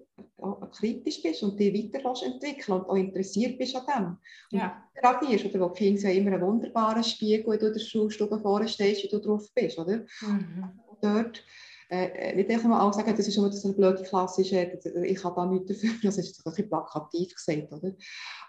kritisch 0.72 1.22
bist 1.22 1.42
und 1.42 1.58
dich 1.58 1.72
weiter 1.72 2.26
entwickeln 2.26 2.78
und 2.78 2.88
auch 2.88 2.96
interessiert 2.96 3.58
bist 3.58 3.76
an 3.76 3.84
dem. 3.86 4.06
Und 4.52 4.58
ja. 4.58 4.82
reagierst, 5.02 5.44
oder 5.46 5.60
wo 5.60 5.68
die 5.72 5.84
Kinder 5.84 6.02
ja 6.02 6.10
immer 6.10 6.32
einen 6.32 6.42
wunderbaren 6.42 7.04
Spiegel, 7.04 7.46
wo 7.46 7.56
du 7.56 7.66
in 7.66 7.72
der 7.72 7.80
Schulstube 7.80 8.40
vorne 8.40 8.68
stehst, 8.68 9.04
wie 9.04 9.08
du 9.08 9.18
drauf 9.18 9.46
bist, 9.54 9.78
oder? 9.78 10.04
Mhm. 10.22 10.80
Dort 11.00 11.44
äh, 11.90 12.36
nicht 12.36 12.50
einfach 12.50 12.68
mal 12.68 12.92
sagen, 12.92 13.14
das 13.16 13.26
ist 13.26 13.36
immer 13.36 13.52
so 13.52 13.68
eine 13.68 13.76
blöde 13.76 14.02
klassische, 14.02 14.80
ich 15.04 15.24
habe 15.24 15.36
da 15.36 15.46
nichts 15.46 15.68
dafür, 15.68 15.90
das 16.02 16.18
ist 16.18 16.38
ein 16.38 16.50
bisschen 16.50 16.68
plakativ 16.68 17.34
gesagt, 17.34 17.72
oder? 17.72 17.92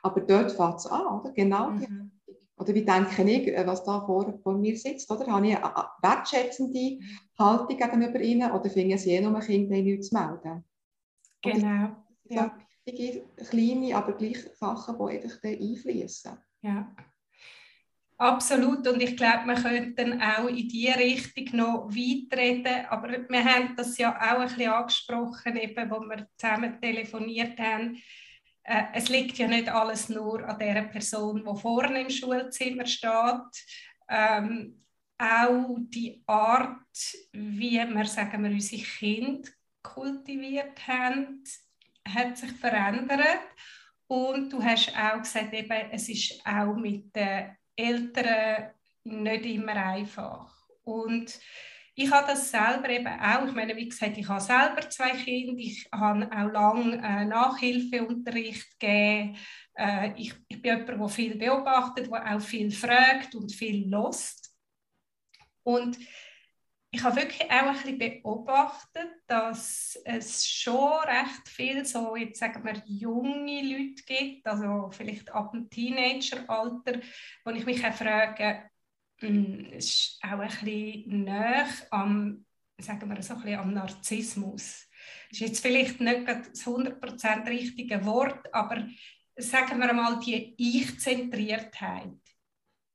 Aber 0.03 0.21
dort 0.21 0.51
fängt 0.51 0.77
es 0.77 0.87
an, 0.87 1.19
oder? 1.19 1.31
Genau 1.31 1.71
mhm. 1.71 2.11
Oder 2.61 2.75
wie 2.75 2.85
denke 2.85 3.23
ich, 3.23 3.65
was 3.65 3.83
da 3.83 4.01
vor, 4.01 4.37
vor 4.43 4.53
mir 4.53 4.77
sitzt? 4.77 5.09
Oder? 5.09 5.25
Habe 5.25 5.47
ich 5.47 5.57
eine 5.57 5.73
wertschätzende 6.03 6.99
Haltung 7.39 7.75
gegenüber 7.75 8.21
ihnen 8.21 8.51
oder 8.51 8.69
finde 8.69 8.89
ich 8.89 9.01
es 9.01 9.07
eh 9.07 9.19
nur 9.19 9.35
ein 9.35 9.41
Kind, 9.41 9.71
nichts 9.71 10.09
zu 10.09 10.15
melden? 10.15 10.63
Genau. 11.41 11.95
Ja. 12.25 12.55
wichtige, 12.85 13.23
kleine, 13.49 13.95
aber 13.95 14.13
gleich 14.13 14.37
Sachen, 14.53 14.95
die 14.95 15.17
einfach 15.17 15.43
einfließen. 15.43 16.37
Ja. 16.61 16.95
Absolut. 18.21 18.87
Und 18.87 19.01
ich 19.01 19.17
glaube, 19.17 19.47
wir 19.47 19.55
könnten 19.55 20.21
auch 20.21 20.47
in 20.47 20.67
diese 20.67 20.95
Richtung 20.95 21.57
noch 21.57 21.89
weiterreden. 21.89 22.85
Aber 22.87 23.09
wir 23.09 23.43
haben 23.43 23.75
das 23.75 23.97
ja 23.97 24.15
auch 24.15 24.41
ein 24.41 24.47
bisschen 24.47 24.71
angesprochen, 24.71 25.57
eben, 25.57 25.89
wo 25.89 26.01
wir 26.01 26.27
zusammen 26.37 26.79
telefoniert 26.79 27.59
haben 27.59 27.97
äh, 28.63 28.83
es 28.93 29.09
liegt 29.09 29.39
ja 29.39 29.47
nicht 29.47 29.69
alles 29.69 30.09
nur 30.09 30.47
an 30.47 30.59
der 30.59 30.83
Person, 30.83 31.43
die 31.43 31.59
vorne 31.59 32.01
im 32.01 32.09
Schulzimmer 32.11 32.85
steht. 32.85 33.65
Ähm, 34.07 34.83
auch 35.17 35.77
die 35.79 36.21
Art, 36.27 36.85
wie 37.31 37.71
wir, 37.71 38.05
sagen 38.05 38.43
wir, 38.43 38.51
unsere 38.51 38.83
Kinder 38.83 39.49
kultiviert 39.81 40.87
haben, 40.87 41.43
hat 42.07 42.37
sich 42.37 42.51
verändert. 42.51 43.39
Und 44.07 44.51
du 44.51 44.61
hast 44.63 44.95
auch 44.95 45.19
gesagt, 45.19 45.53
eben, 45.53 45.89
es 45.91 46.09
ist 46.09 46.45
auch 46.45 46.75
mit 46.75 47.15
den 47.15 47.55
Eltern 47.81 48.71
nicht 49.03 49.45
immer 49.45 49.75
einfach. 49.75 50.53
Und 50.83 51.39
ich 51.95 52.09
habe 52.09 52.27
das 52.27 52.49
selber 52.49 52.89
eben 52.89 53.07
auch, 53.07 53.45
ich 53.45 53.53
meine, 53.53 53.75
wie 53.75 53.89
gesagt, 53.89 54.17
ich 54.17 54.27
habe 54.27 54.41
selber 54.41 54.89
zwei 54.89 55.11
Kinder, 55.11 55.53
ich 55.57 55.87
habe 55.91 56.25
auch 56.31 56.51
lange 56.51 56.95
äh, 56.97 57.25
Nachhilfeunterricht 57.25 58.79
gegeben. 58.79 59.37
Äh, 59.75 60.13
ich, 60.15 60.33
ich 60.47 60.61
bin 60.61 60.77
jemand, 60.77 60.89
der 60.89 61.09
viel 61.09 61.35
beobachtet, 61.35 62.07
der 62.07 62.35
auch 62.35 62.41
viel 62.41 62.71
fragt 62.71 63.35
und 63.35 63.51
viel 63.51 63.89
lost. 63.89 64.55
Und 65.63 65.97
ich 66.93 67.03
habe 67.03 67.15
wirklich 67.15 67.49
auch 67.49 67.67
ein 67.67 67.97
bisschen 67.97 68.21
beobachtet, 68.21 69.11
dass 69.25 69.97
es 70.03 70.45
schon 70.45 70.99
recht 71.03 71.47
viel 71.47 71.85
so, 71.85 72.17
jetzt 72.17 72.39
sagen 72.39 72.65
wir, 72.65 72.81
junge 72.85 73.61
Leute 73.61 74.03
gibt, 74.05 74.45
also 74.45 74.89
vielleicht 74.91 75.31
ab 75.31 75.53
dem 75.53 75.69
Teenageralter, 75.69 76.99
wo 77.45 77.51
ich 77.51 77.65
mich 77.65 77.85
auch 77.85 77.93
frage, 77.93 78.69
es 79.21 79.85
ist 79.85 80.19
auch 80.21 80.39
ein 80.39 80.49
bisschen 80.49 81.23
näher 81.23 81.67
am, 81.91 82.45
sagen 82.77 83.09
wir 83.09 83.23
so 83.23 83.35
ein 83.35 83.55
am 83.55 83.73
Narzissmus. 83.73 84.87
Das 85.29 85.39
ist 85.39 85.39
jetzt 85.39 85.61
vielleicht 85.61 86.01
nicht 86.01 86.27
das 86.27 86.65
100% 86.65 87.47
richtige 87.47 88.03
Wort, 88.05 88.53
aber 88.53 88.85
sagen 89.37 89.79
wir 89.79 89.93
mal 89.93 90.19
die 90.19 90.55
Ich-Zentriertheit. 90.57 92.20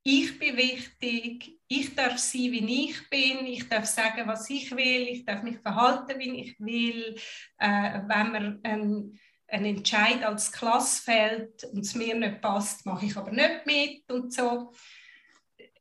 Ich 0.09 0.39
bin 0.39 0.57
wichtig, 0.57 1.59
ich 1.67 1.93
darf 1.97 2.17
sein, 2.19 2.53
wie 2.53 2.91
ich 2.91 3.11
bin, 3.11 3.45
ich 3.45 3.69
darf 3.69 3.87
sagen, 3.87 4.29
was 4.29 4.49
ich 4.49 4.71
will, 4.71 5.09
ich 5.09 5.25
darf 5.25 5.43
mich 5.43 5.59
verhalten, 5.59 6.21
wie 6.21 6.43
ich 6.43 6.61
will. 6.61 7.17
Äh, 7.59 8.03
wenn 8.07 8.31
man 8.31 8.61
ein, 8.63 9.19
ein 9.49 9.65
Entscheid 9.65 10.23
als 10.23 10.53
Klasse 10.53 11.03
fällt 11.03 11.65
und 11.65 11.81
es 11.81 11.97
mir 11.97 12.15
nicht 12.15 12.41
passt, 12.41 12.87
mache 12.87 13.07
ich 13.07 13.17
aber 13.17 13.33
nicht 13.33 13.67
mit 13.67 14.09
und 14.13 14.33
so. 14.33 14.73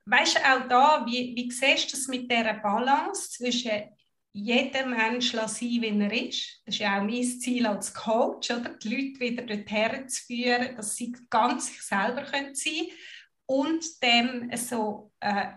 Weißt 0.06 0.38
du, 0.38 0.40
auch 0.40 0.68
da, 0.70 1.06
wie, 1.06 1.36
wie 1.36 1.52
siehst 1.52 1.92
du 1.92 1.98
das 1.98 2.08
mit 2.08 2.32
dieser 2.32 2.56
Balance 2.56 3.30
zwischen 3.30 3.96
jeder 4.34 4.88
Mensch 4.88 5.34
sein, 5.34 5.60
wie 5.60 5.88
er 5.88 6.12
ist. 6.12 6.62
Das 6.66 6.76
ist 6.76 6.80
ja 6.80 6.98
auch 6.98 7.04
mein 7.04 7.24
Ziel 7.24 7.68
als 7.68 7.94
Coach, 7.94 8.50
oder? 8.50 8.72
die 8.72 8.90
Leute 8.90 9.20
wieder 9.20 9.44
dorthin 9.44 10.10
zu 10.10 10.24
führen, 10.26 10.76
dass 10.76 10.96
sie 10.96 11.16
ganz 11.30 11.68
sich 11.68 11.82
selber 11.84 12.24
können 12.24 12.56
sein 12.56 12.74
können 12.74 12.90
und 13.48 13.84
dem 14.02 14.52
so 14.56 15.12
äh, 15.20 15.48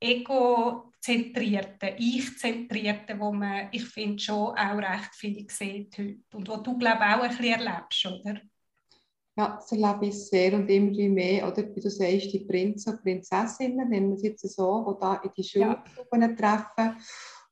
egozentrierte, 0.00 1.94
ich-zentrierte, 1.98 3.18
wo 3.18 3.32
man, 3.32 3.68
ich 3.72 3.84
finde, 3.84 4.18
schon 4.18 4.56
auch 4.56 4.78
recht 4.78 5.14
viel 5.14 5.46
sieht 5.48 5.98
heute 5.98 6.16
und 6.32 6.48
wo 6.48 6.56
du, 6.56 6.78
glaube 6.78 7.00
auch 7.00 7.22
ein 7.22 7.28
bisschen 7.28 7.60
erlebst, 7.60 8.06
oder? 8.06 8.40
Ja, 9.36 9.56
das 9.56 9.72
erlebe 9.72 10.06
ich 10.06 10.26
sehr 10.26 10.54
und 10.54 10.68
immer 10.68 10.90
mehr, 11.08 11.46
oder 11.46 11.74
wie 11.74 11.80
du 11.80 11.90
sagst, 11.90 12.32
die 12.32 12.40
Prinzen 12.40 12.94
und 12.94 13.02
Prinzessinnen, 13.02 13.88
nennen 13.88 14.10
wir 14.10 14.16
es 14.16 14.22
jetzt 14.22 14.56
so, 14.56 14.92
die 14.92 15.00
da 15.00 15.14
in 15.22 15.30
die 15.36 15.44
Schule 15.44 15.64
ja. 15.64 16.28
treffen 16.28 16.96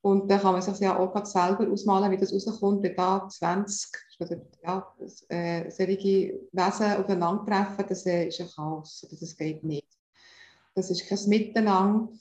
und 0.00 0.30
dann 0.30 0.40
kann 0.40 0.52
man 0.52 0.62
sich 0.62 0.78
ja 0.80 0.96
auch 0.96 1.24
selber 1.24 1.70
ausmalen, 1.70 2.10
wie 2.10 2.16
das 2.16 2.32
rauskommt, 2.32 2.82
wenn 2.82 2.96
da 2.96 3.28
20 3.28 3.90
oder, 4.18 4.40
ja, 4.62 4.94
äh, 5.28 5.70
solche 5.70 6.40
Wesen 6.52 6.96
aufeinandertreffen, 6.96 7.86
das 7.88 8.06
äh, 8.06 8.28
ist 8.28 8.40
ein 8.40 8.48
Chaos. 8.48 9.04
Oder 9.04 9.16
das 9.18 9.36
geht 9.36 9.64
nicht. 9.64 9.86
Das 10.74 10.90
ist 10.90 11.08
kein 11.08 11.28
Miteinander, 11.28 12.12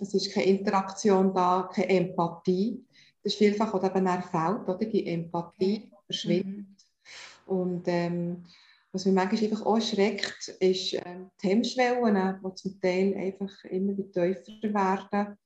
es 0.00 0.14
ist 0.14 0.32
keine 0.32 0.46
Interaktion 0.46 1.34
da, 1.34 1.68
keine 1.72 1.88
Empathie. 1.88 2.84
Das 3.22 3.32
ist 3.32 3.38
vielfach 3.38 3.74
auch 3.74 3.84
eben 3.84 4.06
fehlt, 4.06 4.68
oder? 4.68 4.76
die 4.76 5.06
Empathie 5.06 5.90
verschwindet. 6.06 6.66
Mhm. 6.66 7.54
Und 7.54 7.82
ähm, 7.86 8.44
was 8.92 9.04
mich 9.04 9.14
manchmal 9.14 9.42
einfach 9.42 9.66
auch 9.66 9.76
erschreckt, 9.76 10.48
ist 10.60 10.94
ähm, 10.94 11.30
die 11.42 11.48
Hemmschwellen, 11.48 12.40
die 12.44 12.54
zum 12.54 12.80
Teil 12.80 13.14
einfach 13.14 13.64
immer 13.64 13.94
tiefer 14.12 14.74
werden 14.74 15.36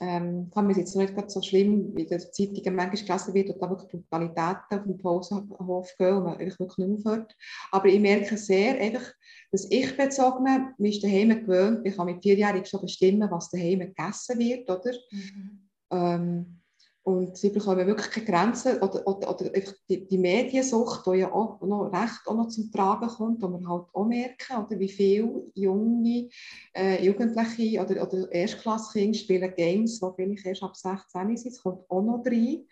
ähm, 0.00 0.50
kann 0.52 0.66
mir 0.66 0.76
jetzt 0.76 0.96
nicht 0.96 1.14
so 1.30 1.42
schlimm, 1.42 1.94
wie 1.94 2.06
den 2.06 2.20
Zeitungen 2.20 2.74
manchmal 2.74 3.04
gelesen 3.04 3.34
wird, 3.34 3.48
dass 3.48 3.58
da 3.58 3.70
wirklich 3.70 3.90
Brutalitäten 3.90 4.78
auf 4.78 4.82
dem 4.84 4.98
Pausenhof 4.98 5.90
gehen 5.98 6.16
und 6.16 6.24
man 6.24 6.38
wirklich 6.38 6.58
nicht 6.78 7.06
aufhört. 7.06 7.36
Aber 7.70 7.86
ich 7.86 8.00
merke 8.00 8.36
sehr 8.36 8.78
einfach, 8.80 9.12
dass 9.52 9.70
ich 9.70 9.96
bezogen, 9.96 10.74
mich 10.78 11.00
daheim 11.00 11.28
gewöhnt, 11.28 11.86
ich 11.86 11.96
kann 11.96 12.06
mit 12.06 12.22
vierjährig 12.22 12.66
schon 12.66 12.82
bestimmen, 12.82 13.30
was 13.30 13.50
daheim 13.50 13.80
gegessen 13.80 14.38
wird, 14.38 14.70
oder? 14.70 14.92
Mhm. 15.10 15.68
Ähm, 15.90 16.60
und 17.04 17.36
sie 17.36 17.50
bekommen 17.50 17.86
wirklich 17.86 18.10
keine 18.10 18.26
Grenzen. 18.26 18.78
Oder, 18.78 19.06
oder, 19.06 19.30
oder 19.30 19.50
die, 19.88 20.08
die 20.08 20.18
Mediensucht, 20.18 21.06
die 21.06 21.18
ja 21.18 21.30
auch 21.30 21.60
noch 21.60 21.92
recht 21.92 22.26
auch 22.26 22.34
noch 22.34 22.48
zum 22.48 22.72
Tragen 22.72 23.08
kommt, 23.08 23.42
wo 23.42 23.48
wir 23.48 23.68
halt 23.68 23.86
auch 23.92 24.06
merken, 24.06 24.64
oder 24.64 24.78
wie 24.78 24.88
viele 24.88 25.44
junge 25.54 26.30
äh, 26.74 27.04
Jugendliche 27.04 27.82
oder, 27.82 28.02
oder 28.02 28.32
Erstklasskinder 28.32 29.18
spielen 29.18 29.54
Games, 29.54 30.00
die 30.00 30.06
vielleicht 30.16 30.46
erst 30.46 30.62
ab 30.62 30.74
16 30.74 31.36
sind. 31.36 31.54
Das 31.54 31.62
kommt 31.62 31.90
auch 31.90 32.02
noch 32.02 32.24
rein. 32.24 32.66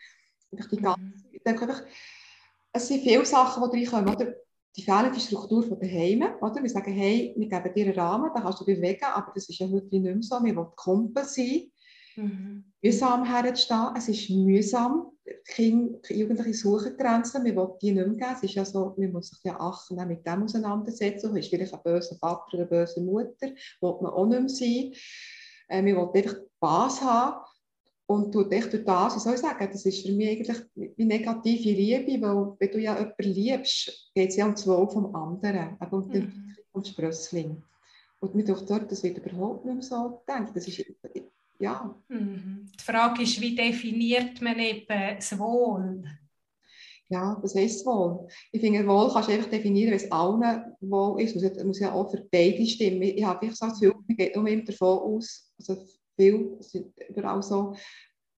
Die 0.50 0.76
ganze, 0.76 1.00
mhm. 1.00 1.14
ich 1.30 1.42
denke 1.42 1.62
einfach, 1.62 1.82
es 2.72 2.88
sind 2.88 3.02
viele 3.02 3.26
Sachen, 3.26 3.70
die 3.70 3.84
reinkommen. 3.84 4.14
Oder? 4.14 4.34
Die 4.74 4.82
fehlende 4.82 5.20
Struktur 5.20 5.62
von 5.62 5.78
daheim. 5.78 6.22
Oder? 6.40 6.62
Wir 6.62 6.70
sagen, 6.70 6.92
hey, 6.92 7.34
wir 7.36 7.48
geben 7.48 7.74
dir 7.74 7.84
einen 7.84 7.98
Rahmen, 7.98 8.30
da 8.34 8.40
kannst 8.40 8.60
du 8.60 8.64
bewegen, 8.64 9.04
aber 9.04 9.30
das 9.34 9.46
ist 9.46 9.58
ja 9.58 9.68
heute 9.68 9.88
nicht 9.88 10.02
mehr 10.02 10.16
so. 10.22 10.42
Wir 10.42 10.56
wollen 10.56 10.74
Kumpel 10.74 11.24
sein. 11.24 11.70
Mhm. 12.16 12.64
Mühsam 12.82 13.24
herzustehen. 13.24 13.94
Es 13.96 14.08
ist 14.08 14.30
mühsam. 14.30 15.08
Kinder, 15.46 15.98
die 16.08 16.18
Jugendlichen 16.18 16.54
suchen 16.54 16.96
Grenzen. 16.96 17.44
Wir 17.44 17.54
wollen 17.54 17.78
die 17.80 17.92
nicht 17.92 18.06
mehr 18.06 18.16
geben. 18.16 18.34
Es 18.34 18.42
ist 18.42 18.54
ja 18.54 18.64
so, 18.64 18.94
man 18.96 19.12
muss 19.12 19.28
sich 19.28 19.38
ja 19.44 19.58
achten, 19.58 19.96
mit 20.08 20.26
dem 20.26 20.42
auseinandersetzen. 20.42 21.30
Man 21.30 21.38
ist 21.38 21.48
vielleicht 21.48 21.72
ein 21.72 21.80
böser 21.84 22.16
Vater 22.16 22.54
oder 22.54 22.58
eine 22.58 22.66
böse 22.66 23.00
Mutter. 23.00 23.46
Will 23.46 23.96
man 24.00 24.12
auch 24.12 24.26
nicht 24.26 24.40
mehr 24.40 24.48
sein. 24.48 24.92
Äh, 25.68 25.84
wir 25.84 25.96
wollen 25.96 26.14
einfach 26.14 26.36
Basis 26.60 27.02
haben. 27.02 27.44
Und 28.06 28.32
tut 28.32 28.52
echt 28.52 28.72
durch 28.72 28.84
das, 28.84 29.14
wie 29.14 29.20
soll 29.20 29.34
ich 29.34 29.40
sagen, 29.40 29.68
das 29.72 29.86
ist 29.86 30.04
für 30.04 30.12
mich 30.12 30.28
eigentlich 30.28 30.58
wie 30.74 31.04
negative 31.04 31.70
Liebe, 31.70 32.20
weil 32.20 32.56
wenn 32.58 32.70
du 32.70 32.78
ja 32.78 32.98
jemanden 32.98 33.22
liebst, 33.22 34.10
geht 34.12 34.30
es 34.30 34.36
ja 34.36 34.44
um 34.44 34.52
das 34.52 34.66
Wohl 34.66 34.90
vom 34.90 35.14
anderen, 35.14 35.76
aber 35.78 35.96
um 35.96 36.10
den 36.10 36.56
mhm. 36.74 36.84
Sprössling. 36.84 37.62
Und 38.20 38.34
mir 38.34 38.44
doch 38.44 38.60
dort, 38.66 38.90
das 38.92 39.02
wird 39.02 39.18
überhaupt 39.18 39.64
nicht 39.64 39.74
mehr 39.74 39.82
so 39.82 40.22
gedacht. 40.26 40.54
Das 40.54 40.68
ist 40.68 40.78
ja. 41.62 41.94
Mhm. 42.08 42.70
Die 42.78 42.84
Frage 42.84 43.22
ist, 43.22 43.40
wie 43.40 43.54
definiert 43.54 44.40
man 44.42 44.58
eben 44.58 45.16
das 45.16 45.38
Wohl? 45.38 46.04
Ja, 47.08 47.38
was 47.40 47.54
heisst 47.54 47.86
Wohl? 47.86 48.26
Ich 48.50 48.60
finde, 48.60 48.86
Wohl 48.86 49.12
kannst 49.12 49.28
du 49.28 49.32
einfach 49.32 49.50
definieren, 49.50 49.90
wenn 49.90 49.98
es 49.98 50.10
allen 50.10 50.74
Wohl 50.80 51.20
ist. 51.20 51.36
Es 51.36 51.64
muss, 51.64 51.78
ja 51.78 51.92
auch 51.92 52.10
für 52.10 52.26
beide 52.30 52.66
stimmen. 52.66 53.02
Ich 53.02 53.24
habe 53.24 53.46
gesagt, 53.46 53.78
viel, 53.78 53.92
man 53.92 54.16
geht 54.16 54.34
nur 54.34 54.48
immer 54.48 54.64
davon 54.64 54.98
aus, 54.98 55.52
also 55.58 55.86
viel, 56.16 56.56
sind 56.60 56.92
überall 57.08 57.42
so, 57.42 57.74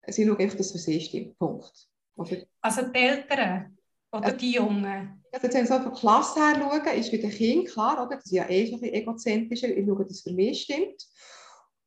sie 0.08 0.26
schauen 0.26 0.40
einfach, 0.40 0.58
dass 0.58 0.68
es 0.68 0.72
für 0.74 0.78
sie 0.80 1.00
stimmt. 1.00 1.38
Punkt. 1.38 1.72
Oder? 2.16 2.38
Also 2.62 2.82
die 2.88 3.00
Eltern 3.00 3.78
oder 4.12 4.32
die 4.34 4.52
Jungen? 4.52 5.24
Also 5.32 5.48
wenn 5.48 5.54
wir 5.54 5.66
so 5.66 5.80
von 5.80 5.94
Klasse 5.94 6.40
her 6.40 6.56
schauen, 6.60 7.00
ist 7.00 7.12
bei 7.12 7.18
den 7.18 7.32
Kindern 7.32 7.66
klar, 7.66 8.06
oder? 8.06 8.18
das 8.18 8.26
ist 8.26 8.32
ja 8.32 8.50
eh 8.50 8.66
schon 8.66 8.76
ein 8.76 8.82
bisschen 8.82 8.96
egozentrischer, 8.96 9.70
ich 9.70 9.86
schaue, 9.86 10.04
dass 10.04 10.12
es 10.12 10.22
für 10.22 10.34
mich 10.34 10.62
stimmt. 10.62 11.08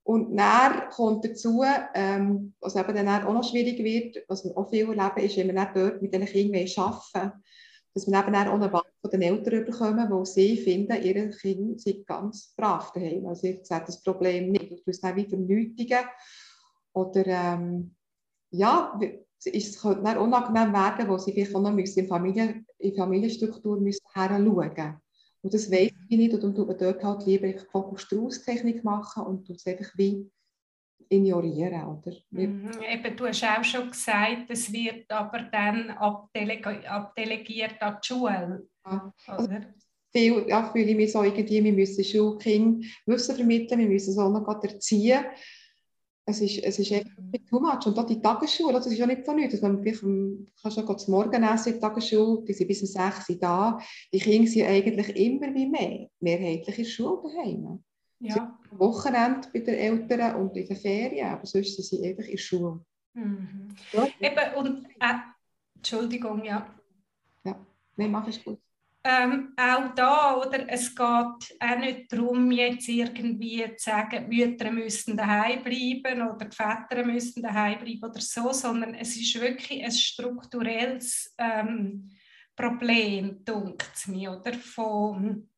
Und 0.07 0.37
dann 0.37 0.89
kommt 0.91 1.25
dazu, 1.25 1.65
ähm, 1.95 2.55
was 2.61 2.77
eben 2.77 2.95
dann 2.95 3.25
auch 3.25 3.33
noch 3.33 3.43
schwierig 3.43 3.83
wird, 3.83 4.25
was 4.29 4.45
wir 4.45 4.57
auch 4.57 4.71
viel 4.71 4.89
erleben, 4.89 5.19
ist, 5.19 5.37
wenn 5.37 5.49
wir 5.49 5.55
dann 5.55 5.75
dort 5.75 6.01
mit 6.01 6.15
diesen 6.15 6.27
Kindern 6.27 6.69
arbeiten 6.77 7.43
dass 7.97 8.07
wir 8.07 8.19
eben 8.19 8.35
auch 8.35 8.53
eine 8.53 8.73
Wand 8.75 8.93
von 9.01 9.11
den 9.11 9.23
Eltern 9.23 9.65
bekommen, 9.65 10.11
wo 10.11 10.23
sie 10.23 10.59
finden, 10.59 11.03
ihre 11.03 11.31
Kinder 11.31 11.79
sind 11.79 12.07
ganz 12.07 12.53
brav 12.55 12.93
daheim. 12.93 13.27
Also 13.27 13.41
sie 13.41 13.61
sehen 13.63 13.83
das 13.87 14.03
Problem 14.03 14.53
nicht. 14.53 14.71
Du 14.71 14.77
tust 14.77 15.03
dann 15.03 15.17
wie 15.17 15.25
vernötigen. 15.25 16.05
Oder 16.93 17.27
ähm, 17.27 17.97
ja, 18.51 19.01
es 19.43 19.81
könnte 19.81 20.03
dann 20.03 20.19
unangenehm 20.19 20.75
werden, 20.75 21.09
wo 21.09 21.17
sie 21.17 21.33
vielleicht 21.33 21.55
auch 21.55 21.63
noch 21.63 21.73
müssen 21.73 22.01
in, 22.01 22.07
Familie, 22.07 22.65
in 22.79 22.95
Familienstruktur 22.95 23.81
müssen 23.81 24.05
her 24.15 24.29
schauen 24.29 25.01
und 25.47 25.55
das 25.55 25.71
weiß 25.71 25.93
ich 26.09 26.19
nicht 26.19 26.35
und 26.35 26.43
dann 26.43 26.57
tut 26.57 26.67
man 26.67 26.77
dort 26.77 27.05
halt 27.05 27.25
lieber 27.25 27.57
Fokus-Strauß-Technik 27.71 28.83
machen 28.83 29.23
und 29.27 29.47
tut 29.47 29.59
es 29.59 29.67
einfach 29.69 29.97
wie 29.97 30.29
ignorieren. 31.09 31.85
Oder? 31.85 32.17
Mhm, 32.31 32.69
eben, 32.83 33.17
du 33.17 33.29
hast 33.29 33.45
auch 33.45 33.63
schon 33.63 33.89
gesagt, 33.89 34.47
es 34.49 34.73
wird 34.73 35.09
aber 35.09 35.43
dann 35.53 35.91
abdelegi 35.91 36.85
abdelegiert 36.85 37.81
an 37.81 37.99
die 38.03 38.07
Schule. 38.09 38.67
Ja. 38.85 39.15
Also, 39.25 39.49
viel, 40.11 40.47
ja, 40.49 40.69
fühle 40.73 40.87
ich 40.87 40.97
mich 40.97 41.13
so 41.13 41.23
irgendwie, 41.23 41.63
wir 41.63 41.73
müssen 41.73 42.03
Schulkind 42.03 42.85
Wissen 43.07 43.37
vermitteln, 43.37 43.79
wir 43.79 43.89
müssen 43.89 44.11
es 44.11 44.19
auch 44.19 44.33
noch 44.33 44.49
erziehen 44.65 45.27
es 46.29 46.41
ist, 46.41 46.59
es 46.59 46.79
ist 46.81 46.93
einfach 46.93 47.13
too 47.49 47.61
much. 47.61 47.87
Und 47.87 47.99
auch 47.99 48.07
die 48.07 48.21
Tagesschule, 48.21 48.73
das 48.73 48.87
ist 48.87 48.99
ja 48.99 49.07
nicht 49.07 49.25
von 49.25 49.37
nichts. 49.37 49.63
Also 49.63 49.69
man 49.69 50.47
kann 50.61 50.73
schon 50.73 50.99
zum 50.99 51.15
Morgenessen 51.15 51.69
in 51.69 51.75
die 51.75 51.81
Tagesschule, 51.81 52.45
die 52.45 52.53
sind 52.53 52.67
bis 52.67 52.83
um 52.83 52.89
6 52.89 53.31
Uhr 53.31 53.37
da. 53.37 53.79
Die 54.13 54.19
Kinder 54.19 54.51
sind 54.51 54.67
eigentlich 54.67 55.17
immer 55.17 55.55
wie 55.55 55.67
mehr, 55.67 56.09
mehrheitlich 56.19 56.79
in 56.79 56.85
der 56.85 56.91
Schule 56.91 57.23
daheim. 57.23 57.85
Ja. 58.19 58.59
Am 58.71 58.79
Wochenende 58.79 59.49
bei 59.53 59.61
den 59.61 59.75
Eltern 59.75 60.35
und 60.43 60.57
in 60.57 60.67
den 60.67 60.77
Ferien, 60.77 61.29
aber 61.29 61.47
sonst 61.47 61.77
sind 61.77 61.85
sie 61.85 62.09
einfach 62.09 62.25
in 62.25 62.31
der 62.33 62.39
Schule. 62.39 62.85
Mhm. 63.15 63.69
Ja. 63.93 64.09
Eben, 64.19 64.57
und, 64.57 64.85
äh, 64.99 65.15
Entschuldigung, 65.77 66.45
ja. 66.45 66.75
Ja, 67.45 67.65
nein, 67.97 68.11
mach 68.11 68.27
es 68.27 68.43
gut 68.43 68.59
ähm, 69.09 69.53
auch 69.57 69.95
da, 69.95 70.37
oder, 70.37 70.69
es 70.69 70.89
geht 70.95 70.99
auch 71.05 71.79
nicht 71.79 72.13
darum, 72.13 72.51
jetzt 72.51 72.89
irgendwie 72.89 73.65
zu 73.77 73.91
sagen, 73.91 74.29
die 74.29 74.45
Mütter 74.47 74.73
müssen 74.73 75.17
daheim 75.17 75.63
bleiben 75.63 76.23
oder 76.23 76.47
die 76.47 76.57
Väter 76.57 77.05
müssen 77.05 77.43
daheim 77.43 77.79
bleiben 77.79 78.03
oder 78.03 78.21
so, 78.21 78.53
sondern 78.53 78.95
es 78.95 79.17
ist 79.17 79.41
wirklich 79.41 79.85
ein 79.85 79.93
strukturelles 79.93 81.33
ähm, 81.39 82.11
Problem, 82.57 83.45
denkt 83.45 83.89
es 83.95 84.09
mir, 84.09 84.33
oder? 84.33 84.55
Von, 84.55 85.49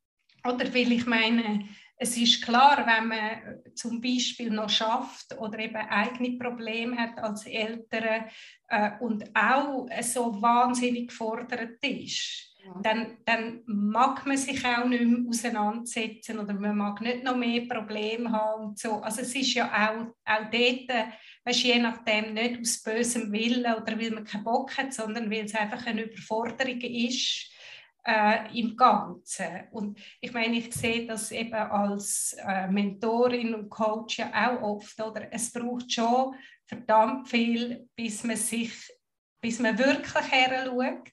oder 0.45 0.75
weil 0.75 0.93
ich 0.93 1.07
meine, 1.07 1.69
es 1.97 2.17
ist 2.17 2.45
klar, 2.45 2.85
wenn 2.87 3.09
man 3.09 3.75
zum 3.75 4.01
Beispiel 4.01 4.51
noch 4.51 4.71
schafft 4.71 5.37
oder 5.39 5.59
eben 5.59 5.75
eigene 5.75 6.39
Probleme 6.39 6.97
hat 6.97 7.19
als 7.19 7.47
Eltern 7.47 8.27
äh, 8.69 8.91
und 9.01 9.25
auch 9.35 9.89
so 10.03 10.41
wahnsinnig 10.41 11.09
gefordert 11.09 11.83
ist, 11.83 12.55
dann, 12.83 13.19
dann 13.25 13.63
mag 13.67 14.27
man 14.27 14.37
sich 14.37 14.65
auch 14.65 14.85
nicht 14.85 15.05
mehr 15.05 15.29
auseinandersetzen 15.29 16.39
oder 16.39 16.55
man 16.55 16.77
mag 16.77 17.01
nicht 17.01 17.25
noch 17.25 17.37
mehr 17.37 17.67
Probleme 17.69 18.31
haben 18.31 18.67
und 18.67 18.79
so. 18.79 19.01
Also 19.01 19.23
es 19.23 19.35
ist 19.35 19.55
ja 19.55 19.67
auch, 19.67 20.15
auch 20.25 20.51
dort, 20.51 21.09
weißt, 21.45 21.63
je 21.63 21.79
nachdem 21.79 22.35
nicht 22.35 22.61
aus 22.61 22.83
bösem 22.83 23.33
Willen 23.33 23.75
oder 23.75 23.99
weil 23.99 24.11
man 24.11 24.25
keinen 24.25 24.45
Bock 24.45 24.77
hat, 24.77 24.93
sondern 24.93 25.31
weil 25.31 25.45
es 25.45 25.55
einfach 25.55 25.85
eine 25.87 26.03
Überforderung 26.03 26.81
ist, 26.81 27.51
äh, 28.07 28.59
im 28.59 28.77
Ganzen. 28.77 29.69
Und 29.71 29.99
ich 30.21 30.33
meine, 30.33 30.57
ich 30.57 30.73
sehe 30.73 31.07
das 31.07 31.31
eben 31.31 31.55
als 31.55 32.37
äh, 32.47 32.69
Mentorin 32.69 33.55
und 33.55 33.69
Coach 33.69 34.19
ja 34.19 34.31
auch 34.33 34.63
oft, 34.63 35.01
oder? 35.01 35.33
Es 35.33 35.53
braucht 35.53 35.93
schon 35.93 36.35
verdammt 36.65 37.29
viel, 37.29 37.89
bis 37.95 38.25
man 38.25 38.37
sich, 38.37 38.73
bis 39.41 39.59
man 39.59 39.79
wirklich 39.79 40.31
heranschaut 40.31 41.13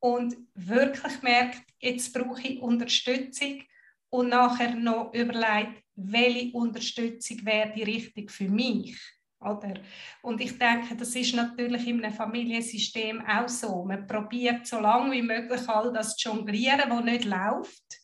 und 0.00 0.36
wirklich 0.54 1.22
merkt, 1.22 1.62
jetzt 1.78 2.12
brauche 2.12 2.40
ich 2.42 2.60
Unterstützung 2.60 3.62
und 4.08 4.30
nachher 4.30 4.74
noch 4.74 5.12
überlegt, 5.14 5.84
welche 5.94 6.56
Unterstützung 6.56 7.44
wäre 7.44 7.72
die 7.72 7.82
richtig 7.82 8.30
für 8.30 8.48
mich. 8.48 8.98
Oder? 9.40 9.74
Und 10.22 10.40
ich 10.40 10.58
denke, 10.58 10.94
das 10.96 11.14
ist 11.14 11.34
natürlich 11.34 11.86
in 11.86 12.04
einem 12.04 12.12
Familiensystem 12.12 13.24
auch 13.26 13.48
so. 13.48 13.84
Man 13.84 14.06
probiert 14.06 14.66
so 14.66 14.80
lange 14.80 15.12
wie 15.12 15.22
möglich 15.22 15.66
all 15.68 15.92
das 15.92 16.16
zu 16.16 16.28
jonglieren, 16.28 16.90
was 16.90 17.04
nicht 17.04 17.24
läuft, 17.24 18.00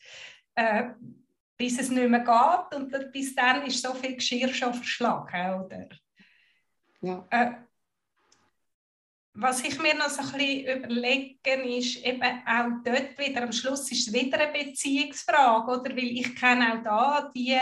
äh, 0.55 0.91
bis 1.59 1.79
es 1.79 1.91
nicht 1.91 2.09
mehr 2.09 2.21
geht. 2.21 2.79
Und 2.79 3.13
bis 3.13 3.35
dann 3.35 3.67
ist 3.67 3.83
so 3.83 3.93
viel 3.93 4.15
Geschirr 4.15 4.49
schon 4.49 4.73
verschlagen. 4.73 5.61
Oder? 5.65 5.89
Ja. 7.03 7.27
Äh, 7.31 7.66
was 9.39 9.63
ich 9.63 9.79
mir 9.79 9.95
noch 9.95 10.09
so 10.09 10.23
ein 10.23 10.33
bisschen 10.33 10.79
überlegen 10.79 11.69
ist, 11.79 12.05
eben 12.05 12.23
auch 12.23 12.83
dort 12.83 13.19
wieder, 13.19 13.43
am 13.43 13.53
Schluss 13.53 13.91
ist 13.93 14.09
es 14.09 14.13
wieder 14.13 14.39
eine 14.39 14.53
Beziehungsfrage, 14.53 15.81
oder? 15.81 15.91
Weil 15.95 16.19
ich 16.19 16.35
kenne 16.35 16.73
auch 16.73 16.83
da 16.83 17.33
die 17.37 17.59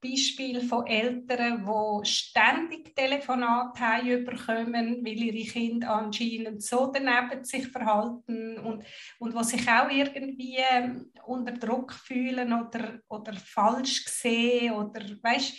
Beispiele 0.00 0.62
von 0.62 0.84
Eltern, 0.84 1.64
die 1.64 2.08
ständig 2.08 2.94
Telefonate 2.96 3.80
haben 3.80 4.24
bekommen, 4.24 5.04
weil 5.04 5.22
ihre 5.22 5.48
Kinder 5.48 5.90
anscheinend 5.90 6.60
so 6.60 6.92
daneben 6.92 7.44
sich 7.44 7.68
verhalten 7.68 8.58
und, 8.58 8.84
und 9.20 9.34
was 9.34 9.50
sich 9.50 9.68
auch 9.68 9.88
irgendwie 9.88 10.58
unter 11.24 11.52
Druck 11.52 11.92
fühlen 11.92 12.52
oder, 12.52 12.98
oder 13.08 13.34
falsch 13.34 14.04
sehen 14.06 14.72
oder, 14.72 15.02
weißt 15.22 15.54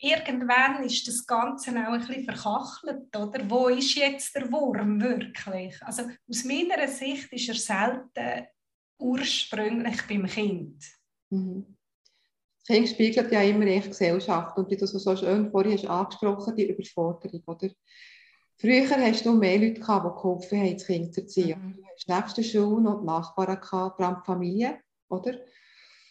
irgendwann 0.00 0.84
ist 0.84 1.06
das 1.06 1.26
Ganze 1.26 1.70
auch 1.70 1.92
ein 1.92 2.00
bisschen 2.00 2.24
verkachelt, 2.24 3.16
oder? 3.16 3.50
Wo 3.50 3.68
ist 3.68 3.94
jetzt 3.94 4.34
der 4.34 4.50
Wurm 4.50 5.00
wirklich? 5.00 5.82
Also 5.82 6.04
aus 6.28 6.44
meiner 6.44 6.86
Sicht 6.88 7.32
ist 7.32 7.48
er 7.48 7.54
selten 7.54 8.46
ursprünglich 8.98 10.02
beim 10.08 10.26
Kind. 10.26 10.84
Mhm. 11.30 11.76
Das 12.64 12.76
Kind 12.76 12.88
spiegelt 12.88 13.32
ja 13.32 13.42
immer 13.42 13.66
echt 13.66 13.88
Gesellschaft 13.88 14.56
und 14.56 14.70
wie 14.70 14.76
du 14.76 14.86
so 14.86 15.16
schön 15.16 15.50
vorhin 15.50 15.72
hast 15.72 15.86
angesprochen, 15.86 16.54
die 16.54 16.68
Überforderung, 16.68 17.42
oder? 17.46 17.70
Früher 18.56 18.88
hast 18.88 19.26
du 19.26 19.32
mehr 19.32 19.58
Leute 19.58 19.80
gehabt, 19.80 20.06
die 20.06 20.22
geholfen 20.22 20.60
haben, 20.60 20.74
das 20.74 20.86
Kind 20.86 21.12
zu 21.12 21.22
erziehen. 21.22 21.60
Mhm. 21.60 21.76
Du 21.76 21.82
hast 21.84 22.08
nebst 22.08 22.36
der 22.36 22.42
Schule 22.44 22.82
noch 22.82 23.00
die 23.00 23.06
Nachbarn 23.06 23.60
gehabt, 23.60 23.96
vor 23.96 24.06
allem 24.06 24.18
die 24.20 24.26
Familie, 24.26 24.80
oder? 25.08 25.40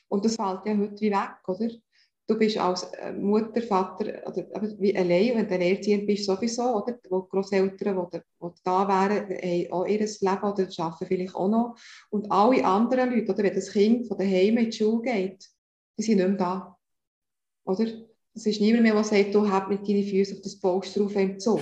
Und 0.09 0.25
das 0.25 0.35
fällt 0.35 0.65
ja 0.65 0.75
heute 0.75 0.99
wie 0.99 1.11
weg, 1.11 1.47
oder? 1.47 1.69
Du 2.27 2.37
bist 2.37 2.57
als 2.57 2.83
äh, 2.93 3.11
Mutter, 3.11 3.61
Vater 3.61 4.21
oder 4.25 4.45
wie 4.79 4.95
allein, 4.95 5.35
wenn 5.35 5.47
du 5.47 5.55
alleinerziehend 5.55 6.07
bist, 6.07 6.25
sowieso, 6.25 6.75
oder? 6.77 6.97
Wo 7.09 7.21
die 7.21 7.29
Großeltern, 7.29 8.07
die, 8.13 8.19
die 8.19 8.49
da 8.63 8.87
wären, 8.87 9.29
haben 9.29 9.71
auch 9.71 9.85
ihr 9.85 9.99
Leben 9.99 10.15
oder 10.21 10.67
arbeiten 10.77 11.05
vielleicht 11.05 11.35
auch 11.35 11.49
noch. 11.49 11.75
Und 12.09 12.31
alle 12.31 12.65
anderen 12.65 13.11
Leute, 13.11 13.31
oder 13.33 13.43
wenn 13.43 13.55
das 13.55 13.71
Kind 13.71 14.07
von 14.07 14.17
daheim 14.17 14.57
in 14.57 14.65
die 14.69 14.71
Schule 14.71 15.01
geht, 15.01 15.45
die 15.97 16.03
sind 16.03 16.17
nicht 16.17 16.27
mehr 16.27 16.37
da. 16.37 16.77
Oder? 17.65 17.85
Es 18.33 18.45
ist 18.45 18.61
niemand 18.61 18.83
mehr, 18.83 18.93
der 18.93 19.03
sagt, 19.03 19.35
du 19.35 19.49
hast 19.49 19.67
mit 19.67 19.87
deinen 19.87 20.03
Füßen 20.03 20.37
auf 20.37 20.41
das 20.41 20.59
Poster 20.59 21.01
drauf 21.01 21.15
im 21.15 21.39
Zoo. 21.39 21.59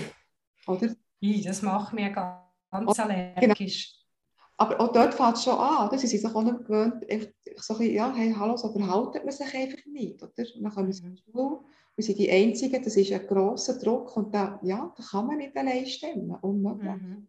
Oder? 0.67 0.95
das 1.43 1.61
macht 1.61 1.93
mir 1.93 2.11
ganz 2.11 2.99
allergisch. 2.99 3.39
Genau. 3.39 3.98
Aber 4.61 4.81
auch 4.81 4.91
dort 4.91 5.13
fängt 5.13 5.37
es 5.37 5.45
schon 5.45 5.57
an. 5.57 5.89
Sie 5.97 6.05
sind 6.05 6.19
sich 6.19 6.35
auch 6.35 6.43
nicht 6.43 6.65
gewöhnt, 6.65 7.05
so 7.55 7.77
ein 7.77 7.91
ja, 7.91 8.13
hey, 8.13 8.35
hallo, 8.37 8.57
so 8.57 8.69
verhalten 8.73 9.21
man 9.23 9.31
sich 9.31 9.55
einfach 9.55 9.85
nicht. 9.85 10.21
Oder? 10.21 10.33
Dann 10.35 10.71
kommen 10.71 10.91
sie 10.91 11.03
in 11.05 11.15
die 11.15 11.21
Schule, 11.21 11.61
wir 11.95 12.03
sind 12.03 12.19
die 12.19 12.29
Einzigen, 12.29 12.83
das 12.83 12.97
ist 12.97 13.11
ein 13.13 13.25
grosser 13.25 13.79
Druck 13.79 14.15
und 14.17 14.35
da, 14.35 14.59
ja, 14.63 14.93
da 14.97 15.03
kann 15.03 15.27
man 15.27 15.37
nicht 15.37 15.55
allein 15.55 15.85
stimmen, 15.85 16.35
unmöglich. 16.41 16.91
Mhm. 16.91 17.27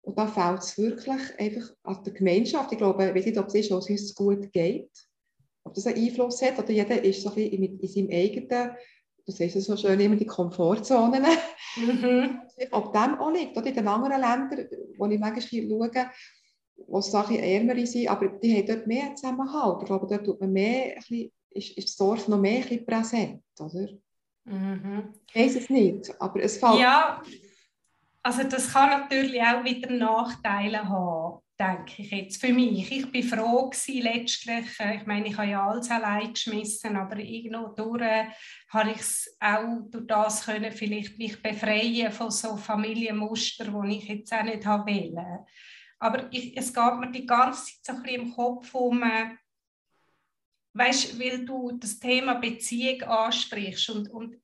Und 0.00 0.18
da 0.18 0.26
fällt 0.26 0.60
es 0.60 0.78
wirklich 0.78 1.38
einfach 1.38 1.74
an 1.82 2.02
der 2.04 2.12
Gemeinschaft. 2.14 2.72
Ich 2.72 2.78
glaube, 2.78 3.04
ich 3.06 3.14
weiß 3.14 3.26
nicht, 3.26 3.38
ob 3.38 3.48
es 3.48 3.54
ist, 3.54 3.70
was 3.70 3.90
uns 3.90 4.14
gut 4.14 4.50
geht, 4.50 4.90
ob 5.62 5.74
das 5.74 5.86
einen 5.86 6.02
Einfluss 6.02 6.40
hat, 6.40 6.58
oder 6.58 6.70
jeder 6.70 7.04
ist 7.04 7.20
so 7.20 7.28
ein 7.30 7.34
bisschen 7.34 7.52
in, 7.52 7.78
in 7.80 7.88
seinem 7.88 8.10
eigenen 8.10 8.70
du 9.26 9.32
siehst 9.32 9.56
es 9.56 9.64
so 9.64 9.76
schön, 9.76 10.00
immer 10.00 10.16
die 10.16 10.26
Komfortzonen. 10.26 11.24
Mhm. 11.76 12.40
Ob 12.70 12.92
dem 12.92 13.18
auch 13.18 13.32
liegt, 13.32 13.56
oder 13.56 13.66
in 13.66 13.74
den 13.74 13.88
anderen 13.88 14.20
Ländern, 14.20 14.68
wo 14.98 15.06
ich 15.06 15.18
manchmal 15.18 15.42
schaue, 15.42 16.10
wo 16.86 16.98
es 16.98 17.10
Sachen 17.10 17.36
ärmer 17.36 17.86
sind, 17.86 18.08
aber 18.08 18.28
die 18.28 18.56
haben 18.56 18.66
dort 18.66 18.86
mehr 18.86 19.14
Zusammenhalt. 19.14 19.82
Ich 19.82 19.86
glaube, 19.86 20.06
dort 20.08 20.24
tut 20.24 20.40
man 20.40 20.52
mehr, 20.52 20.96
bisschen, 20.96 21.32
ist, 21.50 21.76
ist 21.76 21.88
das 21.88 21.96
Dorf 21.96 22.28
noch 22.28 22.40
mehr 22.40 22.62
präsent, 22.84 23.42
oder? 23.58 23.88
Mhm. 24.44 25.14
Ich 25.28 25.34
weiß 25.34 25.56
es 25.56 25.70
nicht, 25.70 26.20
aber 26.20 26.42
es 26.42 26.58
fällt... 26.58 26.80
Ja, 26.80 27.22
also 28.22 28.42
das 28.44 28.72
kann 28.72 29.00
natürlich 29.00 29.40
auch 29.40 29.64
wieder 29.64 29.90
Nachteile 29.90 30.88
haben 30.88 31.43
denke 31.58 32.02
ich 32.02 32.10
jetzt 32.10 32.40
für 32.40 32.52
mich. 32.52 32.90
Ich 32.90 33.10
bin 33.10 33.22
froh 33.22 33.70
gewesen, 33.70 34.02
letztlich, 34.02 34.80
äh, 34.80 34.96
ich 34.96 35.06
meine, 35.06 35.28
ich 35.28 35.36
habe 35.36 35.50
ja 35.50 35.66
alles 35.66 35.90
allein 35.90 36.32
geschmissen, 36.32 36.96
aber 36.96 37.18
irgendwo 37.18 37.68
durch 37.68 38.02
äh, 38.02 38.26
habe 38.70 38.90
ich 38.90 39.00
es 39.00 39.36
auch 39.40 39.82
durch 39.88 40.06
das 40.06 40.44
können 40.46 40.72
vielleicht 40.72 41.16
mich 41.18 41.40
befreien 41.40 42.12
von 42.12 42.30
so 42.30 42.56
Familienmustern, 42.56 43.88
die 43.88 43.98
ich 43.98 44.08
jetzt 44.08 44.32
auch 44.32 44.42
nicht 44.42 44.66
habe 44.66 44.90
wollen. 44.90 45.46
Aber 46.00 46.32
ich, 46.32 46.56
es 46.56 46.74
geht 46.74 46.96
mir 46.96 47.10
die 47.12 47.26
ganze 47.26 47.64
Zeit 47.64 47.84
so 47.84 47.92
ein 47.92 48.02
bisschen 48.02 48.22
im 48.22 48.34
Kopf 48.34 48.74
um, 48.74 49.02
äh, 49.02 49.36
weißt, 50.72 51.18
weil 51.20 51.44
du 51.44 51.72
das 51.78 52.00
Thema 52.00 52.34
Beziehung 52.34 53.02
ansprichst 53.02 53.90
und, 53.90 54.10
und 54.10 54.36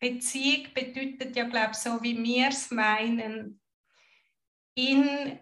Beziehung 0.00 0.68
bedeutet 0.74 1.36
ja, 1.36 1.44
glaube 1.44 1.72
ich, 1.72 1.78
so 1.78 2.02
wie 2.02 2.22
wir 2.22 2.48
es 2.48 2.70
meinen, 2.70 3.60
in 4.74 5.38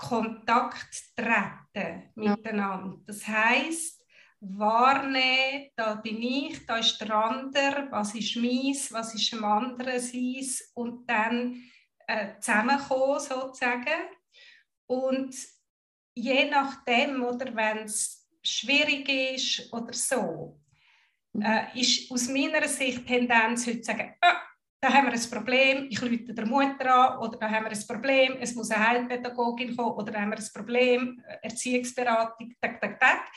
Kontakt 0.00 1.14
treten 1.14 2.10
miteinander. 2.14 2.96
Das 3.06 3.26
heißt, 3.26 4.02
wahrnehmen, 4.40 5.70
da 5.76 5.96
bin 5.96 6.22
ich, 6.22 6.64
da 6.66 6.78
ist 6.78 6.98
der 6.98 7.14
andere, 7.14 7.88
was 7.90 8.14
ist 8.14 8.36
meins, 8.36 8.90
was 8.92 9.14
ist 9.14 9.32
dem 9.32 9.44
anderen 9.44 10.00
seins 10.00 10.70
und 10.74 11.06
dann 11.06 11.62
äh, 12.06 12.38
zusammenkommen 12.40 13.20
sozusagen. 13.20 14.08
Und 14.86 15.36
je 16.14 16.48
nachdem, 16.48 17.22
oder 17.22 17.54
wenn 17.54 17.84
es 17.84 18.26
schwierig 18.42 19.06
ist 19.08 19.72
oder 19.72 19.92
so, 19.92 20.58
mhm. 21.34 21.42
äh, 21.42 21.78
ist 21.78 22.10
aus 22.10 22.28
meiner 22.28 22.66
Sicht 22.66 23.06
Tendenz 23.06 23.66
heute 23.66 23.82
zu 23.82 23.92
sagen, 23.92 24.14
ah, 24.22 24.40
da 24.80 24.92
haben 24.92 25.06
wir 25.06 25.12
ein 25.12 25.30
Problem, 25.30 25.86
ich 25.90 26.00
rufe 26.00 26.18
der 26.18 26.46
Mutter 26.46 26.94
an, 26.94 27.18
oder 27.18 27.38
da 27.38 27.50
haben 27.50 27.64
wir 27.64 27.72
ein 27.72 27.86
Problem, 27.86 28.36
es 28.40 28.54
muss 28.54 28.70
eine 28.70 28.88
Heilpädagogin 28.88 29.76
kommen, 29.76 29.92
oder 29.92 30.12
da 30.12 30.20
haben 30.20 30.30
wir 30.30 30.38
ein 30.38 30.48
Problem, 30.54 31.22
Erziehungsberatung, 31.42 32.54
tak, 32.60 32.80
tak, 32.80 32.98
tak. 32.98 33.30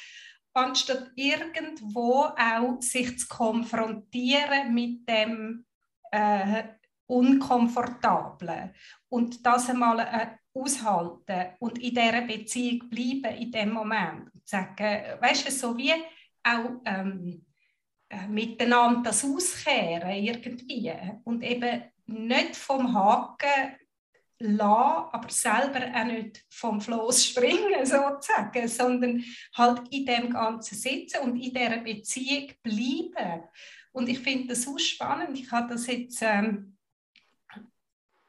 Anstatt 0.53 1.11
irgendwo 1.15 2.25
auch 2.37 2.79
sich 2.79 3.17
zu 3.19 3.27
konfrontieren 3.27 4.73
mit 4.73 5.09
dem 5.09 5.65
äh, 6.11 6.63
Unkomfortablen 7.07 8.73
und 9.09 9.45
das 9.45 9.69
einmal 9.69 9.99
äh, 9.99 10.27
aushalten 10.53 11.55
und 11.59 11.79
in 11.79 11.95
dieser 11.95 12.21
Beziehung 12.21 12.87
bleiben 12.89 13.35
in 13.35 13.51
dem 13.51 13.71
Moment. 13.71 14.33
Und 14.33 14.47
sagen, 14.47 15.19
weißt 15.19 15.47
du, 15.47 15.51
so 15.51 15.77
wie 15.77 15.93
auch 16.43 16.81
ähm, 16.85 17.25
äh, 17.27 17.52
miteinander 18.29 19.09
das 19.09 19.23
auskehren 19.23 20.09
irgendwie 20.09 20.93
und 21.23 21.43
eben 21.43 21.83
nicht 22.05 22.55
vom 22.55 22.93
Haken 22.93 23.77
lassen, 24.39 25.09
aber 25.11 25.29
selber 25.29 25.79
auch 25.95 26.05
nicht 26.05 26.45
vom 26.49 26.81
Floß 26.81 27.25
springen 27.29 27.85
sozusagen, 27.85 28.67
sondern 28.67 29.23
halt 29.55 29.81
in 29.89 30.05
dem 30.05 30.29
Ganzen 30.31 30.75
sitzen 30.75 31.21
und 31.21 31.37
in 31.37 31.53
dieser 31.53 31.77
Beziehung 31.77 32.51
bleiben. 32.61 33.43
Und 33.91 34.09
ich 34.09 34.19
finde 34.19 34.49
das 34.49 34.63
so 34.63 34.77
spannend. 34.77 35.37
Ich 35.37 35.51
habe 35.51 35.73
das 35.73 35.87
jetzt 35.87 36.21
ähm, 36.21 36.77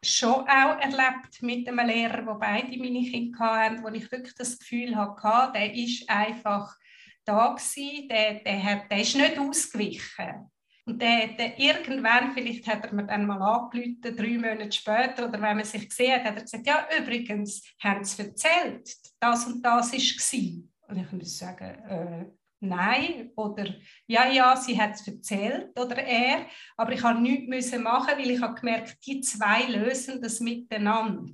schon 0.05 0.43
auch 0.43 0.79
erlebt 0.79 1.41
mit 1.41 1.67
einem 1.67 1.87
Lehrer, 1.87 2.27
wo 2.27 2.35
beide 2.35 2.77
meine 2.79 3.03
Kinder 3.03 3.39
hatten, 3.39 3.83
wo 3.83 3.89
ich 3.89 4.11
wirklich 4.13 4.35
das 4.35 4.59
Gefühl 4.59 4.95
hatte, 4.95 5.53
der 5.59 5.75
ist 5.75 6.09
einfach 6.09 6.77
da 7.25 7.49
gewesen, 7.49 8.09
der, 8.09 8.35
der, 8.35 8.63
hat, 8.63 8.91
der 8.91 9.01
ist 9.01 9.17
nicht 9.17 9.39
ausgewichen. 9.39 10.51
Und 10.87 11.01
der, 11.01 11.29
der, 11.29 11.59
irgendwann, 11.59 12.33
vielleicht 12.35 12.67
hat 12.67 12.85
er 12.85 12.93
mir 12.93 13.05
dann 13.07 13.27
mal 13.27 13.41
angerufen, 13.41 14.01
drei 14.03 14.37
Monate 14.37 14.73
später, 14.73 15.29
oder 15.29 15.41
wenn 15.41 15.57
man 15.57 15.65
sich 15.65 15.89
gesehen 15.89 16.15
hat, 16.15 16.25
hat 16.25 16.37
er 16.37 16.43
gesagt, 16.43 16.67
ja, 16.67 16.87
übrigens, 17.01 17.63
haben 17.83 18.05
sie 18.05 18.23
erzählt, 18.23 18.95
das 19.19 19.47
und 19.47 19.63
das 19.63 19.93
war. 19.93 20.89
Und 20.89 20.97
ich 20.99 21.13
muss 21.13 21.39
sagen, 21.39 21.85
äh, 21.89 22.27
nein, 22.61 23.31
oder 23.35 23.67
ja, 24.07 24.31
ja, 24.31 24.55
sie 24.57 24.79
hat 24.79 24.95
es 24.95 25.09
erzählt, 25.09 25.79
oder 25.79 25.97
er, 25.97 26.47
aber 26.77 26.93
ich 26.93 27.03
habe 27.03 27.21
nichts 27.21 27.77
machen, 27.79 28.19
weil 28.19 28.31
ich 28.31 28.43
habe 28.43 28.61
gemerkt, 28.61 28.99
die 29.07 29.23
zwei 29.23 29.63
lösen 29.63 30.21
das 30.21 30.41
miteinander. 30.41 31.33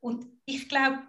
Und 0.00 0.26
ich 0.46 0.70
glaube, 0.70 1.02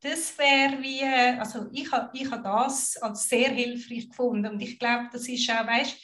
das 0.00 0.36
wäre 0.38 0.82
wie, 0.82 1.02
also 1.38 1.66
ich 1.72 1.90
habe 1.90 2.10
ich 2.16 2.30
ha 2.30 2.38
das 2.38 2.96
als 2.98 3.28
sehr 3.28 3.50
hilfreich 3.50 4.08
gefunden 4.08 4.52
und 4.52 4.60
ich 4.60 4.78
glaube, 4.78 5.08
das 5.12 5.28
ist 5.28 5.50
auch, 5.50 5.66
weißt 5.66 5.96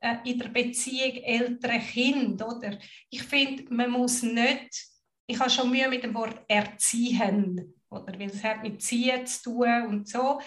äh, 0.00 0.16
in 0.24 0.38
der 0.38 0.48
Beziehung 0.48 1.16
Eltern-Kind, 1.22 2.42
oder? 2.42 2.78
Ich 3.10 3.22
finde, 3.22 3.64
man 3.74 3.90
muss 3.90 4.22
nicht, 4.22 4.86
ich 5.26 5.38
habe 5.38 5.50
schon 5.50 5.70
Mühe 5.70 5.88
mit 5.88 6.04
dem 6.04 6.14
Wort 6.14 6.40
erziehen, 6.46 7.74
oder? 7.90 8.18
Weil 8.18 8.30
es 8.30 8.42
hat 8.44 8.62
mit 8.62 8.80
Ziehen 8.82 9.26
zu 9.26 9.42
tun 9.42 9.86
und 9.88 10.08
so, 10.08 10.40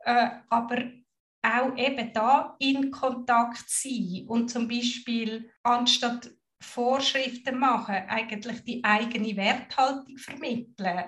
äh, 0.00 0.30
aber 0.48 0.90
auch 1.42 1.76
eben 1.76 2.12
da 2.12 2.56
in 2.58 2.90
Kontakt 2.90 3.64
sein 3.68 4.24
und 4.28 4.50
zum 4.50 4.68
Beispiel 4.68 5.50
anstatt 5.62 6.30
Vorschriften 6.62 7.58
machen, 7.58 7.94
eigentlich 8.08 8.62
die 8.64 8.84
eigene 8.84 9.34
Werthaltung 9.36 10.16
vermitteln. 10.18 11.04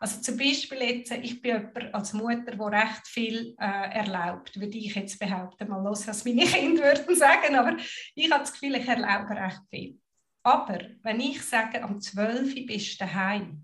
Also 0.00 0.20
zum 0.20 0.38
Beispiel 0.38 0.78
jetzt, 0.78 1.12
ich 1.12 1.42
bin 1.42 1.56
jemand 1.56 1.94
als 1.94 2.12
Mutter, 2.14 2.52
die 2.52 2.60
recht 2.60 3.06
viel 3.06 3.54
äh, 3.58 3.98
erlaubt, 3.98 4.58
würde 4.58 4.78
ich 4.78 4.94
jetzt 4.94 5.18
behaupten, 5.18 5.68
mal 5.68 5.82
los, 5.82 6.06
was 6.06 6.24
meine 6.24 6.44
Kinder 6.46 6.82
würden 6.82 7.14
sagen, 7.14 7.54
aber 7.54 7.76
ich 8.14 8.30
habe 8.30 8.42
das 8.42 8.52
Gefühl, 8.52 8.76
ich 8.76 8.88
erlaube 8.88 9.34
recht 9.34 9.60
viel. 9.68 10.00
Aber 10.42 10.78
wenn 11.02 11.20
ich 11.20 11.42
sage, 11.42 11.82
am 11.82 12.00
12. 12.00 12.66
bist 12.66 12.94
du 12.94 13.04
daheim, 13.04 13.62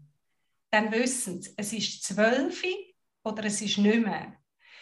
dann 0.70 0.92
wissen 0.92 1.42
sie, 1.42 1.52
es 1.56 1.72
ist 1.72 2.04
12 2.04 2.64
oder 3.24 3.44
es 3.44 3.60
ist 3.60 3.78
nicht 3.78 4.04
mehr. 4.04 4.34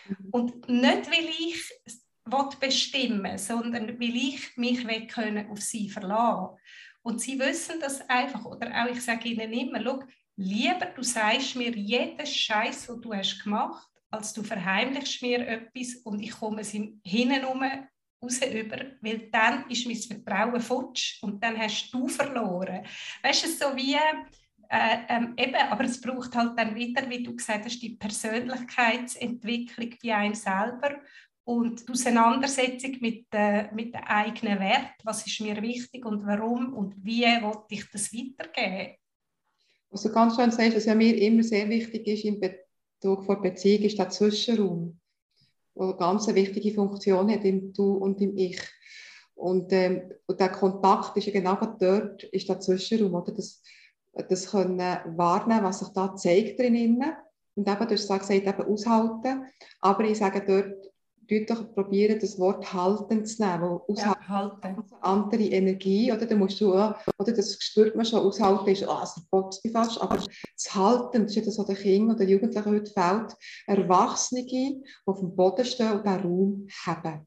Mhm. 0.08 0.28
Und 0.30 0.68
nicht, 0.68 1.10
weil 1.10 1.28
ich 1.38 1.70
bestimmen 2.60 3.38
sondern 3.38 4.00
weil 4.00 4.16
ich 4.16 4.56
mich 4.56 5.08
können 5.08 5.50
auf 5.50 5.60
sie 5.60 5.88
verlassen 5.88 6.56
Und 7.02 7.20
sie 7.20 7.38
wissen 7.38 7.80
das 7.80 8.08
einfach. 8.08 8.44
Oder 8.44 8.70
auch 8.70 8.90
ich 8.90 9.00
sage 9.02 9.28
ihnen 9.28 9.52
immer, 9.52 9.82
schau, 9.82 10.02
lieber 10.36 10.86
du 10.86 11.02
sagst 11.02 11.56
mir 11.56 11.74
jeden 11.76 12.26
Scheiß, 12.26 12.86
den 12.86 13.00
du 13.00 13.14
hast 13.14 13.42
gemacht, 13.42 13.88
als 14.10 14.32
du 14.32 14.42
verheimlichst 14.42 15.22
mir 15.22 15.46
etwas 15.46 15.96
und 16.04 16.20
ich 16.20 16.32
komme 16.32 16.62
es 16.62 16.70
hinten 16.70 17.44
raus 17.44 18.40
über, 18.42 18.78
weil 19.00 19.30
dann 19.30 19.68
ist 19.68 19.86
mein 19.86 20.22
Vertrauen 20.22 20.60
futsch 20.60 21.22
und 21.22 21.42
dann 21.42 21.58
hast 21.58 21.90
du 21.92 22.08
verloren. 22.08 22.86
Weißt 23.22 23.44
du, 23.44 23.48
so 23.48 23.76
wie 23.76 23.96
äh, 24.70 24.98
ähm, 25.08 25.34
eben, 25.36 25.54
aber 25.54 25.84
es 25.84 26.00
braucht 26.00 26.34
halt 26.34 26.58
dann 26.58 26.74
wieder, 26.74 27.08
wie 27.08 27.22
du 27.22 27.34
gesagt 27.34 27.64
hast, 27.64 27.80
die 27.80 27.96
Persönlichkeitsentwicklung 27.96 29.94
bei 30.02 30.14
einem 30.14 30.34
selber 30.34 31.00
und 31.48 31.88
die 31.88 31.92
Auseinandersetzung 31.92 32.98
mit, 33.00 33.24
äh, 33.32 33.72
mit 33.72 33.94
dem 33.94 34.02
eigenen 34.04 34.60
Wert, 34.60 34.92
was 35.02 35.26
ist 35.26 35.40
mir 35.40 35.62
wichtig 35.62 36.04
und 36.04 36.26
warum 36.26 36.74
und 36.74 36.94
wie 37.02 37.22
will 37.22 37.58
ich 37.70 37.90
das 37.90 38.12
weitergeben. 38.12 38.96
Was 39.88 40.02
du 40.02 40.12
ganz 40.12 40.36
schön 40.36 40.50
sagst, 40.50 40.76
was 40.76 40.84
ja 40.84 40.94
mir 40.94 41.16
immer 41.16 41.42
sehr 41.42 41.66
wichtig 41.70 42.06
ist 42.06 42.24
im 42.26 42.38
Bezug 42.38 43.24
von 43.24 43.40
Beziehung, 43.40 43.84
ist 43.84 43.98
der 43.98 44.10
Zwischenraum, 44.10 45.00
der 45.74 45.84
eine 45.84 45.96
ganz 45.96 46.26
wichtige 46.26 46.74
Funktion 46.74 47.30
hat 47.30 47.46
im 47.46 47.72
Du 47.72 47.94
und 47.94 48.20
im 48.20 48.36
Ich. 48.36 48.60
Und, 49.34 49.72
ähm, 49.72 50.02
und 50.26 50.38
der 50.38 50.50
Kontakt 50.50 51.16
ist 51.16 51.28
ja 51.28 51.32
genau 51.32 51.56
dort, 51.80 52.24
ist 52.24 52.46
der 52.46 52.60
Zwischenraum, 52.60 53.14
oder? 53.14 53.32
Das, 53.32 53.62
das 54.12 54.50
können 54.50 54.98
wahrnehmen, 55.16 55.64
was 55.64 55.78
sich 55.78 55.88
da 55.94 56.14
zeigt 56.14 56.60
drinnen. 56.60 57.02
Und 57.54 57.66
eben, 57.66 57.88
du 57.88 57.94
hast 57.94 58.06
gesagt, 58.06 58.30
eben 58.30 58.62
aushalten. 58.62 59.46
Aber 59.80 60.04
ich 60.04 60.18
sage 60.18 60.44
dort, 60.46 60.87
doch 61.46 61.72
probieren, 61.74 62.18
das 62.18 62.38
Wort 62.38 62.72
halten 62.72 63.24
zu 63.24 63.42
nehmen, 63.42 63.80
aushalten 63.86 64.24
ja, 64.28 64.58
eine 64.62 64.84
andere 65.02 65.42
Energie, 65.42 66.10
oder? 66.10 66.24
Da 66.24 66.34
musst 66.34 66.60
du, 66.60 66.72
oder 66.72 66.96
das 67.18 67.56
spürt 67.60 67.94
man 67.96 68.06
schon, 68.06 68.20
aushalten 68.20 68.70
ist, 68.70 68.88
ah, 68.88 69.02
es 69.04 69.22
botzt 69.30 69.62
mich 69.64 69.72
fast, 69.72 70.00
aber 70.00 70.16
das 70.16 70.74
Halten, 70.74 71.22
das 71.22 71.32
ist 71.32 71.36
ja 71.36 71.42
das, 71.42 71.58
was 71.58 71.66
den 71.66 71.76
Kindern 71.76 72.16
oder 72.16 72.24
Jugendlichen 72.24 72.70
heute 72.70 72.90
fehlt, 72.90 73.36
Erwachsene, 73.66 74.46
die 74.46 74.82
auf 75.04 75.20
dem 75.20 75.36
Boden 75.36 75.64
stehen 75.64 75.92
und 75.92 76.06
diesen 76.06 76.20
Raum 76.22 76.66
haben. 76.86 77.26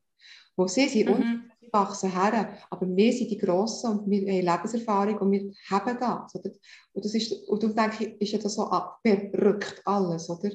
Wo 0.58 0.68
sie 0.68 0.88
sind, 0.88 1.10
mhm. 1.10 1.52
wachsen 1.72 2.12
her, 2.12 2.58
aber 2.70 2.88
wir 2.88 3.14
sind 3.14 3.30
die 3.30 3.38
Grossen 3.38 3.92
und 3.92 4.10
wir 4.10 4.22
haben 4.22 4.46
Lebenserfahrung 4.46 5.18
und 5.20 5.32
wir 5.32 5.54
haben 5.70 5.98
das, 6.00 6.36
oder? 6.36 6.52
Und, 6.94 7.06
das 7.06 7.14
ist, 7.14 7.32
und 7.48 7.62
darum 7.62 7.76
denke 7.76 8.06
ich, 8.06 8.22
ist 8.22 8.32
ja 8.34 8.40
das 8.40 8.56
so 8.56 8.64
abgerückt 8.64 9.82
alles, 9.86 10.30
oder? 10.30 10.50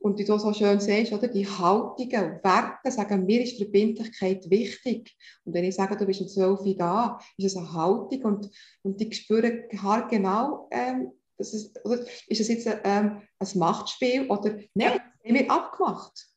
Und 0.00 0.18
wie 0.18 0.24
du 0.24 0.38
so 0.38 0.52
schön 0.52 0.78
siehst, 0.78 1.12
oder, 1.12 1.26
die 1.26 1.46
Haltungen 1.46 2.32
und 2.32 2.44
Werte 2.44 2.90
sagen, 2.90 3.26
mir 3.26 3.42
ist 3.42 3.58
Verbindlichkeit 3.58 4.48
wichtig. 4.48 5.16
Und 5.44 5.54
wenn 5.54 5.64
ich 5.64 5.74
sage, 5.74 5.96
du 5.96 6.06
bist 6.06 6.20
um 6.20 6.28
12 6.28 6.60
Uhr 6.60 6.76
da, 6.76 7.18
ist 7.36 7.46
es 7.46 7.56
eine 7.56 7.72
Haltung 7.72 8.22
und, 8.22 8.50
und 8.82 9.00
die 9.00 9.12
spüren 9.12 9.64
genau, 10.08 10.68
ähm, 10.70 11.12
das 11.36 11.54
ist, 11.54 11.84
oder, 11.84 12.00
ist 12.28 12.40
es 12.40 12.48
jetzt 12.48 12.66
ähm, 12.84 13.22
ein 13.38 13.48
Machtspiel 13.58 14.28
oder 14.28 14.58
nein, 14.74 14.98
haben 14.98 15.34
wir 15.34 15.50
abgemacht. 15.50 16.28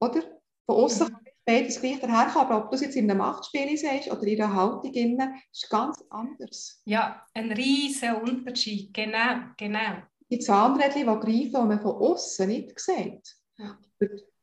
Oder? 0.00 0.22
Von 0.66 0.76
außen 0.76 1.08
kann 1.08 1.24
beides 1.44 1.80
gleich 1.80 2.00
daherkommen, 2.00 2.48
aber 2.48 2.64
ob 2.64 2.70
du 2.70 2.76
es 2.76 2.82
jetzt 2.82 2.96
in 2.96 3.10
einem 3.10 3.18
Machtspiel 3.18 3.76
siehst 3.76 4.10
oder 4.10 4.22
in 4.22 4.40
einer 4.40 4.54
Haltung, 4.54 4.92
innen, 4.92 5.34
ist 5.52 5.68
ganz 5.68 6.02
anders. 6.10 6.80
Ja, 6.84 7.22
ein 7.34 7.52
riesiger 7.52 8.22
Unterschied, 8.22 8.92
genau, 8.94 9.40
genau 9.58 10.02
die 10.30 10.38
Zahnrädchen, 10.38 11.00
die 11.00 11.04
greifen, 11.04 11.52
die 11.52 11.52
man 11.52 11.80
von 11.80 11.92
außen 11.92 12.48
nicht 12.48 12.78
sieht. 12.78 13.36
Ja. 13.56 13.78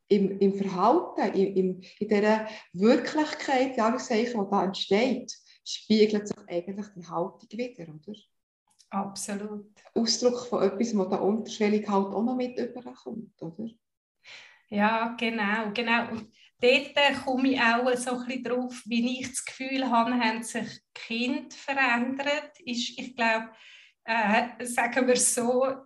Im, 0.08 0.38
Im 0.38 0.54
Verhalten, 0.54 1.34
in, 1.34 1.56
in, 1.56 1.82
in 1.98 2.08
dieser 2.08 2.46
Wirklichkeit, 2.72 3.72
die 3.72 3.76
da 3.76 4.64
entsteht, 4.64 5.32
spiegelt 5.64 6.28
sich 6.28 6.36
eigentlich 6.48 6.86
die 6.94 7.06
Haltung 7.06 7.48
wieder, 7.52 7.84
oder? 7.84 8.18
Absolut. 8.90 9.72
Ausdruck 9.94 10.46
von 10.46 10.62
etwas, 10.62 10.96
was 10.96 11.08
da 11.08 11.16
unterschwellig 11.16 11.88
halt 11.88 12.08
auch 12.08 12.22
noch 12.22 12.36
mit 12.36 12.58
überkommt, 12.58 13.40
oder? 13.40 13.70
Ja, 14.68 15.16
genau, 15.18 15.70
genau. 15.72 16.10
Und 16.10 16.30
dort 16.60 17.24
komme 17.24 17.52
ich 17.52 17.60
auch 17.60 17.96
so 17.96 18.18
ein 18.18 18.26
bisschen 18.26 18.44
drauf, 18.44 18.82
wie 18.84 19.20
ich 19.20 19.28
das 19.30 19.44
Gefühl 19.44 19.88
habe, 19.90 20.12
haben 20.12 20.42
sich 20.42 20.80
Kinder 20.92 21.54
verändert. 21.54 22.60
Ist, 22.60 22.98
ich 22.98 23.16
glaube, 23.16 23.48
äh, 24.04 24.64
sagen 24.66 25.06
wir 25.06 25.16
so, 25.16 25.76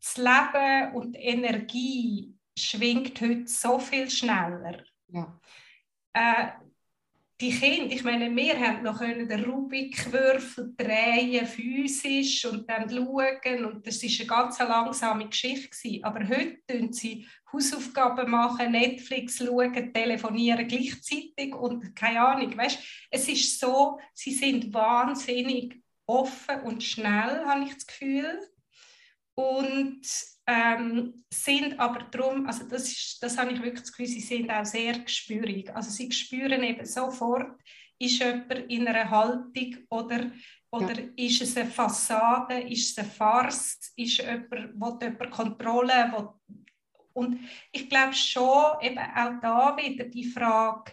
das 0.00 0.16
Leben 0.16 0.94
und 0.94 1.14
die 1.14 1.20
Energie 1.20 2.34
schwingt 2.58 3.20
heute 3.20 3.46
so 3.46 3.78
viel 3.78 4.10
schneller. 4.10 4.84
Ja. 5.08 5.40
Äh, 6.12 6.48
die 7.42 7.50
Kinder, 7.50 7.92
ich 7.92 8.04
meine, 8.04 8.34
wir 8.34 8.58
haben 8.60 8.84
noch 8.84 8.98
können 8.98 9.28
den 9.28 9.44
Rubikwürfel 9.44 10.74
drehen, 10.76 11.44
physisch 11.44 12.44
und 12.44 12.70
dann 12.70 12.88
schauen 12.88 13.64
und 13.64 13.84
das 13.84 14.00
ist 14.02 14.20
eine 14.20 14.28
ganz 14.28 14.60
langsame 14.60 15.28
Geschichte 15.28 15.68
gewesen. 15.68 16.04
Aber 16.04 16.20
heute 16.20 16.58
tun 16.68 16.92
sie 16.92 17.26
Hausaufgaben 17.52 18.30
machen, 18.30 18.70
Netflix 18.70 19.38
schauen, 19.38 19.92
telefonieren 19.92 20.68
gleichzeitig 20.68 21.52
und 21.52 21.96
keine 21.96 22.20
Ahnung, 22.24 22.56
weißt, 22.56 22.78
es 23.10 23.28
ist 23.28 23.58
so, 23.58 23.98
sie 24.14 24.32
sind 24.32 24.72
wahnsinnig 24.72 25.81
offen 26.12 26.60
und 26.62 26.82
schnell, 26.82 27.44
habe 27.46 27.64
ich 27.64 27.74
das 27.74 27.86
Gefühl. 27.86 28.38
Und 29.34 30.02
ähm, 30.46 31.24
sind 31.32 31.78
aber 31.80 32.04
darum, 32.10 32.46
also 32.46 32.68
das, 32.68 32.88
ist, 32.88 33.22
das 33.22 33.38
habe 33.38 33.52
ich 33.52 33.62
wirklich 33.62 33.80
das 33.80 33.92
Gefühl, 33.92 34.06
sie 34.06 34.20
sind 34.20 34.50
auch 34.50 34.64
sehr 34.64 34.98
gespürig. 34.98 35.74
Also 35.74 35.90
sie 35.90 36.10
spüren 36.12 36.62
eben 36.62 36.84
sofort, 36.84 37.58
ist 37.98 38.18
jemand 38.18 38.52
in 38.68 38.86
einer 38.86 39.08
Haltung 39.08 39.76
oder, 39.88 40.30
oder 40.70 41.00
ja. 41.00 41.08
ist 41.16 41.40
es 41.40 41.56
eine 41.56 41.70
Fassade, 41.70 42.60
ist 42.60 42.90
es 42.90 42.98
eine 42.98 43.08
Farce, 43.08 43.92
ist 43.96 44.18
jemand, 44.18 44.50
will 44.50 44.98
jemand 45.00 45.30
Kontrolle, 45.30 46.12
will, 46.12 46.28
und 47.14 47.40
ich 47.72 47.88
glaube 47.88 48.14
schon, 48.14 48.80
eben 48.80 48.98
auch 48.98 49.40
da 49.40 49.76
wieder 49.76 50.04
die 50.06 50.24
Frage, 50.24 50.92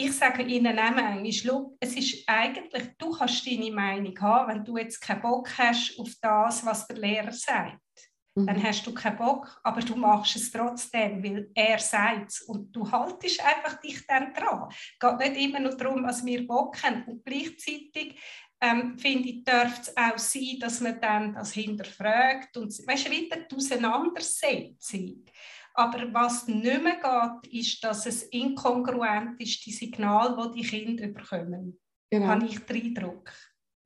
ich 0.00 0.16
sage 0.16 0.44
Ihnen 0.44 0.78
auch 0.78 0.94
manchmal, 0.94 1.66
es 1.80 1.96
ist 1.96 2.22
eigentlich, 2.28 2.96
du 2.96 3.10
kannst 3.10 3.44
deine 3.44 3.72
Meinung 3.72 4.18
haben, 4.20 4.54
wenn 4.54 4.64
du 4.64 4.76
jetzt 4.76 5.00
keinen 5.00 5.20
Bock 5.20 5.50
hast 5.58 5.98
auf 5.98 6.08
das, 6.22 6.64
was 6.64 6.86
der 6.86 6.98
Lehrer 6.98 7.32
sagt. 7.32 7.80
Mhm. 8.36 8.46
Dann 8.46 8.62
hast 8.62 8.86
du 8.86 8.94
keinen 8.94 9.16
Bock, 9.16 9.60
aber 9.64 9.80
du 9.80 9.96
machst 9.96 10.36
es 10.36 10.52
trotzdem, 10.52 11.20
weil 11.24 11.50
er 11.52 11.80
sagt 11.80 12.30
es. 12.30 12.42
Und 12.42 12.70
du 12.70 12.88
haltest 12.88 13.44
einfach 13.44 13.80
dich 13.80 14.06
dann 14.06 14.32
dran. 14.32 14.68
Es 14.70 14.98
geht 15.00 15.18
nicht 15.18 15.48
immer 15.48 15.58
nur 15.58 15.76
darum, 15.76 16.04
was 16.04 16.24
wir 16.24 16.46
Bock 16.46 16.80
haben. 16.84 17.02
Und 17.02 17.24
gleichzeitig 17.24 18.20
ähm, 18.60 18.96
finde 18.98 19.28
ich, 19.28 19.44
dürfte 19.44 19.90
es 19.90 19.96
auch 19.96 20.18
sein, 20.18 20.58
dass 20.60 20.80
man 20.80 21.00
dann 21.00 21.34
das 21.34 21.52
hinterfragt 21.52 22.56
und 22.56 22.72
weißt 22.86 23.08
du, 23.08 23.10
wieder 23.10 23.36
die 23.36 23.54
Auseinandersetzung. 23.54 25.24
Aber 25.78 26.12
was 26.12 26.48
nicht 26.48 26.82
mehr 26.82 26.96
geht, 26.96 27.52
ist, 27.52 27.84
dass 27.84 28.04
es 28.04 28.24
inkongruent 28.24 29.40
ist, 29.40 29.64
die 29.64 29.70
Signale, 29.70 30.50
die 30.52 30.60
die 30.60 30.68
Kinder 30.68 31.06
bekommen. 31.06 31.78
Genau. 32.10 32.26
Habe 32.26 32.46
ich 32.46 32.58
den 32.58 32.82
Eindruck. 32.82 33.30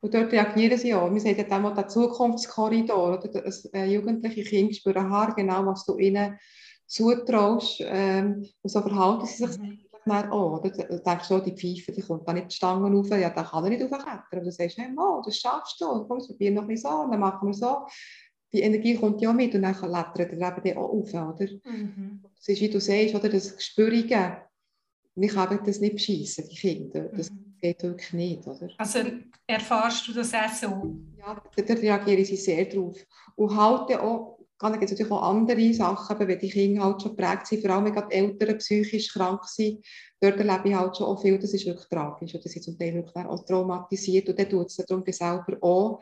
Und 0.00 0.14
dort 0.14 0.32
reagieren 0.32 0.78
sie 0.78 0.94
auch. 0.94 1.12
Wir 1.12 1.20
sehen 1.20 1.36
ja 1.36 1.62
auch 1.62 1.74
den 1.74 1.88
Zukunftskorridor. 1.90 3.18
Oder? 3.18 3.42
Das, 3.42 3.66
äh, 3.74 3.84
jugendliche 3.84 4.42
Kinder 4.42 4.72
spüren 4.72 5.34
genau, 5.36 5.66
was 5.66 5.84
du 5.84 5.98
ihnen 5.98 6.38
zutraust. 6.86 7.82
Ähm, 7.84 8.48
und 8.62 8.70
so 8.70 8.80
verhalten 8.80 9.26
sie 9.26 9.44
sich 9.44 9.58
mhm. 9.58 9.78
dann 10.06 10.32
auch. 10.32 10.60
Oder? 10.60 10.70
Du 10.70 10.98
denkst 10.98 11.26
so, 11.26 11.40
die 11.40 11.54
Pfeife 11.54 11.92
die 11.92 12.00
kommt 12.00 12.26
da 12.26 12.32
nicht 12.32 12.52
die 12.52 12.56
Stangen 12.56 12.96
rauf. 12.96 13.10
Ja, 13.10 13.28
da 13.28 13.42
kann 13.42 13.64
er 13.64 13.70
nicht 13.70 13.82
raufklettern. 13.82 14.38
Und 14.38 14.44
du 14.46 14.50
sagst, 14.50 14.78
hey, 14.78 14.90
Mo, 14.90 15.20
das 15.26 15.36
schaffst 15.36 15.78
du. 15.78 16.06
Komm, 16.06 16.20
wir 16.20 16.26
probieren 16.26 16.54
noch 16.54 16.62
ein 16.62 16.68
bisschen 16.68 16.90
so. 16.90 16.96
Und 17.00 17.10
dann 17.10 17.20
machen 17.20 17.48
wir 17.48 17.54
so 17.54 17.86
die 18.52 18.60
Energie 18.60 18.96
kommt 18.96 19.20
ja 19.22 19.32
mit 19.32 19.54
und 19.54 19.62
dann 19.62 19.74
lettert 19.74 20.32
er 20.32 20.66
eben 20.66 20.78
auch 20.78 20.90
auf, 20.90 21.14
oder? 21.14 21.46
Mhm. 21.64 22.20
Das 22.36 22.48
ist, 22.48 22.60
wie 22.60 22.68
du 22.68 22.80
sagst, 22.80 23.14
oder, 23.14 23.28
das 23.28 23.56
Gespürige, 23.56 24.42
wir 25.14 25.28
können 25.28 25.60
das 25.64 25.80
nicht 25.80 25.94
beschissen, 25.94 26.48
die 26.48 26.56
Kinder. 26.56 27.04
Das 27.16 27.30
mhm. 27.30 27.54
geht 27.60 27.82
wirklich 27.82 28.12
nicht, 28.12 28.46
oder? 28.46 28.68
Also 28.76 29.00
erfahrst 29.46 30.08
du 30.08 30.12
das 30.12 30.34
auch 30.34 30.52
so? 30.52 30.96
Ja, 31.18 31.42
da 31.56 31.74
reagieren 31.74 32.24
sie 32.24 32.36
sehr 32.36 32.64
drauf. 32.66 32.96
Und 33.36 33.56
halt 33.56 33.98
auch, 33.98 34.38
gibt 34.58 34.84
es 34.84 34.90
natürlich 34.90 35.12
auch 35.12 35.22
andere 35.22 35.72
Sachen, 35.72 36.18
wenn 36.18 36.38
die 36.38 36.50
Kinder 36.50 36.84
halt 36.84 37.02
schon 37.02 37.16
geprägt 37.16 37.46
sind, 37.46 37.62
vor 37.62 37.70
allem 37.70 37.86
wenn 37.86 38.08
die 38.08 38.14
Eltern 38.14 38.58
psychisch 38.58 39.12
krank 39.12 39.44
sind, 39.44 39.84
dort 40.20 40.38
erlebe 40.38 40.68
ich 40.68 40.74
halt 40.74 40.96
schon 40.96 41.06
auch 41.06 41.20
viel, 41.20 41.38
das 41.38 41.52
ist 41.52 41.66
wirklich 41.66 41.88
tragisch. 41.88 42.34
Oder 42.34 42.44
sie 42.44 42.50
sind 42.50 42.62
zum 42.62 42.78
Teil 42.78 42.94
wirklich 42.94 43.26
auch 43.26 43.44
traumatisiert 43.44 44.28
und 44.28 44.38
dann 44.38 44.48
tut 44.48 44.66
es 44.66 44.76
darum 44.76 45.04
selber 45.06 45.56
auch. 45.60 46.00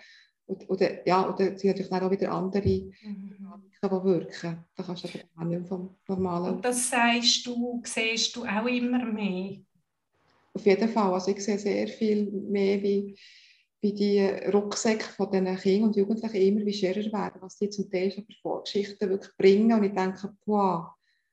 Oder, 0.68 1.06
ja, 1.06 1.28
oder 1.32 1.56
sie 1.56 1.68
natürlich 1.68 1.92
auch 1.92 2.10
wieder 2.10 2.32
andere 2.32 2.62
mhm. 2.62 3.36
die 3.82 3.82
wirken. 3.82 4.64
Da 4.76 4.82
kannst 4.82 5.04
du 5.04 5.08
aber 5.36 5.44
nicht 5.44 5.68
vom 5.68 5.96
normalen... 6.08 6.54
Und 6.56 6.64
das 6.64 6.90
sagst 6.90 7.46
du, 7.46 7.82
siehst 7.84 8.34
du 8.36 8.44
auch 8.44 8.66
immer 8.66 9.04
mehr? 9.04 9.58
Auf 10.52 10.66
jeden 10.66 10.88
Fall. 10.88 11.14
Also 11.14 11.30
ich 11.30 11.42
sehe 11.42 11.58
sehr 11.58 11.88
viel 11.88 12.30
mehr, 12.30 12.82
wie, 12.82 13.16
wie 13.80 13.92
die 13.92 14.20
Rucksäcke 14.52 15.04
von 15.04 15.30
diesen 15.30 15.56
Kindern 15.56 15.88
und 15.88 15.96
Jugendlichen 15.96 16.36
immer 16.36 16.66
wie 16.66 16.74
schwerer 16.74 17.12
werden, 17.12 17.40
was 17.40 17.56
die 17.56 17.70
zum 17.70 17.90
Teil 17.90 18.10
schon 18.10 18.24
für 18.24 18.40
Vorgeschichten 18.42 19.08
wirklich 19.08 19.36
bringen. 19.36 19.72
Und 19.72 19.84
ich 19.84 19.94
denke, 19.94 20.36
wow, 20.46 20.88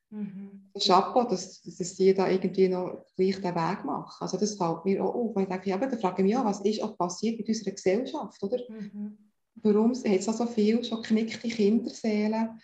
Mhm. 0.09 0.69
Chapeau, 0.79 1.23
dass, 1.23 1.61
dass 1.61 1.95
die 1.95 2.13
da 2.13 2.29
irgendwie 2.29 2.69
noch 2.69 3.05
gleich 3.15 3.35
den 3.41 3.55
Weg 3.55 3.83
machen. 3.83 4.21
Also 4.21 4.37
das 4.37 4.55
fällt 4.55 4.85
mir 4.85 5.03
auch 5.03 5.13
auf. 5.13 5.35
Ich 5.37 5.47
denke, 5.47 5.69
ja, 5.69 5.77
da 5.77 5.97
frage 5.97 6.21
ich 6.21 6.27
mich 6.27 6.37
auch, 6.37 6.45
was 6.45 6.61
ist 6.61 6.81
auch 6.81 6.97
passiert 6.97 7.39
in 7.39 7.45
unserer 7.45 7.71
Gesellschaft, 7.71 8.41
oder? 8.41 8.59
Mhm. 8.69 9.17
Warum 9.55 9.93
hat 9.93 10.05
es 10.05 10.25
so 10.25 10.45
viele 10.45 10.83
schon 10.83 11.01
knickte 11.01 11.49
Kinderseelen, 11.49 12.59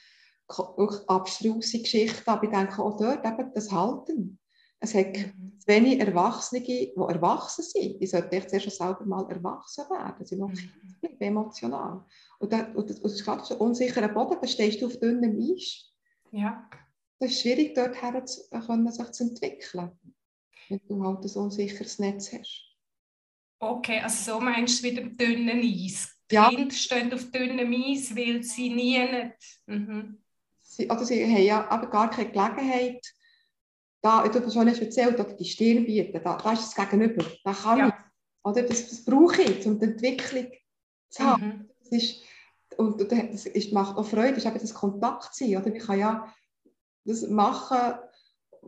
abstruse 1.07 1.79
Geschichten, 1.79 2.29
aber 2.29 2.43
ich 2.43 2.51
denke 2.51 2.81
auch 2.81 2.97
dort 2.97 3.25
eben 3.25 3.51
das 3.53 3.71
Halten. 3.71 4.39
Es 4.79 4.93
hat 4.93 5.17
mhm. 5.17 5.59
wenig 5.65 5.99
Erwachsene, 5.99 6.61
die 6.61 6.93
erwachsen 6.95 7.63
sind. 7.63 7.99
Die 7.99 8.07
sollten 8.07 8.35
echt 8.35 8.49
zuerst 8.49 8.65
schon 8.65 8.87
selber 8.87 9.05
mal 9.05 9.29
erwachsen 9.29 9.85
werden. 9.89 10.25
Sie 10.25 10.35
sind 10.35 10.39
noch 10.39 10.49
mhm. 10.49 11.17
emotional. 11.19 12.05
Und, 12.39 12.53
das, 12.53 12.67
und 12.75 12.89
das 12.89 12.99
ist 12.99 13.25
gerade 13.25 13.43
so 13.43 13.55
ein 13.55 13.61
unsicherer 13.61 14.09
Boden, 14.09 14.37
da 14.39 14.47
stehst 14.47 14.81
du 14.81 14.85
auf 14.85 14.97
dünnem 14.97 15.37
Eis. 15.39 15.91
Ja 16.31 16.69
es 17.23 17.31
ist 17.31 17.41
schwierig, 17.41 17.75
dort 17.75 17.95
können, 17.95 18.27
sich 18.91 19.11
zu 19.11 19.23
entwickeln, 19.23 19.91
wenn 20.69 20.81
du 20.87 21.03
halt 21.03 21.23
ein 21.23 21.41
unsicheres 21.41 21.99
Netz 21.99 22.31
hast. 22.33 22.75
Okay, 23.59 23.99
also 23.99 24.33
so 24.33 24.39
meinst 24.39 24.83
du 24.83 24.87
wieder 24.89 25.03
dünnen 25.03 25.59
Eis. 25.59 26.17
Die 26.29 26.35
ja. 26.35 26.49
Kinder 26.49 26.73
stehen 26.73 27.13
auf 27.13 27.31
dünnem 27.31 27.71
Eis, 27.73 28.15
weil 28.15 28.43
sie 28.43 28.69
nie 28.69 28.99
nicht... 28.99 29.61
Mhm. 29.67 30.19
Sie, 30.61 30.89
oder 30.89 31.05
sie 31.05 31.23
haben 31.23 31.43
ja 31.43 31.69
aber 31.69 31.87
gar 31.87 32.09
keine 32.09 32.31
Gelegenheit, 32.31 33.05
da, 34.01 34.27
du 34.27 34.43
hast 34.43 34.53
schon 34.53 34.67
erzählt, 34.67 35.19
oder 35.19 35.33
die 35.33 35.45
Stirn 35.45 35.85
bieten, 35.85 36.19
da, 36.23 36.35
da 36.35 36.51
ist 36.51 36.63
das 36.63 36.75
Gegenüber, 36.75 37.23
da 37.43 37.53
kann 37.53 37.77
ja. 37.77 37.87
ich, 37.87 37.93
oder 38.43 38.63
das, 38.63 38.89
das 38.89 39.05
brauche 39.05 39.43
ich, 39.43 39.65
um 39.65 39.79
die 39.79 39.85
Entwicklung 39.85 40.51
zu 41.09 41.23
haben. 41.23 41.45
Mhm. 41.45 41.69
Das 41.79 41.91
ist, 41.91 42.23
und 42.77 42.99
das 43.11 43.45
ist, 43.45 43.71
macht 43.71 43.97
auch 43.97 44.05
Freude, 44.05 44.33
das 44.33 44.43
ist 44.43 44.49
eben 44.49 44.59
das 44.59 44.73
Kontakt 44.73 45.35
sein, 45.35 45.55
oder? 45.55 45.73
Ich 45.73 45.83
kann 45.83 45.99
ja 45.99 46.33
das 47.05 47.27
machen 47.27 47.99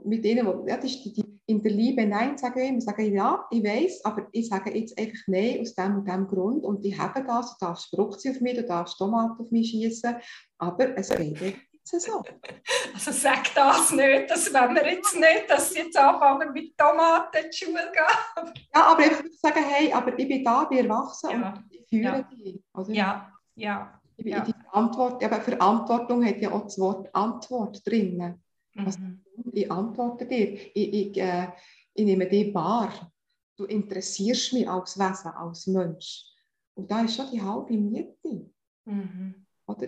mit 0.03 0.25
denen, 0.25 0.45
wo, 0.45 0.65
ja, 0.67 0.75
das 0.75 0.85
ist 0.85 1.05
die, 1.05 1.13
die, 1.13 1.39
in 1.47 1.61
der 1.61 1.71
Liebe 1.71 2.05
Nein 2.05 2.37
sagen 2.37 2.59
immer, 2.59 2.81
sagen 2.81 3.13
ja, 3.13 3.45
ich 3.51 3.63
weiß, 3.63 4.03
aber 4.03 4.27
ich 4.31 4.49
sage 4.49 4.75
jetzt 4.75 4.97
einfach 4.97 5.19
Nein 5.27 5.61
aus 5.61 5.75
dem 5.75 5.97
und 5.97 6.07
dem 6.07 6.27
Grund 6.27 6.63
und 6.63 6.83
ich 6.85 6.97
habe 6.97 7.23
das, 7.23 7.57
du 7.57 7.65
darfst 7.65 7.89
Frucht 7.89 8.27
auf 8.27 8.41
mich, 8.41 8.55
du 8.55 8.63
darfst 8.63 8.97
Tomaten 8.97 9.41
auf 9.41 9.51
mich 9.51 9.69
schießen, 9.69 10.15
aber 10.57 10.97
es 10.97 11.09
geht 11.09 11.39
jetzt 11.39 12.05
so. 12.05 12.23
Also 12.93 13.11
sag 13.11 13.53
das 13.53 13.91
nicht, 13.91 14.29
dass 14.29 14.51
wenn 14.53 14.75
wir 14.75 14.91
jetzt 14.91 15.15
nicht, 15.15 15.49
dass 15.49 15.69
sie 15.69 15.79
jetzt 15.79 15.97
anfangen 15.97 16.51
mit 16.53 16.77
Tomaten 16.77 17.37
in 17.37 17.49
die 17.51 17.57
Schule 17.57 17.91
gehen. 17.91 18.53
Ja, 18.73 18.83
aber 18.91 19.05
ich 19.05 19.11
würde 19.11 19.31
sagen, 19.33 19.63
hey, 19.67 19.91
aber 19.91 20.17
ich 20.17 20.27
bin 20.27 20.43
da, 20.43 20.63
bin 20.63 20.77
erwachsen 20.79 21.29
ja. 21.31 21.49
und 21.49 21.65
ich 21.69 21.87
führe 21.89 22.03
ja. 22.03 22.21
dich. 22.21 22.63
Oder? 22.73 22.91
Ja, 22.91 23.33
ja. 23.55 24.01
Ich, 24.17 24.25
ja. 24.25 24.43
die 24.43 24.53
Verantwortung, 24.53 25.23
aber 25.23 25.41
Verantwortung 25.41 26.25
hat 26.25 26.41
ja 26.41 26.51
auch 26.51 26.63
das 26.63 26.79
Wort 26.79 27.13
Antwort 27.13 27.85
drin. 27.85 28.39
Also, 28.75 28.99
mhm. 28.99 29.21
ich 29.51 29.71
antworte 29.71 30.25
dir, 30.25 30.53
ich, 30.53 30.93
ich, 30.93 31.17
äh, 31.17 31.47
ich 31.93 32.05
nehme 32.05 32.27
dich 32.27 32.53
wahr. 32.53 33.11
Du 33.57 33.65
interessierst 33.65 34.53
mich 34.53 34.67
als 34.67 34.97
Wesen, 34.99 35.31
als 35.31 35.67
Mensch. 35.67 36.25
Und 36.73 36.91
da 36.91 37.01
ist 37.01 37.15
schon 37.15 37.31
die 37.31 37.41
halbe 37.41 37.73
Miete. 37.73 38.51
Mhm. 38.85 39.45
Oder? 39.65 39.87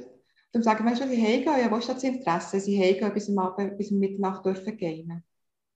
Dann 0.53 0.63
sagen 0.63 0.85
wir 0.85 0.95
schon, 0.95 1.09
sie 1.09 1.21
heimgehen, 1.21 1.59
ja, 1.59 1.69
wo 1.69 1.75
ist 1.75 1.89
das 1.89 2.03
Interesse? 2.03 2.59
Sie 2.59 2.81
heimgehen 2.81 3.13
bis 3.13 3.29
am 3.29 3.37
Abend, 3.39 3.77
bis 3.77 3.91
um 3.91 3.99
Mitternacht 3.99 4.45
dürfen 4.45 4.77
gehen. 4.77 5.23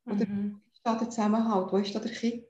Oder 0.06 0.26
mhm. 0.26 0.62
wo 0.64 0.72
ist 0.72 0.82
da 0.84 0.96
der 0.96 1.10
Zusammenhalt? 1.10 1.72
Wo 1.72 1.78
ist 1.78 1.94
da 1.94 2.00
der 2.00 2.12
Kind? 2.12 2.48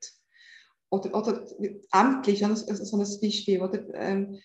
Oder, 0.92 1.16
oder 1.16 1.46
Ämtli 1.92 2.34
ist 2.34 2.68
so 2.68 2.98
ein 2.98 3.20
Beispiel. 3.22 3.62
Oder, 3.62 3.94
ähm, 3.96 4.40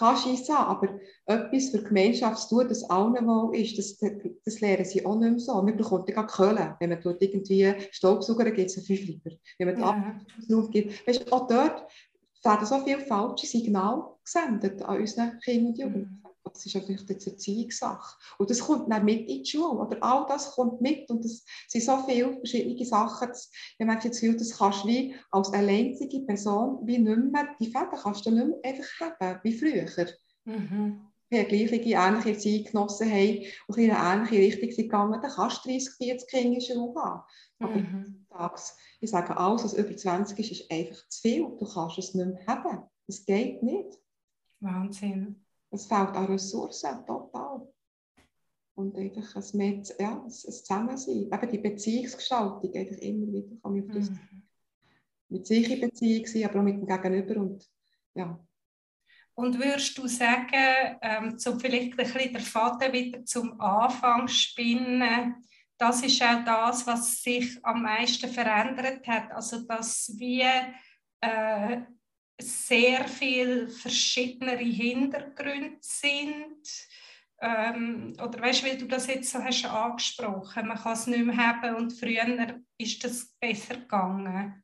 kannst 0.00 0.26
du 0.26 0.34
sagen, 0.36 0.70
aber 0.70 1.00
etwas 1.26 1.68
für 1.68 1.78
die 1.78 1.84
Gemeinschaft 1.84 2.48
zu 2.48 2.56
tun, 2.56 2.68
das 2.68 2.84
allen 2.84 3.26
wohl 3.26 3.54
ist, 3.54 3.78
das, 3.78 3.98
das 4.44 4.60
lernen 4.60 4.84
sie 4.84 5.04
auch 5.04 5.16
nicht 5.16 5.30
mehr 5.30 5.38
so. 5.38 5.62
Man 5.62 5.76
bekommt 5.76 6.08
ja 6.08 6.22
Köln, 6.24 6.74
wenn 6.80 6.90
man 6.90 7.00
dort 7.02 7.22
irgendwie 7.22 7.74
Staubsauger 7.90 8.50
gibt, 8.50 8.70
so 8.70 8.80
fünf 8.80 9.00
lieber. 9.00 9.30
Wenn 9.58 9.68
man 9.68 9.80
ja. 9.80 10.20
die 10.48 10.70
gibt. 10.70 11.06
Weißt, 11.06 11.30
auch 11.30 11.46
dort 11.46 11.86
werden 12.42 12.66
so 12.66 12.78
viele 12.82 13.00
falsche 13.00 13.46
Signale 13.46 14.04
gesendet 14.24 14.82
an 14.82 15.00
unseren 15.00 15.38
Kindern 15.40 15.66
und 15.72 15.78
Jugendlichen. 15.78 16.22
Das 16.44 16.64
ist 16.64 16.74
natürlich 16.74 17.08
eine 17.08 17.18
Erziehungssache. 17.18 18.16
Und 18.38 18.50
das 18.50 18.60
kommt 18.60 18.90
dann 18.90 19.04
mit 19.04 19.28
in 19.28 19.42
die 19.42 19.46
Schule. 19.46 19.78
Oder 19.78 20.02
all 20.02 20.26
das 20.26 20.52
kommt 20.52 20.80
mit. 20.80 21.08
Und 21.10 21.24
das 21.24 21.44
sind 21.68 21.84
so 21.84 21.98
viele 22.06 22.34
verschiedene 22.34 22.84
Sachen. 22.84 23.28
Dass, 23.28 23.50
ich 23.78 23.86
habe 23.86 24.00
das 24.08 24.20
Gefühl, 24.20 24.36
das 24.36 24.56
kannst 24.56 24.84
du 24.84 24.88
wie 24.88 25.14
als 25.30 25.52
alleinzige 25.52 26.20
Person 26.20 26.86
wie 26.86 26.98
nicht 26.98 27.32
mehr, 27.32 27.48
die 27.60 27.70
Fäden 27.70 27.98
kannst 28.02 28.26
du 28.26 28.30
nicht 28.30 28.46
mehr 28.46 28.58
einfach 28.64 29.18
haben, 29.20 29.40
wie 29.42 29.52
früher. 29.52 29.86
Mhm. 30.44 31.06
Haben 31.32 31.48
gleiche, 31.48 31.76
ähnliche 31.76 32.38
Zeitgenossen 32.38 33.08
haben 33.08 33.44
und 33.68 33.78
in 33.78 33.90
eine 33.92 34.22
ähnliche 34.22 34.42
Richtung 34.42 34.70
sind 34.72 34.84
gegangen, 34.84 35.20
dann 35.22 35.30
kannst 35.30 35.64
du 35.64 35.68
30, 35.68 35.90
40 35.96 36.28
Kinder 36.28 36.46
in 36.46 36.54
der 36.54 36.60
Schule 36.60 37.00
haben. 37.00 37.22
Aber 37.60 37.76
mhm. 37.76 38.26
ich 39.00 39.10
sage, 39.10 39.36
alles, 39.36 39.64
was 39.64 39.74
über 39.74 39.96
20 39.96 40.38
ist, 40.38 40.50
ist 40.50 40.70
einfach 40.70 41.08
zu 41.08 41.20
viel. 41.20 41.42
Du 41.58 41.66
kannst 41.72 41.98
es 41.98 42.14
nicht 42.14 42.26
mehr 42.26 42.46
haben. 42.46 42.82
Das 43.06 43.24
geht 43.24 43.62
nicht. 43.62 43.98
Wahnsinn. 44.60 45.44
Es 45.70 45.86
fehlt 45.86 46.16
an 46.16 46.26
Ressourcen, 46.26 47.06
total. 47.06 47.66
Und 48.74 48.96
einfach 48.96 49.36
ein, 49.36 49.44
mehr, 49.54 49.82
ja, 49.98 50.12
ein, 50.12 50.24
ein 50.24 50.30
Zusammensein. 50.30 51.30
Eben 51.32 51.50
die 51.50 51.58
Beziehungsgestaltung, 51.58 52.74
einfach 52.74 52.96
immer 52.96 53.26
wieder 53.32 53.56
kann 53.62 53.76
ich 53.76 53.84
auf 53.84 53.94
das 53.94 54.10
mhm. 54.10 54.42
mit 55.28 55.46
sich 55.46 55.70
in 55.70 55.80
Beziehung 55.80 56.26
sein, 56.26 56.44
aber 56.44 56.60
auch 56.60 56.64
mit 56.64 56.76
dem 56.76 56.86
Gegenüber. 56.86 57.40
Und, 57.40 57.70
ja. 58.14 58.40
und 59.34 59.58
würdest 59.58 59.96
du 59.96 60.06
sagen, 60.08 60.98
ähm, 61.02 61.36
um 61.46 61.60
vielleicht 61.60 61.92
ein 61.92 61.96
bisschen 61.96 62.32
den 62.32 62.42
Faden 62.42 62.92
wieder 62.92 63.24
zum 63.24 63.60
Anfang 63.60 64.26
spinnen, 64.28 65.36
das 65.78 66.02
ist 66.02 66.22
auch 66.22 66.44
das, 66.44 66.86
was 66.86 67.22
sich 67.22 67.58
am 67.62 67.82
meisten 67.82 68.28
verändert 68.28 69.06
hat. 69.06 69.32
Also, 69.32 69.62
dass 69.66 70.12
wir 70.18 70.74
äh, 71.22 71.80
sehr 72.40 73.06
viele 73.08 73.68
verschiedene 73.68 74.56
Hintergründe 74.56 75.78
sind. 75.80 76.88
Ähm, 77.40 78.14
oder 78.22 78.40
weißt 78.40 78.62
du, 78.62 78.66
wie 78.66 78.78
du 78.78 78.86
das 78.86 79.06
jetzt 79.06 79.30
so 79.30 79.42
hast 79.42 79.64
angesprochen, 79.64 80.68
man 80.68 80.76
kann 80.76 80.92
es 80.92 81.06
nicht 81.06 81.24
mehr 81.24 81.36
haben 81.36 81.76
und 81.76 81.92
früher 81.92 82.60
ist 82.76 83.02
das 83.02 83.34
besser 83.40 83.76
gegangen. 83.76 84.62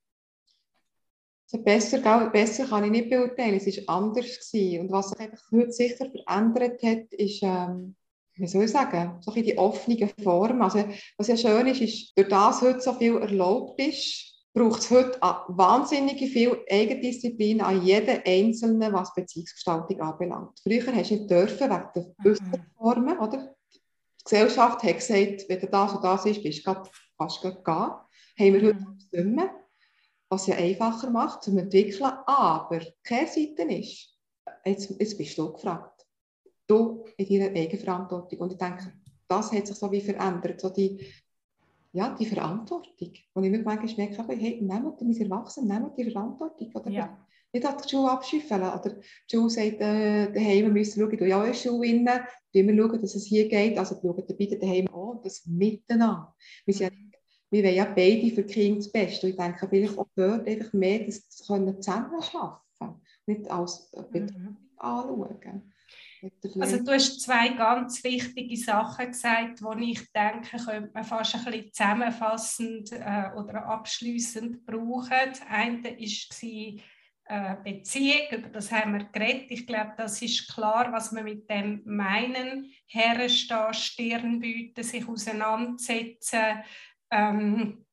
Besser, 1.65 2.29
besser 2.31 2.67
kann 2.67 2.85
ich 2.85 2.91
nicht 2.91 3.09
beurteilen, 3.09 3.55
es 3.55 3.67
war 3.67 3.97
anders. 3.97 4.27
Gewesen. 4.27 4.81
Und 4.81 4.93
was 4.93 5.11
sich 5.11 5.21
einfach 5.21 5.43
heute 5.53 5.73
sicher 5.73 6.11
verändert 6.11 6.83
hat, 6.83 7.13
ist, 7.13 7.43
ähm, 7.43 7.95
wie 8.35 8.47
soll 8.47 8.65
ich 8.65 8.73
sagen, 8.73 9.23
so 9.23 9.33
die 9.33 9.57
offene 9.57 10.09
Form. 10.23 10.61
Also, 10.61 10.85
was 11.17 11.29
ja 11.29 11.37
schön 11.37 11.69
ist, 11.69 11.81
ist, 11.81 12.19
durch 12.19 12.29
das 12.29 12.61
heute 12.61 12.81
so 12.81 12.93
viel 12.95 13.17
erlaubt 13.17 13.81
ist, 13.81 14.36
braucht 14.57 14.81
es 14.81 14.91
heute 14.91 15.21
wahnsinnig 15.21 16.19
viel 16.33 16.65
Eigendisziplin 16.71 17.61
an 17.61 17.85
jedem 17.85 18.23
Einzelnen, 18.25 18.91
was 18.91 19.13
Beziehungsgestaltung 19.13 20.01
anbelangt. 20.01 20.59
Früher 20.63 20.95
hast 20.95 21.11
du 21.11 21.17
nicht 21.17 21.31
dürfen, 21.31 21.69
wegen 21.69 21.91
der 21.95 22.33
äußeren 22.33 22.51
mhm. 22.51 22.79
Formen, 22.79 23.19
oder? 23.19 23.55
Die 23.75 24.25
Gesellschaft 24.25 24.83
hat 24.83 24.95
gesagt, 24.95 25.45
wenn 25.47 25.61
du 25.61 25.67
das 25.67 25.93
und 25.93 26.03
das 26.03 26.25
ist, 26.25 26.43
bist 26.43 26.61
du 26.61 26.63
grad, 26.73 26.91
kannst 27.19 27.45
du 27.45 27.51
gehen. 27.51 27.65
Haben 27.67 28.03
wir 28.39 28.63
heute 28.63 28.75
mhm. 28.77 28.97
nicht 29.13 29.37
mehr, 29.37 29.55
was 30.31 30.47
ja 30.47 30.57
einfacher 30.57 31.11
macht 31.11 31.43
zum 31.43 31.59
Entwickeln. 31.59 32.11
Aber 32.25 32.79
die 32.79 32.95
Kehrseite 33.05 33.63
ist, 33.65 34.17
jetzt, 34.65 34.91
jetzt 34.99 35.19
bist 35.19 35.37
du 35.37 35.53
gefragt. 35.53 36.07
Du 36.67 37.05
in 37.19 37.29
deiner 37.29 37.55
Eigenverantwortung. 37.55 38.39
Und 38.39 38.53
ich 38.53 38.59
denke, 38.59 38.91
das 39.29 39.53
hat 39.53 39.67
sich 39.67 39.77
so 39.77 39.93
wie 39.93 40.01
verändert. 40.01 40.63
So 40.63 40.71
die, 40.71 41.07
ja, 41.93 42.15
die 42.15 42.27
Verantwortung. 42.27 43.13
Und 43.35 43.45
ich 43.45 43.51
mir 43.51 43.63
manchmal 43.63 44.09
merke, 44.09 44.37
hey, 44.37 44.61
nehmt 44.61 45.01
wir 45.01 45.21
Erwachsenen, 45.21 45.69
nehmt 45.69 45.97
die 45.97 46.11
Verantwortung. 46.11 46.71
Oder? 46.75 46.91
Ja. 46.91 47.27
nicht 47.53 47.67
an 47.67 47.77
die 47.83 47.89
Schule 47.89 48.11
abschüffeln. 48.11 48.63
Oder 48.63 49.01
die 49.31 49.37
Schule 49.37 49.51
sagt, 49.51 49.81
äh, 49.81 50.33
daheim 50.33 50.73
müssen 50.73 51.01
wir 51.01 51.07
schauen, 51.07 51.19
du 51.19 51.29
ja 51.29 51.47
die 51.47 51.55
Schule 51.55 51.89
rein, 51.89 52.27
wir 52.53 52.77
schauen, 52.77 53.01
dass 53.01 53.15
es 53.15 53.27
hier 53.27 53.49
geht, 53.49 53.79
also 53.79 53.97
schauen 54.01 54.25
beide 54.39 54.59
daheim 54.59 54.89
an 54.89 54.95
und 54.95 55.25
das 55.25 55.47
miteinander. 55.47 56.35
Wir, 56.65 56.75
sind 56.75 56.93
ja, 56.93 57.19
wir 57.51 57.65
wollen 57.65 57.75
ja 57.75 57.85
beide 57.85 58.31
für 58.31 58.43
die 58.43 58.53
Kinder 58.53 58.77
das 58.79 58.93
Beste. 58.93 59.27
Und 59.27 59.31
ich 59.31 59.37
denke, 59.37 59.69
vielleicht 59.69 59.99
auch 59.99 60.09
dort 60.15 60.47
einfach 60.47 60.73
mehr 60.73 61.05
das 61.05 61.29
zusammen 61.29 61.81
schaffen, 61.83 63.01
nicht 63.27 63.51
als 63.51 63.93
äh, 63.95 64.21
mhm. 64.21 64.57
anschauen. 64.77 65.73
Also 66.61 66.83
du 66.83 66.93
hast 66.93 67.21
zwei 67.21 67.51
ganz 67.51 68.03
wichtige 68.03 68.57
Sachen 68.57 69.09
gesagt, 69.09 69.61
die 69.61 69.93
ich 69.93 70.13
denke, 70.13 70.57
könnte 70.57 70.91
man 70.93 71.05
fast 71.05 71.35
ein 71.35 71.45
bisschen 71.45 71.73
zusammenfassend 71.73 72.93
äh, 72.93 73.31
oder 73.37 73.67
abschließend 73.67 74.65
brauchen. 74.65 75.11
Das 75.31 75.43
eine 75.49 75.83
war 75.85 76.81
äh, 77.29 77.57
Beziehung, 77.65 78.29
über 78.31 78.49
das 78.49 78.71
haben 78.71 78.93
wir 78.93 79.05
geredet. 79.07 79.51
Ich 79.51 79.67
glaube, 79.67 79.95
das 79.97 80.23
ist 80.23 80.53
klar, 80.55 80.93
was 80.93 81.13
wir 81.13 81.25
mit 81.25 81.51
dem 81.51 81.83
meinen. 81.85 82.71
Herrenstehen, 82.87 83.75
Stirn 83.75 84.39
bieten, 84.39 84.85
sich 84.85 85.09
auseinandersetzen. 85.09 86.63
Ähm, 87.11 87.85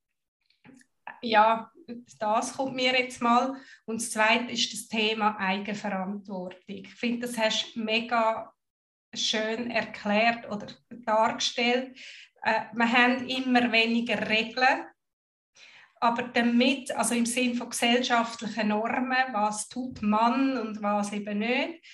ja, 1.21 1.72
das 2.19 2.53
kommt 2.53 2.75
mir 2.75 2.93
jetzt 2.93 3.21
mal. 3.21 3.55
Und 3.85 4.01
das 4.01 4.11
Zweite 4.11 4.51
ist 4.51 4.71
das 4.73 4.87
Thema 4.87 5.37
Eigenverantwortung. 5.37 6.61
Ich 6.67 6.93
finde, 6.93 7.27
das 7.27 7.37
hast 7.37 7.75
du 7.75 7.81
mega 7.81 8.53
schön 9.13 9.71
erklärt 9.71 10.49
oder 10.49 10.67
dargestellt. 10.89 11.97
Äh, 12.41 12.61
wir 12.73 12.91
haben 12.91 13.27
immer 13.27 13.71
weniger 13.71 14.29
Regeln, 14.29 14.85
aber 15.99 16.23
damit, 16.23 16.91
also 16.95 17.15
im 17.15 17.25
Sinn 17.25 17.55
von 17.55 17.69
gesellschaftlichen 17.69 18.69
Normen, 18.69 19.33
was 19.33 19.69
tut 19.69 20.01
man 20.01 20.57
und 20.57 20.81
was 20.81 21.13
eben 21.13 21.39
nicht, 21.39 21.85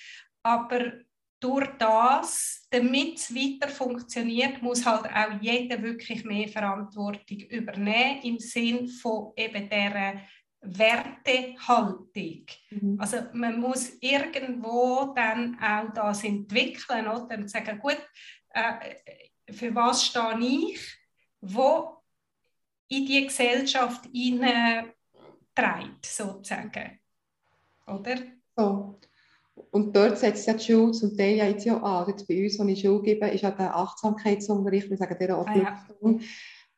aber 0.42 0.92
durch 1.40 1.68
das, 1.78 2.66
damit 2.70 3.16
es 3.16 3.34
weiter 3.34 3.68
funktioniert, 3.68 4.62
muss 4.62 4.84
halt 4.84 5.06
auch 5.06 5.40
jeder 5.40 5.82
wirklich 5.82 6.24
mehr 6.24 6.48
Verantwortung 6.48 7.38
übernehmen 7.48 8.20
im 8.22 8.38
Sinn 8.38 8.86
von 8.86 9.32
eben 9.36 9.68
dieser 9.68 10.20
Wertehaltung. 10.60 12.46
Mhm. 12.70 13.00
Also 13.00 13.16
man 13.32 13.58
muss 13.58 13.96
irgendwo 14.00 15.12
dann 15.16 15.58
auch 15.58 15.92
das 15.94 16.24
entwickeln 16.24 17.08
oder? 17.08 17.38
und 17.38 17.50
sagen, 17.50 17.78
gut, 17.78 17.98
äh, 18.50 18.96
für 19.50 19.74
was 19.74 20.04
stehe 20.04 20.38
ich, 20.38 20.80
wo 21.40 22.02
in 22.88 23.06
die 23.06 23.24
Gesellschaft 23.26 24.04
hineinträgt, 24.12 24.94
sozusagen. 26.04 27.00
Oder? 27.86 28.16
So. 28.56 29.00
Und 29.70 29.96
dort 29.96 30.18
setzt 30.18 30.46
die 30.46 30.58
Schule 30.58 30.92
zum 30.92 31.16
Teil 31.16 31.36
ja 31.36 31.46
jetzt 31.46 31.64
ja 31.64 31.80
an. 31.82 32.08
Jetzt 32.08 32.26
bei 32.26 32.42
uns, 32.42 32.58
wo 32.58 32.64
ich 32.64 32.80
Schule 32.80 33.02
gebe, 33.02 33.28
ist 33.28 33.42
ja 33.42 33.50
der 33.50 33.76
Achtsamkeitsunterricht, 33.76 34.90
wir 34.90 34.96
sagen 34.96 35.16
der 35.18 35.38
Obligation, 35.38 36.16
ah, 36.16 36.22
ja. 36.22 36.26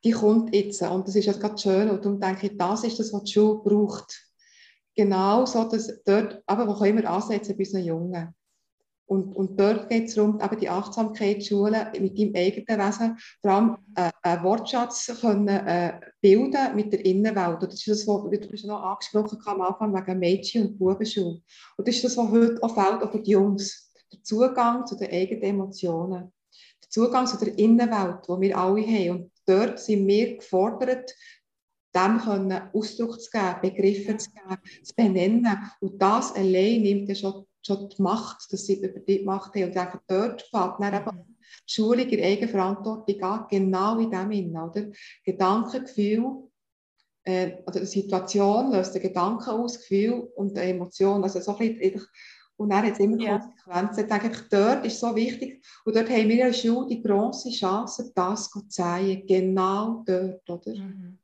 die 0.05 0.11
kommt 0.11 0.55
jetzt. 0.55 0.83
Und 0.83 1.09
das 1.09 1.17
ist 1.17 1.27
ja 1.27 1.33
gerade 1.33 1.59
schön. 1.59 1.91
Und 1.91 2.05
darum 2.05 2.21
denke 2.21 2.47
ich, 2.47 2.57
das 2.57 2.85
ist 2.85 2.99
das, 2.99 3.13
was 3.13 3.25
die 3.25 3.33
Schule 3.33 3.61
braucht. 3.63 4.29
Genau 4.95 5.47
so, 5.47 5.65
dass 5.65 6.03
dort, 6.05 6.43
aber 6.47 6.69
wo 6.69 6.75
können 6.79 6.99
wir 6.99 7.11
ansetzen 7.11 7.57
bei 7.57 7.65
unseren 7.65 7.85
Jungen? 7.85 8.35
Und, 9.07 9.35
und 9.37 9.61
dort 9.61 9.89
geht 9.89 10.09
es 10.09 10.15
darum, 10.15 10.41
eben 10.41 10.61
die 10.61 10.69
Achtsamkeitsschulen 10.69 11.89
mit 12.01 12.19
deinem 12.19 12.35
eigenen 12.35 12.79
Wesen, 12.81 13.19
vor 13.41 13.51
allem 13.51 13.77
äh, 13.95 14.11
einen 14.23 14.45
Wortschatz 14.45 15.13
können, 15.21 15.49
äh, 15.49 16.01
bilden 16.21 16.75
mit 16.75 16.93
der 16.93 17.05
Innenwelt. 17.05 17.63
das 17.63 17.75
ist 17.75 17.89
das, 17.89 18.07
was 18.07 18.23
du 18.31 18.67
noch 18.67 18.83
angesprochen 18.83 19.39
hast 19.39 19.49
am 19.49 19.61
Anfang 19.61 19.95
wegen 19.95 20.19
Mädchen- 20.19 20.67
und 20.69 20.79
Bubenschule. 20.79 21.43
Und 21.77 21.89
das 21.89 21.97
ist 21.97 22.05
das, 22.05 22.17
was 22.17 22.31
heute 22.31 22.63
auch 22.63 22.75
fehlt, 22.75 23.03
auch 23.03 23.11
für 23.11 23.21
die 23.21 23.33
Jungs. 23.33 23.93
Der 24.13 24.23
Zugang 24.23 24.87
zu 24.87 24.97
den 24.97 25.11
eigenen 25.11 25.43
Emotionen. 25.43 26.33
Der 26.83 26.91
Zugang 26.91 27.27
zu 27.27 27.39
der 27.39 27.59
Innenwelt, 27.59 28.27
die 28.29 28.41
wir 28.41 28.59
alle 28.59 28.87
haben. 28.87 29.11
Und 29.11 29.33
dort 29.47 29.81
sind 29.81 30.07
wir 30.07 30.37
gefordert, 30.37 31.15
dem 31.95 32.19
können 32.19 32.63
Ausdruck 32.73 33.21
zu 33.21 33.31
geben, 33.31 33.57
Begriffe 33.61 34.17
zu 34.17 34.31
geben, 34.31 34.59
zu 34.83 34.95
benennen. 34.95 35.59
Und 35.81 36.01
das 36.01 36.35
allein 36.35 36.83
nimmt 36.83 37.09
ja 37.09 37.15
schon 37.15 37.47
schon 37.63 37.89
die 37.89 38.03
Macht, 38.03 38.53
dass 38.53 38.67
sie 38.67 38.83
über 38.83 39.01
die 39.01 39.21
gemacht 39.21 39.55
haben. 39.55 39.65
Und 39.65 39.69
ich 39.71 39.75
denke, 39.75 40.01
dort 40.07 40.43
fällt 40.43 40.75
dann 40.79 40.95
eben 40.95 41.37
die 41.69 41.73
Schulung 41.73 42.09
in 42.09 42.25
Eigenverantwortung 42.25 43.23
an, 43.23 43.47
genau 43.49 43.99
in 43.99 44.11
dem 44.11 44.33
Sinn, 44.33 44.57
oder? 44.57 44.87
Gedankengefühl, 45.25 46.49
äh, 47.25 47.53
oder 47.67 47.77
eine 47.77 47.87
Situation 47.87 48.73
löst 48.73 48.97
ein 48.97 49.03
Gedanken 49.03 49.51
aus, 49.51 49.79
Gefühl 49.79 50.29
und 50.35 50.59
eine 50.59 50.71
Emotion. 50.71 51.23
Also 51.23 51.41
so 51.41 51.57
ein 51.57 51.79
bisschen, 51.79 52.03
und 52.57 52.71
dann 52.71 52.87
hat 52.87 52.93
es 52.93 53.01
immer 53.01 53.21
ja. 53.21 53.39
Konsequenzen. 53.39 54.05
Ich 54.05 54.11
denke, 54.11 54.47
dort 54.51 54.87
ist 54.87 55.01
so 55.01 55.17
wichtig. 55.17 55.65
Und 55.85 55.97
dort 55.97 56.11
haben 56.11 56.29
wir 56.29 56.37
der 56.37 56.53
Schule 56.53 56.87
die 56.87 57.03
grosse 57.03 57.51
Chance, 57.51 58.13
das 58.15 58.51
zu 58.51 58.69
zeigen. 58.69 59.27
Genau 59.27 60.05
dort, 60.07 60.49
oder? 60.49 60.75
Mhm. 60.77 61.19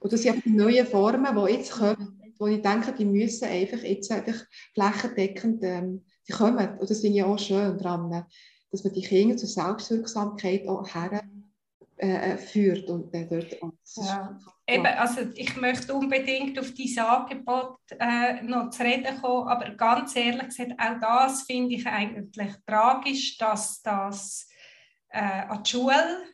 Und 0.00 0.12
das 0.12 0.22
sind 0.22 0.44
die 0.44 0.50
neuen 0.50 0.86
Formen, 0.86 1.36
die 1.36 1.52
jetzt 1.52 1.72
kommen 1.72 2.20
wo 2.38 2.46
ich 2.46 2.62
denke, 2.62 2.92
die 2.92 3.04
müssen 3.04 3.48
einfach 3.48 3.82
jetzt 3.82 4.10
einfach 4.10 4.44
flächendeckend, 4.74 5.62
ähm, 5.62 6.04
die 6.28 6.32
kommen, 6.32 6.78
und 6.78 6.90
das 6.90 7.00
finde 7.00 7.18
ich 7.18 7.24
auch 7.24 7.38
schön 7.38 7.78
dran, 7.78 8.26
dass 8.70 8.84
man 8.84 8.92
die 8.92 9.02
Kinder 9.02 9.36
zur 9.36 9.48
Selbstwirksamkeit 9.48 10.66
auch 10.68 10.86
her 10.94 11.22
äh, 11.96 12.32
äh 12.32 12.36
führt 12.36 12.88
und 12.90 13.14
äh, 13.14 13.26
dort 13.26 13.56
ja. 13.96 14.38
Eben, 14.66 14.86
also 14.86 15.20
ich 15.34 15.56
möchte 15.56 15.94
unbedingt 15.94 16.58
auf 16.58 16.72
dieses 16.72 16.98
Angebot 16.98 17.76
äh, 17.98 18.42
noch 18.42 18.70
zu 18.70 18.82
reden 18.82 19.20
kommen, 19.20 19.46
aber 19.46 19.70
ganz 19.74 20.16
ehrlich 20.16 20.46
gesagt, 20.46 20.72
auch 20.78 21.00
das 21.00 21.42
finde 21.42 21.74
ich 21.74 21.86
eigentlich 21.86 22.52
tragisch, 22.66 23.36
dass 23.36 23.82
das 23.82 24.48
äh, 25.10 25.20
an 25.20 25.62
die 25.62 25.70
Schule 25.70 26.33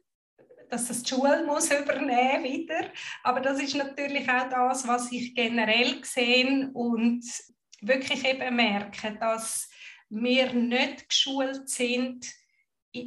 dass 0.71 0.89
das 0.89 1.03
die 1.03 1.11
Schule 1.11 1.45
muss 1.47 1.71
übernehmen 1.71 2.45
wieder. 2.45 2.91
Aber 3.23 3.41
das 3.41 3.61
ist 3.61 3.75
natürlich 3.75 4.29
auch 4.29 4.49
das, 4.49 4.87
was 4.87 5.11
ich 5.12 5.35
generell 5.35 6.05
sehe 6.05 6.71
und 6.73 7.25
wirklich 7.81 8.25
eben 8.25 8.57
merke, 8.57 9.16
dass 9.21 9.68
wir 10.09 10.53
nicht 10.53 11.09
geschult 11.09 11.68
sind, 11.68 12.27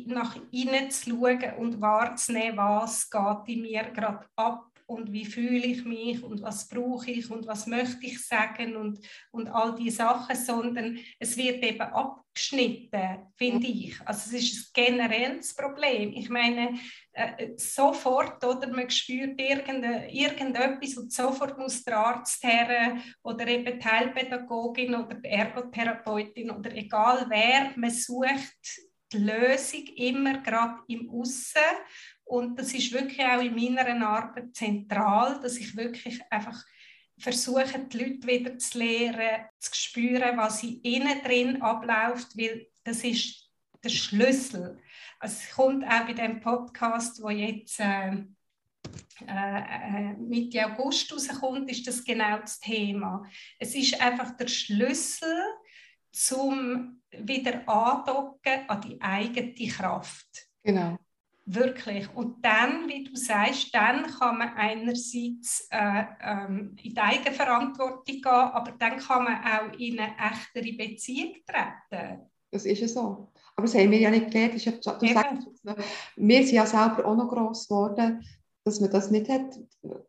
nach 0.06 0.38
innen 0.52 0.90
zu 0.92 1.10
schauen 1.10 1.54
und 1.58 1.82
wahrzunehmen, 1.82 2.58
was 2.58 3.10
geht 3.10 3.48
in 3.48 3.62
mir 3.64 3.84
gerade 3.92 4.26
ab 4.36 4.73
und 4.94 5.12
wie 5.12 5.26
fühle 5.26 5.66
ich 5.66 5.84
mich 5.86 6.24
und 6.24 6.42
was 6.42 6.68
brauche 6.68 7.12
ich 7.12 7.30
und 7.30 7.48
was 7.48 7.68
möchte 7.68 8.06
ich 8.06 8.26
sagen 8.26 8.76
und, 8.76 9.00
und 9.32 9.48
all 9.48 9.76
die 9.76 9.90
Sachen, 9.90 10.36
sondern 10.36 11.00
es 11.20 11.36
wird 11.36 11.64
eben 11.64 11.82
abgeschnitten, 11.82 13.28
finde 13.36 13.68
ich. 13.68 14.00
Also 14.06 14.36
es 14.36 14.44
ist 14.44 14.78
ein 14.78 14.86
generelles 14.86 15.56
Problem. 15.56 16.14
Ich 16.14 16.30
meine, 16.30 16.78
äh, 17.12 17.50
sofort, 17.58 18.44
oder 18.44 18.68
man 18.68 18.90
spürt 18.90 19.40
irgendetwas 19.40 20.98
und 20.98 21.12
sofort 21.12 21.58
muss 21.58 21.84
der 21.84 21.98
Arzt 21.98 22.44
her 22.44 22.98
oder 23.24 23.48
eben 23.48 23.80
die 23.80 23.86
Heilpädagogin 23.86 24.96
oder 24.96 25.16
die 25.16 25.30
Ergotherapeutin 25.30 26.52
oder 26.52 26.72
egal 26.76 27.26
wer, 27.30 27.72
man 27.76 27.92
sucht 27.92 28.82
die 29.14 29.18
Lösung 29.20 29.86
immer 29.96 30.40
gerade 30.40 30.80
im 30.88 31.10
Aussen 31.10 31.62
und 32.34 32.58
das 32.58 32.74
ist 32.74 32.92
wirklich 32.92 33.24
auch 33.24 33.42
in 33.42 33.54
meiner 33.54 34.08
Arbeit 34.08 34.56
zentral, 34.56 35.40
dass 35.40 35.58
ich 35.58 35.78
wirklich 35.78 36.20
einfach 36.32 36.66
versuche, 37.20 37.78
die 37.78 37.98
Leute 37.98 38.28
wieder 38.28 38.58
zu 38.58 38.80
lernen, 38.80 39.46
zu 39.60 39.76
spüren, 39.76 40.36
was 40.36 40.64
in 40.64 40.82
ihnen 40.82 41.22
drin 41.24 41.62
abläuft, 41.62 42.36
weil 42.36 42.66
das 42.84 43.04
ist 43.04 43.52
der 43.84 43.90
Schlüssel. 43.90 44.80
Es 45.22 45.52
kommt 45.52 45.86
auch 45.86 46.08
bei 46.08 46.14
dem 46.14 46.40
Podcast, 46.40 47.22
wo 47.22 47.30
jetzt 47.30 47.80
äh, 47.80 48.24
äh, 49.28 50.14
Mitte 50.18 50.66
August 50.66 51.14
rauskommt, 51.14 51.70
ist 51.70 51.86
das 51.86 52.04
genau 52.04 52.40
das 52.40 52.60
Thema. 52.60 53.24
Es 53.60 53.76
ist 53.76 54.02
einfach 54.02 54.36
der 54.38 54.48
Schlüssel 54.48 55.38
zum 56.12 57.00
wieder 57.12 57.70
andocken 57.70 58.68
an 58.68 58.82
die 58.82 59.00
eigene 59.00 59.68
Kraft. 59.70 60.48
Genau. 60.64 60.98
Wirklich. 61.46 62.08
Und 62.16 62.44
dann, 62.44 62.88
wie 62.88 63.04
du 63.04 63.16
sagst, 63.16 63.76
dann 63.76 64.04
kann 64.04 64.38
man 64.38 64.54
einerseits 64.56 65.68
äh, 65.72 66.06
ähm, 66.22 66.76
in 66.82 66.94
die 66.94 67.00
Eigenverantwortung 67.00 68.04
gehen, 68.06 68.26
aber 68.26 68.72
dann 68.72 68.98
kann 68.98 69.26
man 69.26 69.44
auch 69.44 69.78
in 69.78 70.00
eine 70.00 70.14
echtere 70.18 70.74
Beziehung 70.74 71.34
treten. 71.46 72.30
Das 72.50 72.66
ist 72.66 72.80
ja 72.80 72.88
so. 72.88 73.32
Aber 73.56 73.68
das 73.68 73.76
haben 73.76 73.92
wir 73.92 74.00
ja 74.00 74.10
nicht 74.10 74.32
gelernt. 74.32 74.54
du 74.54 74.60
sagst, 74.60 75.48
wir 76.16 76.46
sind 76.46 76.56
ja 76.56 76.66
selber 76.66 77.06
auch 77.06 77.16
noch 77.16 77.28
gross 77.28 77.68
geworden 77.68 78.24
dass 78.64 78.80
man 78.80 78.92
das 78.92 79.12
nicht 79.12 79.30
hat, 79.30 79.60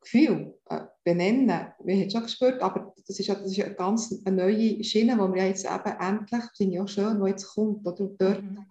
Gefühl 0.00 0.55
äh, 0.68 0.80
benennen. 1.02 1.66
Wir 1.82 1.94
haben 1.96 2.07
es 2.07 2.12
schon 2.12 2.22
gespürt, 2.22 2.62
aber 2.62 2.94
das 3.07 3.18
ist 3.18 3.26
ja, 3.26 3.34
das 3.34 3.50
ist 3.50 3.57
ja 3.57 3.66
eine 3.66 3.74
ganz 3.74 4.14
eine 4.24 4.36
neue 4.36 4.82
Schiene, 4.84 5.14
die 5.14 5.34
wir 5.34 5.46
jetzt 5.46 5.64
eben 5.64 6.00
endlich, 6.00 6.42
finde 6.57 6.74
ich 6.74 6.80
auch 6.80 6.88
schön, 6.88 7.20
die 7.20 7.30
jetzt 7.30 7.48
kommt. 7.48 7.86
Oder? 7.86 8.00
Und 8.00 8.20
dort 8.20 8.42
mhm. 8.42 8.64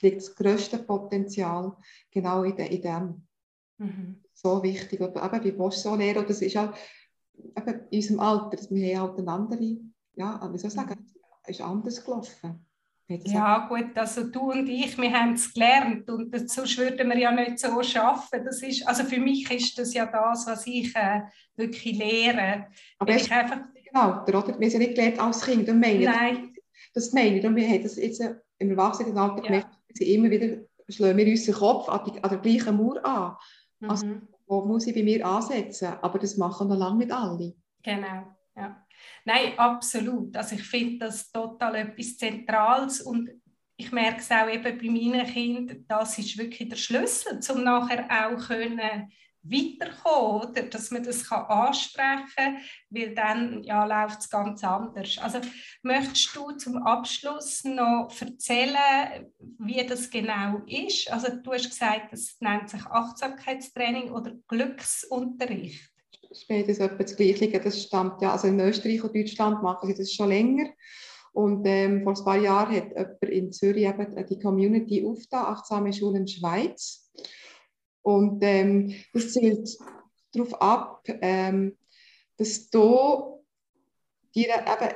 liegt 0.00 0.18
das 0.18 0.34
grösste 0.34 0.78
Potenzial 0.78 1.76
genau 2.10 2.44
in, 2.44 2.56
de, 2.56 2.74
in 2.74 2.82
dem. 2.82 3.26
Mhm. 3.78 4.20
So 4.32 4.62
wichtig. 4.62 5.00
Aber 5.00 5.36
eben, 5.36 5.44
wie 5.44 5.52
du 5.52 5.70
so 5.70 5.96
lernen? 5.96 6.24
Das 6.26 6.40
ist 6.40 6.56
auch 6.56 6.72
eben 7.34 7.80
in 7.90 7.98
unserem 7.98 8.20
Alter, 8.20 8.70
wir 8.70 8.98
haben 8.98 9.08
halt 9.08 9.18
eine 9.18 9.32
andere 9.32 9.78
ja, 10.16 10.52
wie 10.52 10.58
soll 10.58 10.68
ich 10.68 10.74
sagen, 10.74 11.06
ist 11.46 11.60
anders 11.60 12.04
gelaufen. 12.04 12.63
Ja 13.06 13.66
gut, 13.68 13.96
also 13.96 14.24
du 14.24 14.52
und 14.52 14.66
ich, 14.66 14.96
wir 14.96 15.12
haben 15.12 15.34
es 15.34 15.52
gelernt 15.52 16.08
und 16.08 16.50
sonst 16.50 16.78
würden 16.78 17.08
wir 17.08 17.18
ja 17.18 17.30
nicht 17.32 17.58
so 17.58 17.68
arbeiten. 17.68 18.44
Das 18.46 18.62
ist, 18.62 18.86
also 18.88 19.04
für 19.04 19.20
mich 19.20 19.50
ist 19.50 19.78
das 19.78 19.92
ja 19.92 20.06
das, 20.06 20.46
was 20.46 20.66
ich 20.66 20.94
äh, 20.96 21.20
wirklich 21.54 21.98
lehre. 21.98 22.68
Aber 22.98 23.14
ich 23.14 23.30
einfach... 23.30 23.58
genau, 23.84 24.22
oder? 24.22 24.58
Wir 24.58 24.70
sind 24.70 24.80
nicht 24.80 24.94
gelernt 24.94 25.20
als 25.20 25.42
Kind. 25.42 25.68
Und 25.68 25.80
meine, 25.80 26.04
Nein. 26.04 26.54
Das, 26.94 27.12
meine 27.12 27.38
ich. 27.38 27.44
Und 27.44 27.56
wir 27.56 27.68
haben 27.68 27.82
das 27.82 27.96
jetzt 27.96 28.22
im 28.58 28.70
Erwachsenenalter 28.70 29.36
ja. 29.36 29.42
gemerkt, 29.42 29.68
wir 29.96 30.06
immer 30.06 30.30
wieder 30.30 30.64
schlagen 30.88 31.18
wir 31.18 31.26
unseren 31.26 31.54
Kopf 31.54 31.88
an, 31.88 32.00
die, 32.06 32.22
an 32.22 32.30
der 32.30 32.38
gleichen 32.38 32.76
Mauer 32.76 33.04
an. 33.04 33.36
Mhm. 33.80 33.90
Also, 33.90 34.06
wo 34.46 34.64
muss 34.64 34.86
ich 34.86 34.94
bei 34.94 35.02
mir 35.02 35.26
ansetzen? 35.26 35.94
Aber 36.02 36.18
das 36.18 36.36
machen 36.36 36.68
noch 36.68 36.76
lange 36.76 36.98
nicht 36.98 37.12
alle. 37.12 37.54
Genau, 37.82 38.34
ja. 38.56 38.83
Nein, 39.24 39.58
absolut. 39.58 40.36
Also 40.36 40.56
ich 40.56 40.64
finde 40.64 41.06
das 41.06 41.30
total 41.30 41.76
etwas 41.76 42.16
Zentrales 42.16 43.00
und 43.00 43.30
ich 43.76 43.90
merke 43.90 44.20
es 44.20 44.30
auch 44.30 44.48
eben 44.48 44.62
bei 44.78 44.90
meinen 44.90 45.26
Kindern, 45.26 45.84
das 45.88 46.18
ist 46.18 46.38
wirklich 46.38 46.68
der 46.68 46.76
Schlüssel, 46.76 47.40
um 47.50 47.64
nachher 47.64 48.06
auch 48.08 48.46
können 48.46 49.10
weiterkommen, 49.44 50.50
oder? 50.50 50.62
dass 50.62 50.90
man 50.90 51.02
das 51.02 51.28
kann 51.28 51.44
ansprechen 51.44 52.26
kann, 52.34 52.56
weil 52.88 53.14
dann 53.14 53.62
ja, 53.62 53.84
läuft 53.84 54.20
es 54.20 54.30
ganz 54.30 54.64
anders. 54.64 55.18
Also 55.18 55.40
möchtest 55.82 56.34
du 56.34 56.52
zum 56.52 56.78
Abschluss 56.78 57.62
noch 57.64 58.08
erzählen, 58.18 59.30
wie 59.58 59.86
das 59.86 60.08
genau 60.08 60.62
ist? 60.66 61.10
Also 61.12 61.28
du 61.36 61.52
hast 61.52 61.68
gesagt, 61.68 62.12
das 62.12 62.36
nennt 62.40 62.70
sich 62.70 62.84
Achtsamkeitstraining 62.86 64.10
oder 64.10 64.32
Glücksunterricht 64.48 65.93
spätestens 66.34 66.86
etwa 66.86 67.02
das 67.02 67.16
Gleiche. 67.16 67.48
Das 67.60 67.82
stammt 67.82 68.22
ja, 68.22 68.32
also 68.32 68.48
in 68.48 68.60
Österreich 68.60 69.02
und 69.02 69.14
Deutschland 69.14 69.62
machen 69.62 69.86
sie 69.88 69.94
das 69.94 70.12
schon 70.12 70.28
länger. 70.28 70.70
Und 71.32 71.66
ähm, 71.66 72.04
vor 72.04 72.16
ein 72.16 72.24
paar 72.24 72.38
Jahren 72.38 72.74
hat 72.76 72.90
jemand 72.96 73.22
in 73.24 73.52
Zürich 73.52 73.86
eben 73.86 74.26
die 74.26 74.38
Community 74.38 75.04
aufgetan, 75.04 75.46
achtsame 75.46 75.92
Schulen 75.92 76.28
Schweiz. 76.28 77.10
Und 78.02 78.38
ähm, 78.42 78.94
das 79.12 79.32
zielt 79.32 79.68
darauf 80.32 80.60
ab, 80.60 81.02
ähm, 81.22 81.76
dass 82.36 82.70
du 82.70 83.42
dir 84.34 84.48
eben 84.48 84.94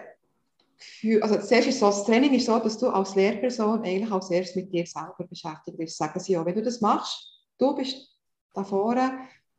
für, 0.76 1.22
also 1.22 1.41
zuerst 1.41 1.68
ist 1.68 1.82
das 1.82 2.05
Training 2.05 2.34
ist 2.34 2.47
so, 2.47 2.59
dass 2.59 2.78
du 2.78 2.89
als 2.89 3.16
Lehrperson 3.16 3.82
eigentlich 3.82 4.11
als 4.11 4.30
erstes 4.30 4.57
mit 4.57 4.72
dir 4.72 4.86
selber 4.86 5.26
beschäftigt 5.28 5.76
bist. 5.76 5.97
Sagen 5.97 6.20
sie 6.20 6.39
auch, 6.39 6.47
wenn 6.47 6.55
du 6.55 6.62
das 6.62 6.80
machst, 6.80 7.47
du 7.59 7.74
bist 7.74 8.16
da 8.55 8.62
vorne 8.62 9.18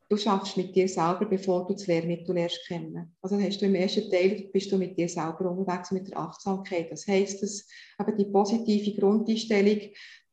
du 0.10 0.18
schaffst 0.18 0.57
mit 0.57 0.76
dir 0.76 0.88
selber, 0.88 1.26
bevor 1.26 1.68
du 1.68 1.74
das 1.74 1.88
Lehrmittel 1.88 2.34
lernst 2.34 2.68
kennen. 2.68 3.16
Also 3.22 3.39
hast 3.39 3.62
du 3.62 3.68
im 3.68 3.76
ersten 3.76 4.10
Teil 4.10 4.49
bist 4.51 4.72
du 4.72 4.78
mit 4.78 4.97
dir 4.97 5.07
selber 5.07 5.51
unterwegs 5.51 5.91
mit 5.91 6.10
der 6.10 6.18
Achtsamkeit. 6.18 6.91
Das 6.91 7.07
heisst, 7.07 7.43
dass 7.43 7.68
eben 7.99 8.18
die 8.18 8.26
positive 8.26 8.99
Grundeinstellung, 8.99 9.80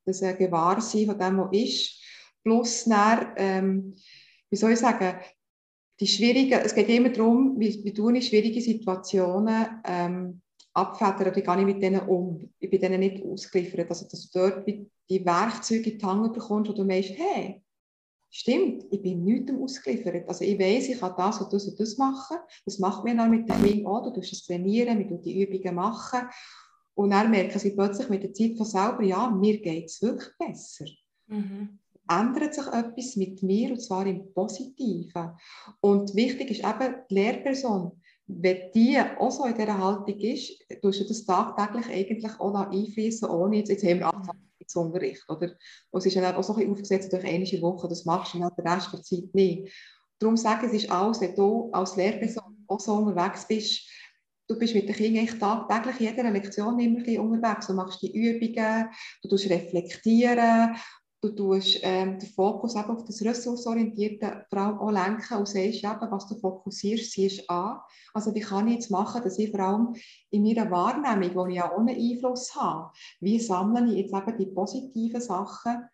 das 0.06 0.22
äh, 0.22 0.34
Gewahrsein 0.34 1.06
von 1.06 1.18
dem, 1.18 1.38
was 1.38 1.52
ist, 1.52 2.02
plus 2.42 2.84
dann, 2.84 3.32
ähm, 3.36 3.94
wie 4.50 4.56
soll 4.56 4.72
ich 4.72 4.78
sagen, 4.78 5.18
die 6.00 6.06
schwierigen, 6.06 6.60
es 6.64 6.74
geht 6.74 6.88
immer 6.88 7.10
darum, 7.10 7.58
wie, 7.58 7.82
wie 7.84 7.92
du 7.92 8.08
in 8.08 8.22
schwierige 8.22 8.60
Situationen 8.60 9.82
ähm, 9.86 10.40
abfedern, 10.72 11.34
wie 11.34 11.42
gehe 11.42 11.58
ich 11.58 11.64
mit 11.64 11.82
denen 11.82 12.00
um. 12.00 12.52
Ich 12.58 12.70
bin 12.70 12.80
denen 12.80 13.00
nicht 13.00 13.24
ausgeliefert. 13.24 13.88
Also, 13.88 14.06
dass 14.08 14.30
du 14.30 14.38
dort 14.38 14.66
die 14.66 15.24
Werkzeuge 15.24 15.90
in 15.90 15.98
die 15.98 16.04
Hand 16.04 16.34
bekommst, 16.34 16.70
wo 16.70 16.74
du 16.74 16.84
meinst, 16.84 17.10
hey, 17.16 17.62
Stimmt, 18.30 18.84
ich 18.90 19.02
bin 19.02 19.24
nichts 19.24 19.52
ausgeliefert. 19.52 20.28
Also 20.28 20.44
ich 20.44 20.58
weiß, 20.58 20.88
ich 20.88 20.98
kann 20.98 21.14
das 21.16 21.40
und 21.40 21.52
das 21.52 21.66
und 21.66 21.78
das 21.78 21.96
machen. 21.96 22.36
Das 22.64 22.78
macht 22.78 23.04
man 23.04 23.18
dann 23.18 23.30
mit 23.30 23.48
dem 23.48 23.62
Kind 23.62 23.86
auch. 23.86 24.02
Du 24.02 24.10
tust 24.10 24.32
es 24.32 24.44
trainieren, 24.44 24.98
wir 24.98 25.18
die 25.18 25.42
Übungen 25.42 25.74
machen. 25.74 26.28
Und 26.94 27.10
dann 27.10 27.30
merken 27.30 27.58
sie 27.58 27.72
plötzlich 27.72 28.08
mit 28.08 28.22
der 28.22 28.32
Zeit 28.32 28.56
von 28.56 28.66
selber, 28.66 29.02
ja, 29.02 29.30
mir 29.30 29.58
geht 29.60 29.86
es 29.86 30.02
wirklich 30.02 30.30
besser. 30.38 30.86
Mhm. 31.26 31.78
Ändert 32.08 32.54
sich 32.54 32.66
etwas 32.66 33.16
mit 33.16 33.42
mir 33.42 33.70
und 33.70 33.80
zwar 33.80 34.06
im 34.06 34.32
Positiven. 34.32 35.32
Und 35.80 36.14
wichtig 36.14 36.50
ist 36.50 36.64
eben 36.64 36.94
die 37.10 37.14
Lehrperson. 37.14 37.92
Wenn 38.28 38.72
die 38.74 38.98
auch 39.18 39.30
so 39.30 39.44
in 39.44 39.54
dieser 39.54 39.78
Haltung 39.78 40.18
ist, 40.18 40.52
tust 40.82 41.00
du 41.00 41.04
das 41.04 41.24
tagtäglich 41.24 41.86
eigentlich 41.88 42.40
auch 42.40 42.54
einfließen, 42.54 43.28
ohne 43.28 43.58
jetzt, 43.58 43.68
jetzt 43.68 43.84
haben 43.84 44.00
wir 44.00 44.12
angefangen 44.68 44.86
Unterricht. 44.86 45.24
Oder? 45.28 45.52
Und 45.90 46.00
es 46.00 46.06
ist 46.06 46.16
dann 46.16 46.34
auch 46.34 46.42
so 46.42 46.54
ein 46.54 46.70
aufgesetzt 46.70 47.12
durch 47.12 47.24
eine 47.24 47.44
Woche, 47.62 47.88
das 47.88 48.04
machst 48.04 48.34
du 48.34 48.38
dann 48.38 48.50
den 48.56 48.66
Rest 48.66 48.92
der 48.92 49.02
Zeit 49.02 49.34
nicht. 49.34 49.72
Darum 50.18 50.36
sage 50.36 50.66
ich, 50.66 50.72
es 50.72 50.84
ist 50.84 50.90
alles, 50.90 51.20
wenn 51.20 51.34
du 51.34 51.70
als 51.72 51.96
Lehrperson 51.96 52.64
auch 52.68 52.80
so 52.80 52.94
unterwegs 52.94 53.46
bist, 53.46 53.88
du 54.48 54.58
bist 54.58 54.74
mit 54.74 54.88
den 54.88 54.94
Kindern 54.94 55.38
tagtäglich 55.38 56.00
in 56.00 56.16
jeder 56.16 56.30
Lektion 56.30 56.78
immer 56.78 57.22
unterwegs. 57.22 57.66
Du 57.66 57.74
machst 57.74 58.00
die 58.02 58.16
Übungen, 58.16 58.88
du 59.22 59.36
reflektieren 59.36 60.76
du 61.26 61.34
tust 61.34 61.80
ähm, 61.82 62.18
den 62.18 62.28
Fokus 62.28 62.76
eben 62.76 62.90
auf 62.90 63.04
das 63.04 63.22
ressourcenorientierte 63.22 64.46
vor 64.48 64.58
allem 64.58 64.78
auch 64.78 64.90
lenken 64.90 65.38
und 65.38 65.48
siehst 65.48 65.84
eben, 65.84 66.10
was 66.10 66.28
du 66.28 66.36
fokussierst, 66.36 67.12
siehst 67.12 67.48
an. 67.50 67.80
Also 68.14 68.34
wie 68.34 68.40
kann 68.40 68.68
ich 68.68 68.74
jetzt 68.74 68.90
machen, 68.90 69.22
dass 69.22 69.38
ich 69.38 69.50
vor 69.50 69.60
allem 69.60 69.94
in 70.30 70.42
meiner 70.42 70.70
Wahrnehmung, 70.70 71.34
wo 71.34 71.46
ich 71.46 71.56
ja 71.56 71.74
ohne 71.76 71.92
Einfluss 71.92 72.54
habe, 72.54 72.90
wie 73.20 73.38
sammle 73.38 73.92
ich 73.92 74.10
jetzt 74.10 74.14
eben 74.14 74.38
die 74.38 74.46
positiven 74.46 75.20
Sachen, 75.20 75.84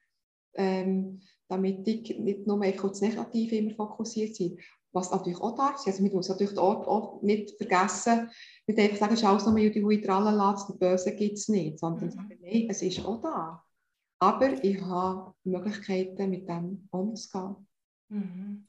ähm, 0.55 1.21
damit 1.49 1.87
ich 1.87 2.19
nicht 2.19 2.47
nur 2.47 2.65
auf 2.65 2.91
das 2.91 3.01
Negative 3.01 3.57
immer 3.57 3.75
fokussiert 3.75 4.37
bin. 4.39 4.59
Was 4.95 5.11
natürlich 5.11 5.41
auch 5.41 5.57
da 5.57 5.71
ist, 5.71 5.87
also 5.87 6.03
man 6.03 6.13
muss 6.13 6.29
natürlich 6.29 6.59
auch, 6.59 6.87
auch 6.87 7.23
nicht 7.23 7.57
vergessen, 7.57 8.31
nicht 8.67 8.79
einfach 8.79 9.17
sagen, 9.17 9.37
es 9.37 9.47
nur 9.47 9.57
die 9.57 9.83
Hui 9.83 10.03
tralala, 10.03 10.53
das 10.53 10.79
Böse 10.79 11.17
gibt 11.17 11.39
es 11.39 11.49
nicht, 11.49 11.79
sondern 11.79 12.07
mhm. 12.07 12.11
sagen, 12.11 12.39
nein, 12.43 12.67
es 12.69 12.83
ist 12.83 13.03
auch 13.03 13.23
da. 13.23 13.65
Aber 14.23 14.63
ich 14.63 14.81
habe 14.83 15.35
Möglichkeiten, 15.43 16.31
mit 16.31 16.49
dem 16.49 16.87
umzugehen 16.93 17.67
mhm. 18.09 18.69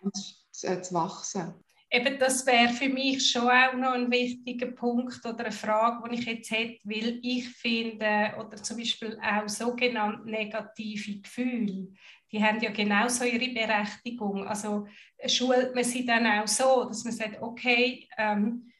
und 0.00 0.16
zu, 0.50 0.66
äh, 0.66 0.80
zu 0.80 0.94
wachsen. 0.94 1.52
Eben, 1.90 2.18
das 2.18 2.46
wäre 2.46 2.72
für 2.72 2.88
mich 2.88 3.30
schon 3.30 3.50
auch 3.50 3.74
noch 3.74 3.92
ein 3.92 4.10
wichtiger 4.10 4.68
Punkt 4.68 5.20
oder 5.26 5.40
eine 5.40 5.52
Frage, 5.52 6.08
die 6.08 6.14
ich 6.20 6.24
jetzt 6.24 6.50
hätte, 6.50 6.78
weil 6.84 7.20
ich 7.22 7.50
finde, 7.50 8.32
oder 8.38 8.56
zum 8.56 8.78
Beispiel 8.78 9.18
auch 9.20 9.46
sogenannte 9.46 10.26
negative 10.26 11.20
Gefühle, 11.20 11.88
die 12.32 12.42
haben 12.42 12.60
ja 12.60 12.70
genauso 12.70 13.24
ihre 13.24 13.52
Berechtigung. 13.52 14.46
Also 14.46 14.86
schult 15.26 15.74
man 15.74 15.84
sie 15.84 16.06
dann 16.06 16.26
auch 16.26 16.48
so, 16.48 16.84
dass 16.84 17.04
man 17.04 17.12
sagt, 17.12 17.42
okay, 17.42 18.08
ähm, 18.16 18.72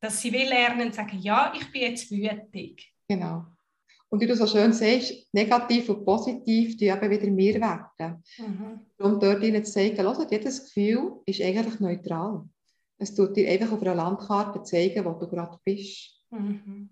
dass 0.00 0.22
sie 0.22 0.32
will 0.32 0.48
lernen, 0.48 0.92
sagen, 0.92 1.18
ja, 1.18 1.52
ich 1.54 1.70
bin 1.70 1.82
jetzt 1.82 2.10
wütig. 2.10 2.90
Genau. 3.06 3.51
Und 4.12 4.20
wie 4.20 4.26
du 4.26 4.36
so 4.36 4.46
schön 4.46 4.74
siehst, 4.74 5.26
negativ 5.32 5.88
und 5.88 6.04
positiv, 6.04 6.76
die 6.76 6.88
eben 6.88 7.10
wieder 7.10 7.30
mehr 7.30 7.54
werden. 7.54 8.22
Mhm. 8.36 8.80
Und 8.98 9.22
dort 9.22 9.42
ihnen 9.42 9.64
zu 9.64 9.72
zeigen, 9.72 10.02
hört, 10.02 10.30
jedes 10.30 10.64
Gefühl 10.64 11.14
ist 11.24 11.40
eigentlich 11.40 11.80
neutral. 11.80 12.44
Es 12.98 13.14
tut 13.14 13.34
dir 13.34 13.48
einfach 13.48 13.72
auf 13.72 13.80
einer 13.80 13.94
Landkarte 13.94 14.62
zeigen, 14.64 15.06
wo 15.06 15.12
du 15.12 15.26
gerade 15.26 15.58
bist. 15.64 16.10
Mhm. 16.28 16.90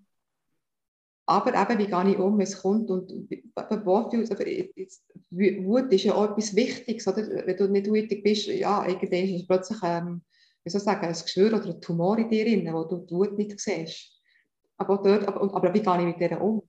Aber 1.27 1.51
eben, 1.51 1.79
wie 1.79 1.91
gehe 1.91 2.11
ich 2.11 2.19
um, 2.19 2.41
es 2.41 2.63
kommt? 2.63 2.91
Und 2.91 3.13
Wut 3.13 5.93
ist 5.93 6.05
ja 6.05 6.15
auch 6.15 6.31
etwas 6.31 6.57
Wichtiges. 6.57 7.07
Oder? 7.07 7.47
Wenn 7.47 7.57
du 7.59 7.69
nicht 7.69 7.93
wütig 7.93 8.25
bist, 8.25 8.47
ja, 8.47 8.87
irgendwann 8.87 9.25
ist 9.25 9.43
es 9.43 9.47
plötzlich 9.47 9.79
ähm, 9.83 10.23
wie 10.65 10.71
soll 10.71 10.79
ich 10.79 10.85
sagen, 10.87 11.05
ein 11.05 11.13
Geschwür 11.13 11.53
oder 11.53 11.67
ein 11.67 11.83
Tumor 11.83 12.17
in 12.17 12.31
dir, 12.31 12.47
drin, 12.47 12.67
wo 12.73 12.85
du 12.85 12.97
die 12.97 13.15
Wut 13.15 13.37
nicht 13.37 13.61
siehst. 13.61 14.19
Aber, 14.79 15.03
dort, 15.03 15.29
aber, 15.29 15.55
aber 15.55 15.75
wie 15.75 15.83
gehe 15.83 15.99
ich 15.99 16.07
mit 16.07 16.21
der 16.21 16.41
um? 16.41 16.63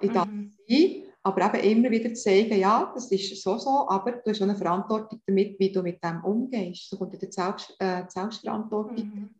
Ich 0.00 0.10
darf 0.10 0.28
mhm. 0.28 0.52
sein, 0.68 1.02
aber 1.22 1.62
eben 1.62 1.84
immer 1.84 1.90
wieder 1.90 2.14
zeigen, 2.14 2.58
ja, 2.58 2.92
das 2.94 3.10
ist 3.10 3.42
so, 3.42 3.58
so, 3.58 3.88
aber 3.88 4.12
du 4.12 4.30
hast 4.30 4.40
auch 4.40 4.44
eine 4.44 4.56
Verantwortung 4.56 5.20
damit, 5.26 5.58
wie 5.58 5.72
du 5.72 5.82
mit 5.82 6.02
dem 6.02 6.22
umgehst. 6.24 6.88
So 6.88 6.96
kommt 6.96 7.20
die 7.20 7.26
Selbst, 7.30 7.74
äh, 7.78 8.04
Selbstverantwortung. 8.08 8.96
Mhm. 8.96 9.30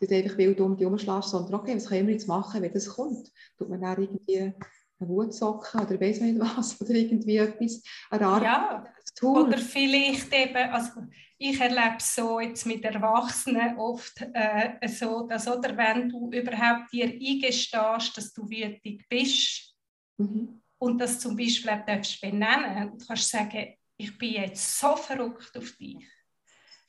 Nicht 0.00 0.12
einfach 0.12 0.38
wild 0.38 0.60
um 0.60 0.76
die 0.76 0.86
umschlägst, 0.86 1.30
sondern 1.30 1.54
okay, 1.54 1.76
was 1.76 1.86
können 1.86 2.06
wir 2.06 2.14
jetzt 2.14 2.28
machen, 2.28 2.62
wenn 2.62 2.72
das 2.72 2.88
kommt? 2.88 3.30
Tut 3.58 3.68
man 3.68 3.80
dann 3.80 4.00
irgendwie 4.00 4.38
eine 4.38 5.08
Wutsocken 5.08 5.80
oder 5.80 6.00
weiß 6.00 6.20
nicht 6.20 6.38
was 6.38 6.80
oder 6.80 6.90
irgendwie 6.90 7.36
etwas 7.36 7.82
erarbeiten? 8.10 8.44
Ja, 8.44 8.86
oder 9.22 9.58
vielleicht 9.58 10.32
eben, 10.32 10.70
also 10.70 11.02
ich 11.38 11.60
erlebe 11.60 11.96
es 11.98 12.14
so 12.14 12.38
jetzt 12.38 12.66
mit 12.66 12.84
Erwachsenen 12.84 13.78
oft 13.78 14.22
äh, 14.32 14.86
so, 14.86 15.26
dass 15.26 15.48
oder 15.48 15.76
wenn 15.76 16.08
du 16.08 16.30
überhaupt 16.30 16.92
dir 16.92 17.06
eingestehst, 17.06 18.16
dass 18.16 18.32
du 18.32 18.48
wütig 18.48 19.06
bist, 19.08 19.69
Mhm. 20.20 20.60
Und 20.78 20.98
das 20.98 21.18
zum 21.18 21.36
Beispiel 21.36 21.70
auch 21.70 21.84
darfst 21.84 22.20
benennen. 22.20 22.98
Du 22.98 23.06
kannst 23.06 23.28
sagen, 23.28 23.74
ich 23.96 24.16
bin 24.16 24.32
jetzt 24.32 24.78
so 24.78 24.96
verrückt 24.96 25.56
auf 25.56 25.72
dich. 25.72 26.06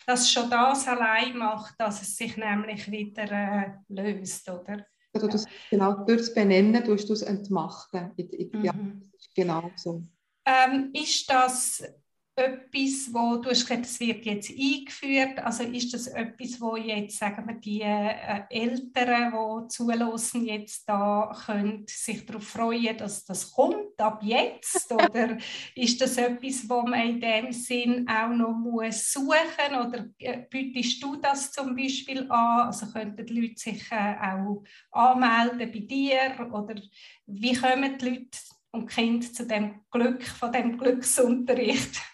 Dass 0.05 0.31
schon 0.31 0.49
das 0.49 0.87
allein 0.87 1.37
macht, 1.37 1.75
dass 1.77 2.01
es 2.01 2.15
sich 2.15 2.35
nämlich 2.37 2.89
wieder 2.89 3.31
äh, 3.31 3.71
löst, 3.89 4.49
oder? 4.49 4.85
Also 5.13 5.27
das, 5.27 5.45
genau, 5.69 6.05
durch 6.05 6.21
das 6.21 6.33
Benennen 6.33 6.83
tust 6.83 7.09
du 7.09 7.13
es 7.13 7.21
entmachten. 7.21 8.11
Mhm. 8.17 8.63
Ja, 8.63 8.73
genau 9.35 9.71
so. 9.75 10.03
Ähm, 10.45 10.89
ist 10.93 11.29
das 11.29 11.83
etwas, 12.41 13.13
wo 13.13 13.37
du 13.37 13.49
hast 13.49 13.67
gesagt, 13.67 13.85
es 13.85 13.99
wird 13.99 14.25
jetzt 14.25 14.49
eingeführt? 14.49 15.39
Also 15.39 15.63
ist 15.63 15.93
das 15.93 16.07
etwas, 16.07 16.59
wo 16.59 16.75
jetzt, 16.75 17.17
sagen 17.17 17.47
wir, 17.47 17.55
die 17.55 17.81
äh, 17.81 18.41
Eltern, 18.49 19.33
die 19.33 19.67
zulassen, 19.67 20.45
jetzt 20.45 20.87
da 20.87 21.31
können 21.45 21.85
sich 21.87 22.25
darauf 22.25 22.47
freuen, 22.47 22.97
dass 22.97 23.25
das 23.25 23.51
kommt 23.51 23.99
ab 23.99 24.21
jetzt? 24.23 24.91
Oder 24.93 25.37
ist 25.75 26.01
das 26.01 26.17
etwas, 26.17 26.69
wo 26.69 26.81
man 26.81 27.09
in 27.09 27.21
dem 27.21 27.51
Sinn 27.51 28.07
auch 28.07 28.29
noch 28.29 28.51
muss 28.51 29.11
suchen 29.11 29.75
Oder 29.85 30.07
äh, 30.17 30.43
bietest 30.49 31.01
du 31.01 31.15
das 31.15 31.51
zum 31.51 31.75
Beispiel 31.75 32.29
an? 32.29 32.67
Also 32.67 32.87
könnten 32.87 33.25
die 33.25 33.33
Leute 33.33 33.57
sich 33.57 33.91
äh, 33.91 34.15
auch 34.21 34.63
anmelden 34.91 35.71
bei 35.71 35.79
dir? 35.79 36.49
Oder 36.51 36.75
wie 37.27 37.53
kommen 37.53 37.97
die 37.97 38.05
Leute 38.05 38.37
und 38.71 38.87
Kind 38.87 39.35
zu 39.35 39.45
dem 39.45 39.81
Glück, 39.89 40.23
von 40.23 40.51
dem 40.51 40.77
Glücksunterricht? 40.77 42.10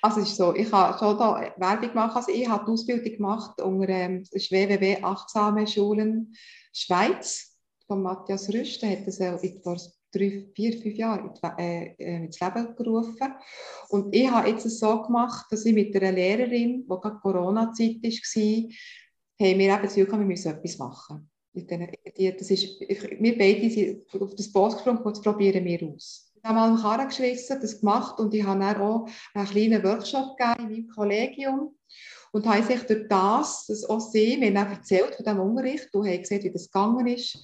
Also 0.00 0.20
es 0.20 0.28
ist 0.28 0.36
so, 0.36 0.54
ich 0.54 0.70
habe 0.70 0.96
schon 0.98 1.18
da 1.18 1.52
Werbung 1.56 1.88
gemacht, 1.88 2.16
also 2.16 2.30
ich 2.30 2.48
habe 2.48 2.64
die 2.64 2.70
Ausbildung 2.70 3.12
gemacht 3.12 3.60
unter 3.60 3.88
ähm, 3.88 4.22
www. 4.24 5.02
Achtsame 5.02 5.66
Schulen 5.66 6.34
Schweiz 6.72 7.56
von 7.86 8.02
Matthias 8.02 8.48
Rüst, 8.52 8.82
der 8.82 8.90
hat 8.90 9.06
das 9.06 9.18
äh, 9.18 9.60
vor 9.62 9.76
drei, 10.12 10.46
vier, 10.54 10.80
fünf 10.80 10.96
Jahren 10.96 11.30
äh, 11.58 11.94
äh, 11.98 12.24
ins 12.24 12.40
Leben 12.40 12.76
gerufen. 12.76 13.34
Und 13.88 14.14
ich 14.14 14.30
habe 14.30 14.48
jetzt 14.48 14.68
so 14.70 15.02
gemacht, 15.02 15.46
dass 15.50 15.64
ich 15.64 15.74
mit 15.74 15.94
einer 15.96 16.12
Lehrerin, 16.12 16.84
die 16.84 16.88
gerade 16.88 17.18
Corona-Zeit 17.20 18.02
war, 18.02 18.68
haben 19.40 19.58
wir 19.58 19.74
eben 19.74 19.82
das 19.82 19.96
wir 19.96 20.18
müssen 20.18 20.52
etwas 20.52 20.78
machen. 20.78 21.30
Das 21.54 22.50
ist, 22.50 22.80
wir 22.80 23.38
beide 23.38 23.70
sind 23.70 24.22
auf 24.22 24.34
das 24.34 24.52
Boot 24.52 24.74
gesprungen 24.74 24.98
und 24.98 25.22
probieren 25.22 25.64
wir 25.64 25.82
aus. 25.88 26.27
Ich 26.40 26.44
habe 26.44 26.54
mal 26.54 26.68
einen 26.68 26.80
Karren 26.80 27.08
geschlissen, 27.08 27.58
das 27.60 27.80
gemacht 27.80 28.20
und 28.20 28.32
ich 28.32 28.44
habe 28.44 28.60
dann 28.60 28.80
auch 28.80 29.08
einen 29.34 29.46
kleinen 29.46 29.82
Workshop 29.82 30.36
gegeben 30.36 30.70
in 30.70 30.70
meinem 30.70 30.88
Kollegium. 30.88 31.74
Und 32.30 32.46
habe 32.46 32.62
sich 32.62 32.82
durch 32.82 33.08
das, 33.08 33.66
das 33.66 33.84
auch 33.84 34.00
sehen, 34.00 34.42
wir 34.42 34.60
haben 34.60 34.72
erzählt 34.72 35.14
von 35.14 35.24
diesem 35.24 35.40
Unterricht, 35.40 35.88
du 35.92 36.04
hast 36.04 36.18
gesehen, 36.18 36.44
wie 36.44 36.52
das 36.52 36.70
gegangen 36.70 37.06
ist, 37.06 37.38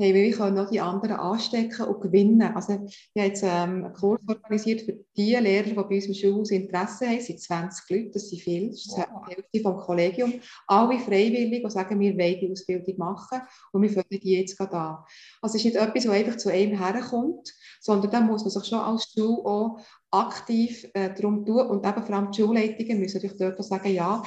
haben 0.00 0.14
wir 0.14 0.30
können 0.32 0.56
noch 0.56 0.70
die 0.70 0.80
anderen 0.80 1.16
anstecken 1.16 1.86
und 1.86 2.00
gewinnen. 2.00 2.54
Also 2.54 2.72
ich 2.72 3.20
habe 3.20 3.28
jetzt 3.28 3.42
ähm, 3.42 3.84
einen 3.84 3.92
Kurs 3.92 4.20
organisiert 4.26 4.82
für 4.82 4.98
die 5.16 5.34
Lehrer, 5.34 5.64
die 5.64 5.74
bei 5.74 5.82
uns 5.82 6.06
im 6.06 6.14
Schulhaus 6.14 6.50
Interesse 6.50 7.06
haben. 7.06 7.18
Es 7.18 7.26
sind 7.26 7.40
20 7.40 7.90
Leute, 7.90 8.10
das 8.10 8.30
sind 8.30 8.40
viele, 8.40 8.68
das 8.68 8.86
ist 8.86 8.96
die 8.96 9.34
Hälfte 9.34 9.60
vom 9.60 9.76
Kollegium. 9.76 10.34
Alle 10.66 10.98
freiwillig, 10.98 11.62
die 11.64 11.70
sagen, 11.70 12.00
wir 12.00 12.16
wollen 12.16 12.40
die 12.40 12.50
Ausbildung 12.50 12.98
machen 12.98 13.40
und 13.72 13.82
wir 13.82 13.90
fangen 13.90 14.06
die 14.10 14.38
jetzt 14.38 14.56
gerade 14.56 14.76
an. 14.76 14.98
Also 15.42 15.56
es 15.56 15.64
ist 15.64 15.64
nicht 15.64 15.76
etwas, 15.76 16.04
das 16.04 16.12
einfach 16.12 16.36
zu 16.36 16.50
einem 16.50 16.78
herkommt, 16.78 17.52
sondern 17.80 18.10
da 18.10 18.20
muss 18.20 18.42
man 18.42 18.50
sich 18.50 18.64
schon 18.64 18.78
als 18.78 19.12
Schule 19.12 19.44
auch 19.44 19.80
aktiv 20.10 20.86
äh, 20.94 21.14
darum 21.14 21.44
tun 21.46 21.66
und 21.66 21.86
eben 21.86 22.02
vor 22.02 22.14
allem 22.14 22.30
die 22.32 22.42
Schulleitungen 22.42 22.98
müssen 22.98 23.16
natürlich 23.16 23.38
dort 23.38 23.58
auch 23.58 23.64
sagen, 23.64 23.92
ja, 23.92 24.22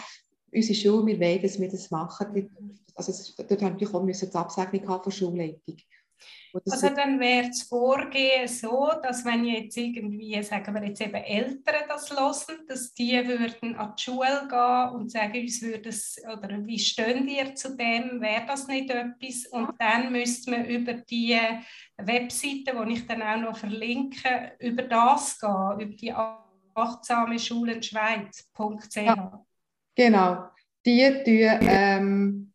unsere 0.53 0.75
Schule, 0.75 1.05
wir 1.07 1.19
wollen, 1.19 1.41
dass 1.41 1.59
wir 1.59 1.69
das 1.69 1.91
machen. 1.91 2.49
Also 2.95 3.11
es, 3.11 3.35
dort 3.35 3.61
haben 3.61 3.79
wir 3.79 3.95
auch 3.95 4.03
müssen 4.03 4.29
die 4.29 4.35
Absegnung 4.35 4.87
haben 4.87 5.03
von 5.03 5.11
Schulleitung. 5.11 5.77
Also 6.69 6.89
dann 6.89 7.19
wäre 7.19 7.47
das 7.47 7.63
Vorgehen 7.63 8.47
so, 8.47 8.91
dass 9.01 9.25
wenn 9.25 9.43
jetzt 9.43 9.75
irgendwie, 9.75 10.41
sagen 10.43 10.75
wir 10.75 10.85
jetzt 10.87 11.01
eben 11.01 11.15
Eltern 11.15 11.83
das 11.87 12.11
hören, 12.11 12.67
dass 12.67 12.93
die 12.93 13.13
würden 13.27 13.75
an 13.75 13.93
die 13.97 14.03
Schule 14.03 14.47
gehen 14.47 14.89
und 14.95 15.11
sagen, 15.11 15.41
uns 15.41 15.61
würde 15.63 15.89
es, 15.89 16.21
oder 16.23 16.63
wie 16.63 16.77
stehen 16.77 17.27
ihr 17.27 17.55
zu 17.55 17.75
dem, 17.75 18.21
wäre 18.21 18.45
das 18.45 18.67
nicht 18.67 18.91
etwas? 18.91 19.47
Und 19.47 19.71
dann 19.79 20.11
müsste 20.11 20.51
man 20.51 20.65
über 20.65 20.93
die 20.93 21.39
Webseite, 21.97 22.85
die 22.85 22.93
ich 22.93 23.07
dann 23.07 23.23
auch 23.23 23.37
noch 23.37 23.57
verlinke, 23.57 24.53
über 24.59 24.83
das 24.83 25.39
gehen, 25.39 25.79
über 25.79 25.95
die 25.95 26.13
achtsame 26.75 27.39
Schulen 27.39 27.81
Schweiz.ch. 27.81 28.95
Ja. 28.95 29.43
Genau, 29.95 30.45
die 30.85 31.07
tun, 31.23 31.67
ähm, 31.69 32.53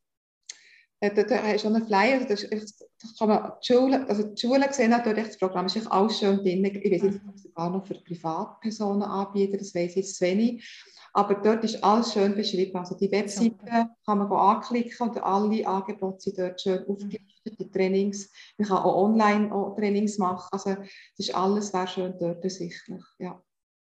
äh, 1.01 1.15
da, 1.15 1.23
da 1.23 1.43
hast 1.43 1.65
du 1.65 1.69
einen 1.69 1.87
Flyer, 1.87 2.25
das, 2.25 2.45
das 2.51 3.17
kann 3.17 3.29
man, 3.29 3.53
die 3.63 3.73
Schule, 3.73 4.09
also 4.09 4.25
die 4.25 4.41
Schule 4.41 4.73
sehen 4.73 4.91
natürlich, 4.91 5.27
das 5.27 5.39
Programm 5.39 5.67
ist 5.67 5.87
alles 5.87 6.19
schön 6.19 6.39
drin, 6.39 6.65
ich 6.65 6.93
weiß 6.93 7.03
nicht, 7.03 7.21
ob 7.27 7.35
es 7.37 7.55
gar 7.55 7.71
noch 7.71 7.87
für 7.87 7.95
Privatpersonen 7.95 9.03
anbieten, 9.03 9.59
das 9.59 9.75
weiß 9.75 9.91
ich 9.91 9.97
jetzt 9.97 10.21
wenig, 10.21 10.69
aber 11.13 11.37
dort 11.37 11.63
ist 11.63 11.83
alles 11.85 12.13
schön 12.13 12.35
beschrieben, 12.35 12.77
also 12.77 12.97
die 12.97 13.11
Webseite 13.13 13.57
kann 14.05 14.19
man 14.19 14.33
anklicken 14.33 15.09
und 15.09 15.23
alle 15.23 15.67
Angebote 15.67 16.21
sind 16.21 16.39
dort 16.39 16.61
schön 16.61 16.85
aufgelistet, 16.89 17.61
die 17.61 17.71
Trainings, 17.71 18.31
man 18.57 18.67
kann 18.67 18.79
auch 18.79 19.05
online 19.05 19.55
auch 19.55 19.77
Trainings 19.77 20.19
machen, 20.19 20.49
also 20.51 20.75
das 20.75 20.89
ist 21.17 21.35
alles 21.35 21.73
wäre 21.73 21.87
schön 21.87 22.15
dort 22.19 22.43
ersichtlich, 22.43 23.05
ja. 23.21 23.41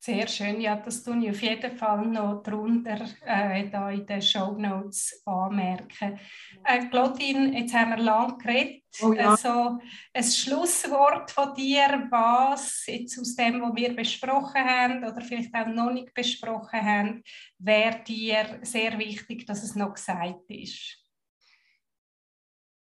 Sehr 0.04 0.28
schön, 0.28 0.60
ja, 0.60 0.78
das 0.78 1.04
tue 1.04 1.16
ich 1.24 1.30
auf 1.30 1.42
jeden 1.44 1.78
Fall 1.78 2.08
noch 2.08 2.42
drunter 2.42 3.06
äh, 3.24 3.70
da 3.70 3.92
in 3.92 4.04
den 4.04 4.20
Show 4.20 4.54
Notes 4.54 5.22
anmerken. 5.28 6.20
Äh, 6.66 6.88
Claudine, 6.88 7.56
jetzt 7.60 7.76
haben 7.76 7.92
wir 7.92 7.98
lang 7.98 8.40
geredet. 8.40 8.82
Oh 9.04 9.14
ja. 9.14 9.30
Also 9.30 9.78
ein 10.12 10.24
Schlusswort 10.24 11.30
von 11.30 11.54
dir, 11.54 12.08
was 12.10 12.84
jetzt 12.88 13.20
aus 13.20 13.36
dem, 13.36 13.62
was 13.62 13.76
wir 13.76 13.96
besprochen 13.96 14.64
haben 14.64 15.04
oder 15.04 15.22
vielleicht 15.22 15.54
auch 15.54 15.68
noch 15.68 15.92
nicht 15.92 16.12
besprochen 16.16 16.82
haben, 16.82 17.24
wäre 17.60 18.02
dir 18.04 18.58
sehr 18.64 18.98
wichtig, 18.98 19.46
dass 19.46 19.62
es 19.62 19.76
noch 19.76 19.94
gesagt 19.94 20.50
ist. 20.50 20.98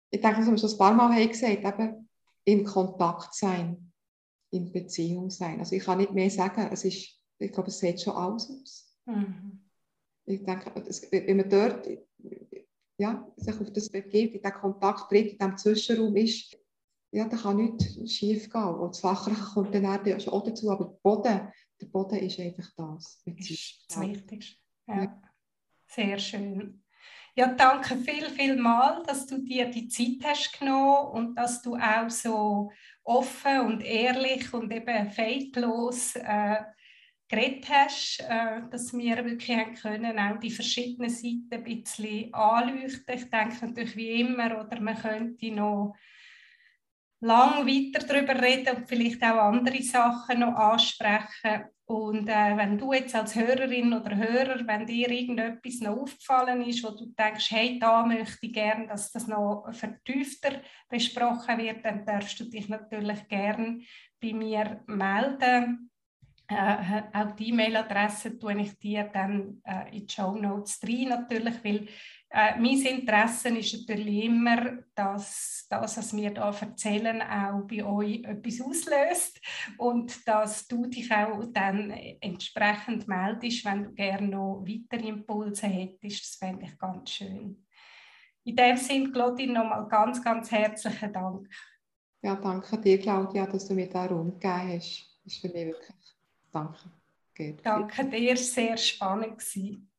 Ich 0.09 0.19
denke, 0.19 0.37
das 0.37 0.47
haben 0.47 0.55
wir 0.55 0.57
schon 0.57 0.71
ein 0.71 0.77
paar 0.79 0.93
Mal 0.93 1.27
gesagt, 1.27 1.63
eben 1.63 2.09
in 2.45 2.63
Kontakt 2.63 3.35
sein 3.35 3.90
in 4.51 4.71
Beziehung 4.71 5.29
sein. 5.29 5.59
Also 5.59 5.75
ich 5.75 5.83
kann 5.83 5.97
nicht 5.97 6.13
mehr 6.13 6.29
sagen, 6.29 6.69
es 6.71 6.85
ist, 6.85 7.19
ich 7.39 7.51
glaube, 7.51 7.69
es 7.69 7.79
sieht 7.79 8.01
schon 8.01 8.15
alles 8.15 8.49
aus. 8.49 8.97
Mhm. 9.05 9.61
Ich 10.25 10.43
denke, 10.43 10.71
wenn 11.11 11.37
man 11.37 11.49
dort 11.49 11.87
ja, 12.97 13.27
sich 13.35 13.59
auf 13.59 13.71
das 13.71 13.89
begibt, 13.89 14.35
in 14.35 14.41
diesen 14.41 14.53
Kontakt 14.53 15.09
tritt, 15.09 15.31
in 15.31 15.37
diesem 15.37 15.57
Zwischenraum 15.57 16.15
ist, 16.15 16.55
ja, 17.11 17.27
da 17.27 17.35
kann 17.35 17.57
nichts 17.57 18.13
schief 18.13 18.49
gehen. 18.49 18.63
Und 18.63 18.91
das 18.91 18.99
Fachliche 18.99 19.41
kommt 19.53 19.73
dann 19.73 19.85
auch 19.85 20.03
dazu, 20.03 20.71
aber 20.71 20.85
der 20.85 20.99
Boden, 21.01 21.51
der 21.81 21.85
Boden 21.87 22.19
ist 22.19 22.39
einfach 22.39 22.69
das. 22.77 23.21
Das 23.25 23.49
ist 23.49 23.85
das 23.89 23.99
Wichtigste. 23.99 24.55
Ja. 24.87 25.03
ja. 25.03 25.21
Sehr 25.87 26.17
schön. 26.19 26.83
Ja, 27.35 27.47
danke 27.53 27.97
viel, 27.97 28.29
viel 28.29 28.55
mal, 28.57 29.03
dass 29.03 29.25
du 29.25 29.41
dir 29.41 29.69
die 29.69 29.87
Zeit 29.87 30.19
hast 30.23 30.59
genommen 30.59 31.11
und 31.11 31.35
dass 31.35 31.61
du 31.61 31.75
auch 31.75 32.09
so 32.09 32.71
offen 33.03 33.61
und 33.61 33.81
ehrlich 33.81 34.53
und 34.53 34.71
eben 34.71 35.09
fakelos 35.09 36.15
äh, 36.15 36.57
geredet 37.27 37.69
hast, 37.69 38.19
äh, 38.27 38.61
dass 38.69 38.93
wir 38.93 39.23
wirklich 39.23 39.57
haben 39.57 39.73
können, 39.75 40.19
auch 40.19 40.39
die 40.39 40.51
verschiedenen 40.51 41.09
Seiten 41.09 41.47
ein 41.51 41.63
bisschen 41.63 42.33
anleuchten. 42.33 43.15
Ich 43.15 43.29
denke 43.29 43.65
natürlich 43.65 43.95
wie 43.95 44.21
immer, 44.21 44.59
oder 44.59 44.79
man 44.81 44.97
könnte 44.97 45.51
noch 45.51 45.95
lang 47.21 47.65
weiter 47.65 48.05
darüber 48.05 48.41
reden 48.41 48.75
und 48.75 48.89
vielleicht 48.89 49.23
auch 49.23 49.37
andere 49.37 49.81
Sachen 49.81 50.39
noch 50.39 50.55
ansprechen. 50.55 51.65
Und 51.91 52.29
äh, 52.29 52.55
wenn 52.55 52.77
du 52.77 52.93
jetzt 52.93 53.13
als 53.15 53.35
Hörerin 53.35 53.91
oder 53.91 54.15
Hörer, 54.15 54.65
wenn 54.65 54.85
dir 54.85 55.09
irgendetwas 55.09 55.81
noch 55.81 56.03
aufgefallen 56.03 56.61
ist, 56.61 56.85
wo 56.85 56.91
du 56.91 57.07
denkst, 57.07 57.51
hey, 57.51 57.79
da 57.79 58.05
möchte 58.05 58.45
ich 58.45 58.53
gerne, 58.53 58.87
dass 58.87 59.11
das 59.11 59.27
noch 59.27 59.67
vertiefter 59.73 60.61
besprochen 60.87 61.57
wird, 61.57 61.83
dann 61.83 62.05
darfst 62.05 62.39
du 62.39 62.45
dich 62.45 62.69
natürlich 62.69 63.27
gerne 63.27 63.81
bei 64.21 64.31
mir 64.31 64.81
melden. 64.87 65.91
Äh, 66.47 67.03
auch 67.11 67.31
die 67.31 67.49
E-Mail-Adresse 67.49 68.39
tue 68.39 68.61
ich 68.61 68.79
dir 68.79 69.09
dann 69.11 69.61
äh, 69.65 69.93
in 69.93 70.07
die 70.07 70.13
Show 70.13 70.31
Notes 70.31 70.79
rein, 70.83 71.09
natürlich, 71.09 71.61
weil 71.61 71.89
äh, 72.33 72.57
mein 72.57 72.81
Interesse 72.81 73.49
ist 73.49 73.73
natürlich 73.73 74.23
immer, 74.23 74.79
dass 74.95 75.65
das, 75.69 75.97
was 75.97 76.15
wir 76.15 76.29
hier 76.29 76.37
erzählen, 76.37 77.21
auch 77.21 77.67
bei 77.67 77.83
euch 77.83 78.23
etwas 78.23 78.61
auslöst 78.61 79.41
und 79.77 80.25
dass 80.27 80.65
du 80.67 80.85
dich 80.85 81.11
auch 81.11 81.43
dann 81.51 81.91
entsprechend 82.21 83.07
meldest, 83.07 83.65
wenn 83.65 83.83
du 83.83 83.91
gerne 83.91 84.27
noch 84.29 84.65
weitere 84.65 85.09
Impulse 85.09 85.67
hättest. 85.67 86.21
Das 86.21 86.35
fände 86.35 86.65
ich 86.65 86.77
ganz 86.77 87.11
schön. 87.11 87.65
In 88.43 88.55
dem 88.55 88.77
Sinne, 88.77 89.11
Claudine, 89.11 89.53
nochmal 89.53 89.87
ganz, 89.89 90.23
ganz 90.23 90.51
herzlichen 90.51 91.11
Dank. 91.11 91.49
Ja, 92.21 92.35
danke 92.35 92.77
dir, 92.79 92.99
Claudia, 92.99 93.45
dass 93.45 93.67
du 93.67 93.73
mir 93.73 93.89
da 93.89 94.05
Raum 94.05 94.39
gegeben 94.39 94.77
hast. 94.77 95.09
Das 95.23 95.33
ist 95.33 95.41
für 95.41 95.49
mich 95.49 95.65
wirklich 95.65 95.95
Danke. 96.51 96.91
Geht. 97.33 97.65
Danke 97.65 98.05
dir, 98.05 98.37
sehr 98.37 98.77
spannend 98.77 99.37
gewesen. 99.37 99.89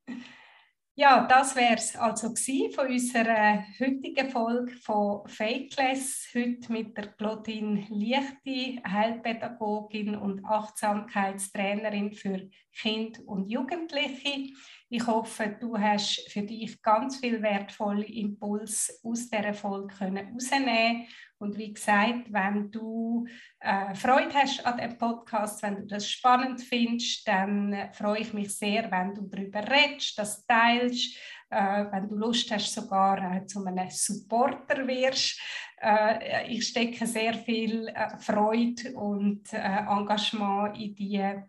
Ja, 0.94 1.26
das 1.26 1.56
wäre 1.56 1.76
es 1.76 1.96
also 1.96 2.34
von 2.74 2.86
unserer 2.86 3.64
heutigen 3.80 4.28
Folge 4.28 4.72
von 4.72 5.26
Fakeless. 5.26 6.28
Heute 6.34 6.70
mit 6.70 6.94
der 6.98 7.06
Claudine 7.12 7.86
Lichti, 7.88 8.78
Heilpädagogin 8.86 10.14
und 10.14 10.44
Achtsamkeitstrainerin 10.44 12.12
für 12.12 12.46
Kinder 12.72 13.20
und 13.26 13.48
Jugendliche. 13.48 14.52
Ich 14.88 15.06
hoffe, 15.06 15.56
du 15.60 15.78
hast 15.78 16.30
für 16.30 16.42
dich 16.42 16.80
ganz 16.82 17.18
viel 17.18 17.40
wertvolle 17.42 18.06
Impulse 18.06 18.92
aus 19.02 19.28
dieser 19.28 19.54
Folge 19.54 19.98
herausnehmen 19.98 21.06
und 21.42 21.58
wie 21.58 21.72
gesagt, 21.72 22.32
wenn 22.32 22.70
du 22.70 23.26
äh, 23.58 23.96
Freude 23.96 24.32
hast 24.32 24.64
an 24.64 24.78
dem 24.78 24.96
Podcast, 24.96 25.60
wenn 25.64 25.74
du 25.74 25.86
das 25.86 26.08
spannend 26.08 26.60
findest, 26.60 27.26
dann 27.26 27.72
äh, 27.72 27.92
freue 27.92 28.20
ich 28.20 28.32
mich 28.32 28.56
sehr, 28.56 28.88
wenn 28.92 29.12
du 29.12 29.22
darüber 29.22 29.58
redest, 29.68 30.16
das 30.16 30.46
teilst, 30.46 31.18
äh, 31.50 31.84
wenn 31.90 32.08
du 32.08 32.14
Lust 32.14 32.48
hast, 32.52 32.72
sogar 32.72 33.18
äh, 33.18 33.44
zu 33.44 33.64
einem 33.64 33.90
Supporter 33.90 34.86
wirst. 34.86 35.40
Äh, 35.80 36.48
ich 36.48 36.68
stecke 36.68 37.08
sehr 37.08 37.34
viel 37.34 37.88
äh, 37.88 38.16
Freude 38.18 38.92
und 38.94 39.52
Engagement 39.52 40.78
in 40.78 40.94
die 40.94 41.42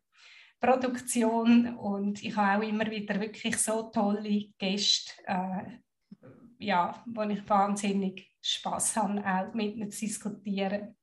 Produktion 0.64 1.76
und 1.76 2.24
ich 2.24 2.36
habe 2.36 2.64
auch 2.64 2.68
immer 2.68 2.90
wieder 2.90 3.20
wirklich 3.20 3.58
so 3.58 3.84
tolle 3.84 4.46
Gäste, 4.58 5.12
äh, 5.26 6.26
ja, 6.60 7.04
wo 7.06 7.24
ich 7.24 7.48
wahnsinnig 7.50 8.32
Spaß 8.42 8.96
habe, 8.98 9.24
auch 9.26 9.54
mit 9.54 9.76
ihnen 9.76 9.92
zu 9.92 10.06
diskutieren. 10.06 10.96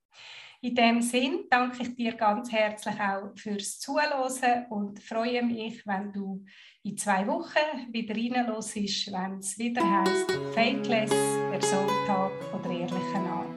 In 0.63 0.75
dem 0.75 1.01
Sinn 1.03 1.47
danke 1.49 1.83
ich 1.83 1.95
dir 1.95 2.15
ganz 2.15 2.53
herzlich 2.53 3.01
auch 3.01 3.33
fürs 3.35 3.79
Zuhören 3.79 4.67
und 4.69 4.99
freue 4.99 5.43
mich, 5.43 5.87
wenn 5.87 6.13
du 6.13 6.45
in 6.83 6.97
zwei 6.97 7.27
Wochen 7.27 7.93
wieder 7.93 8.15
reinlässt, 8.15 9.13
wenn 9.13 9.39
es 9.39 9.59
wieder 9.59 9.83
heißt 9.83 10.31
Fakeless, 10.55 11.11
der 11.11 11.63
Sonntag 11.63 12.33
von 12.51 12.63
der 12.63 12.73
ehrlichen 12.73 13.27
Art. 13.27 13.50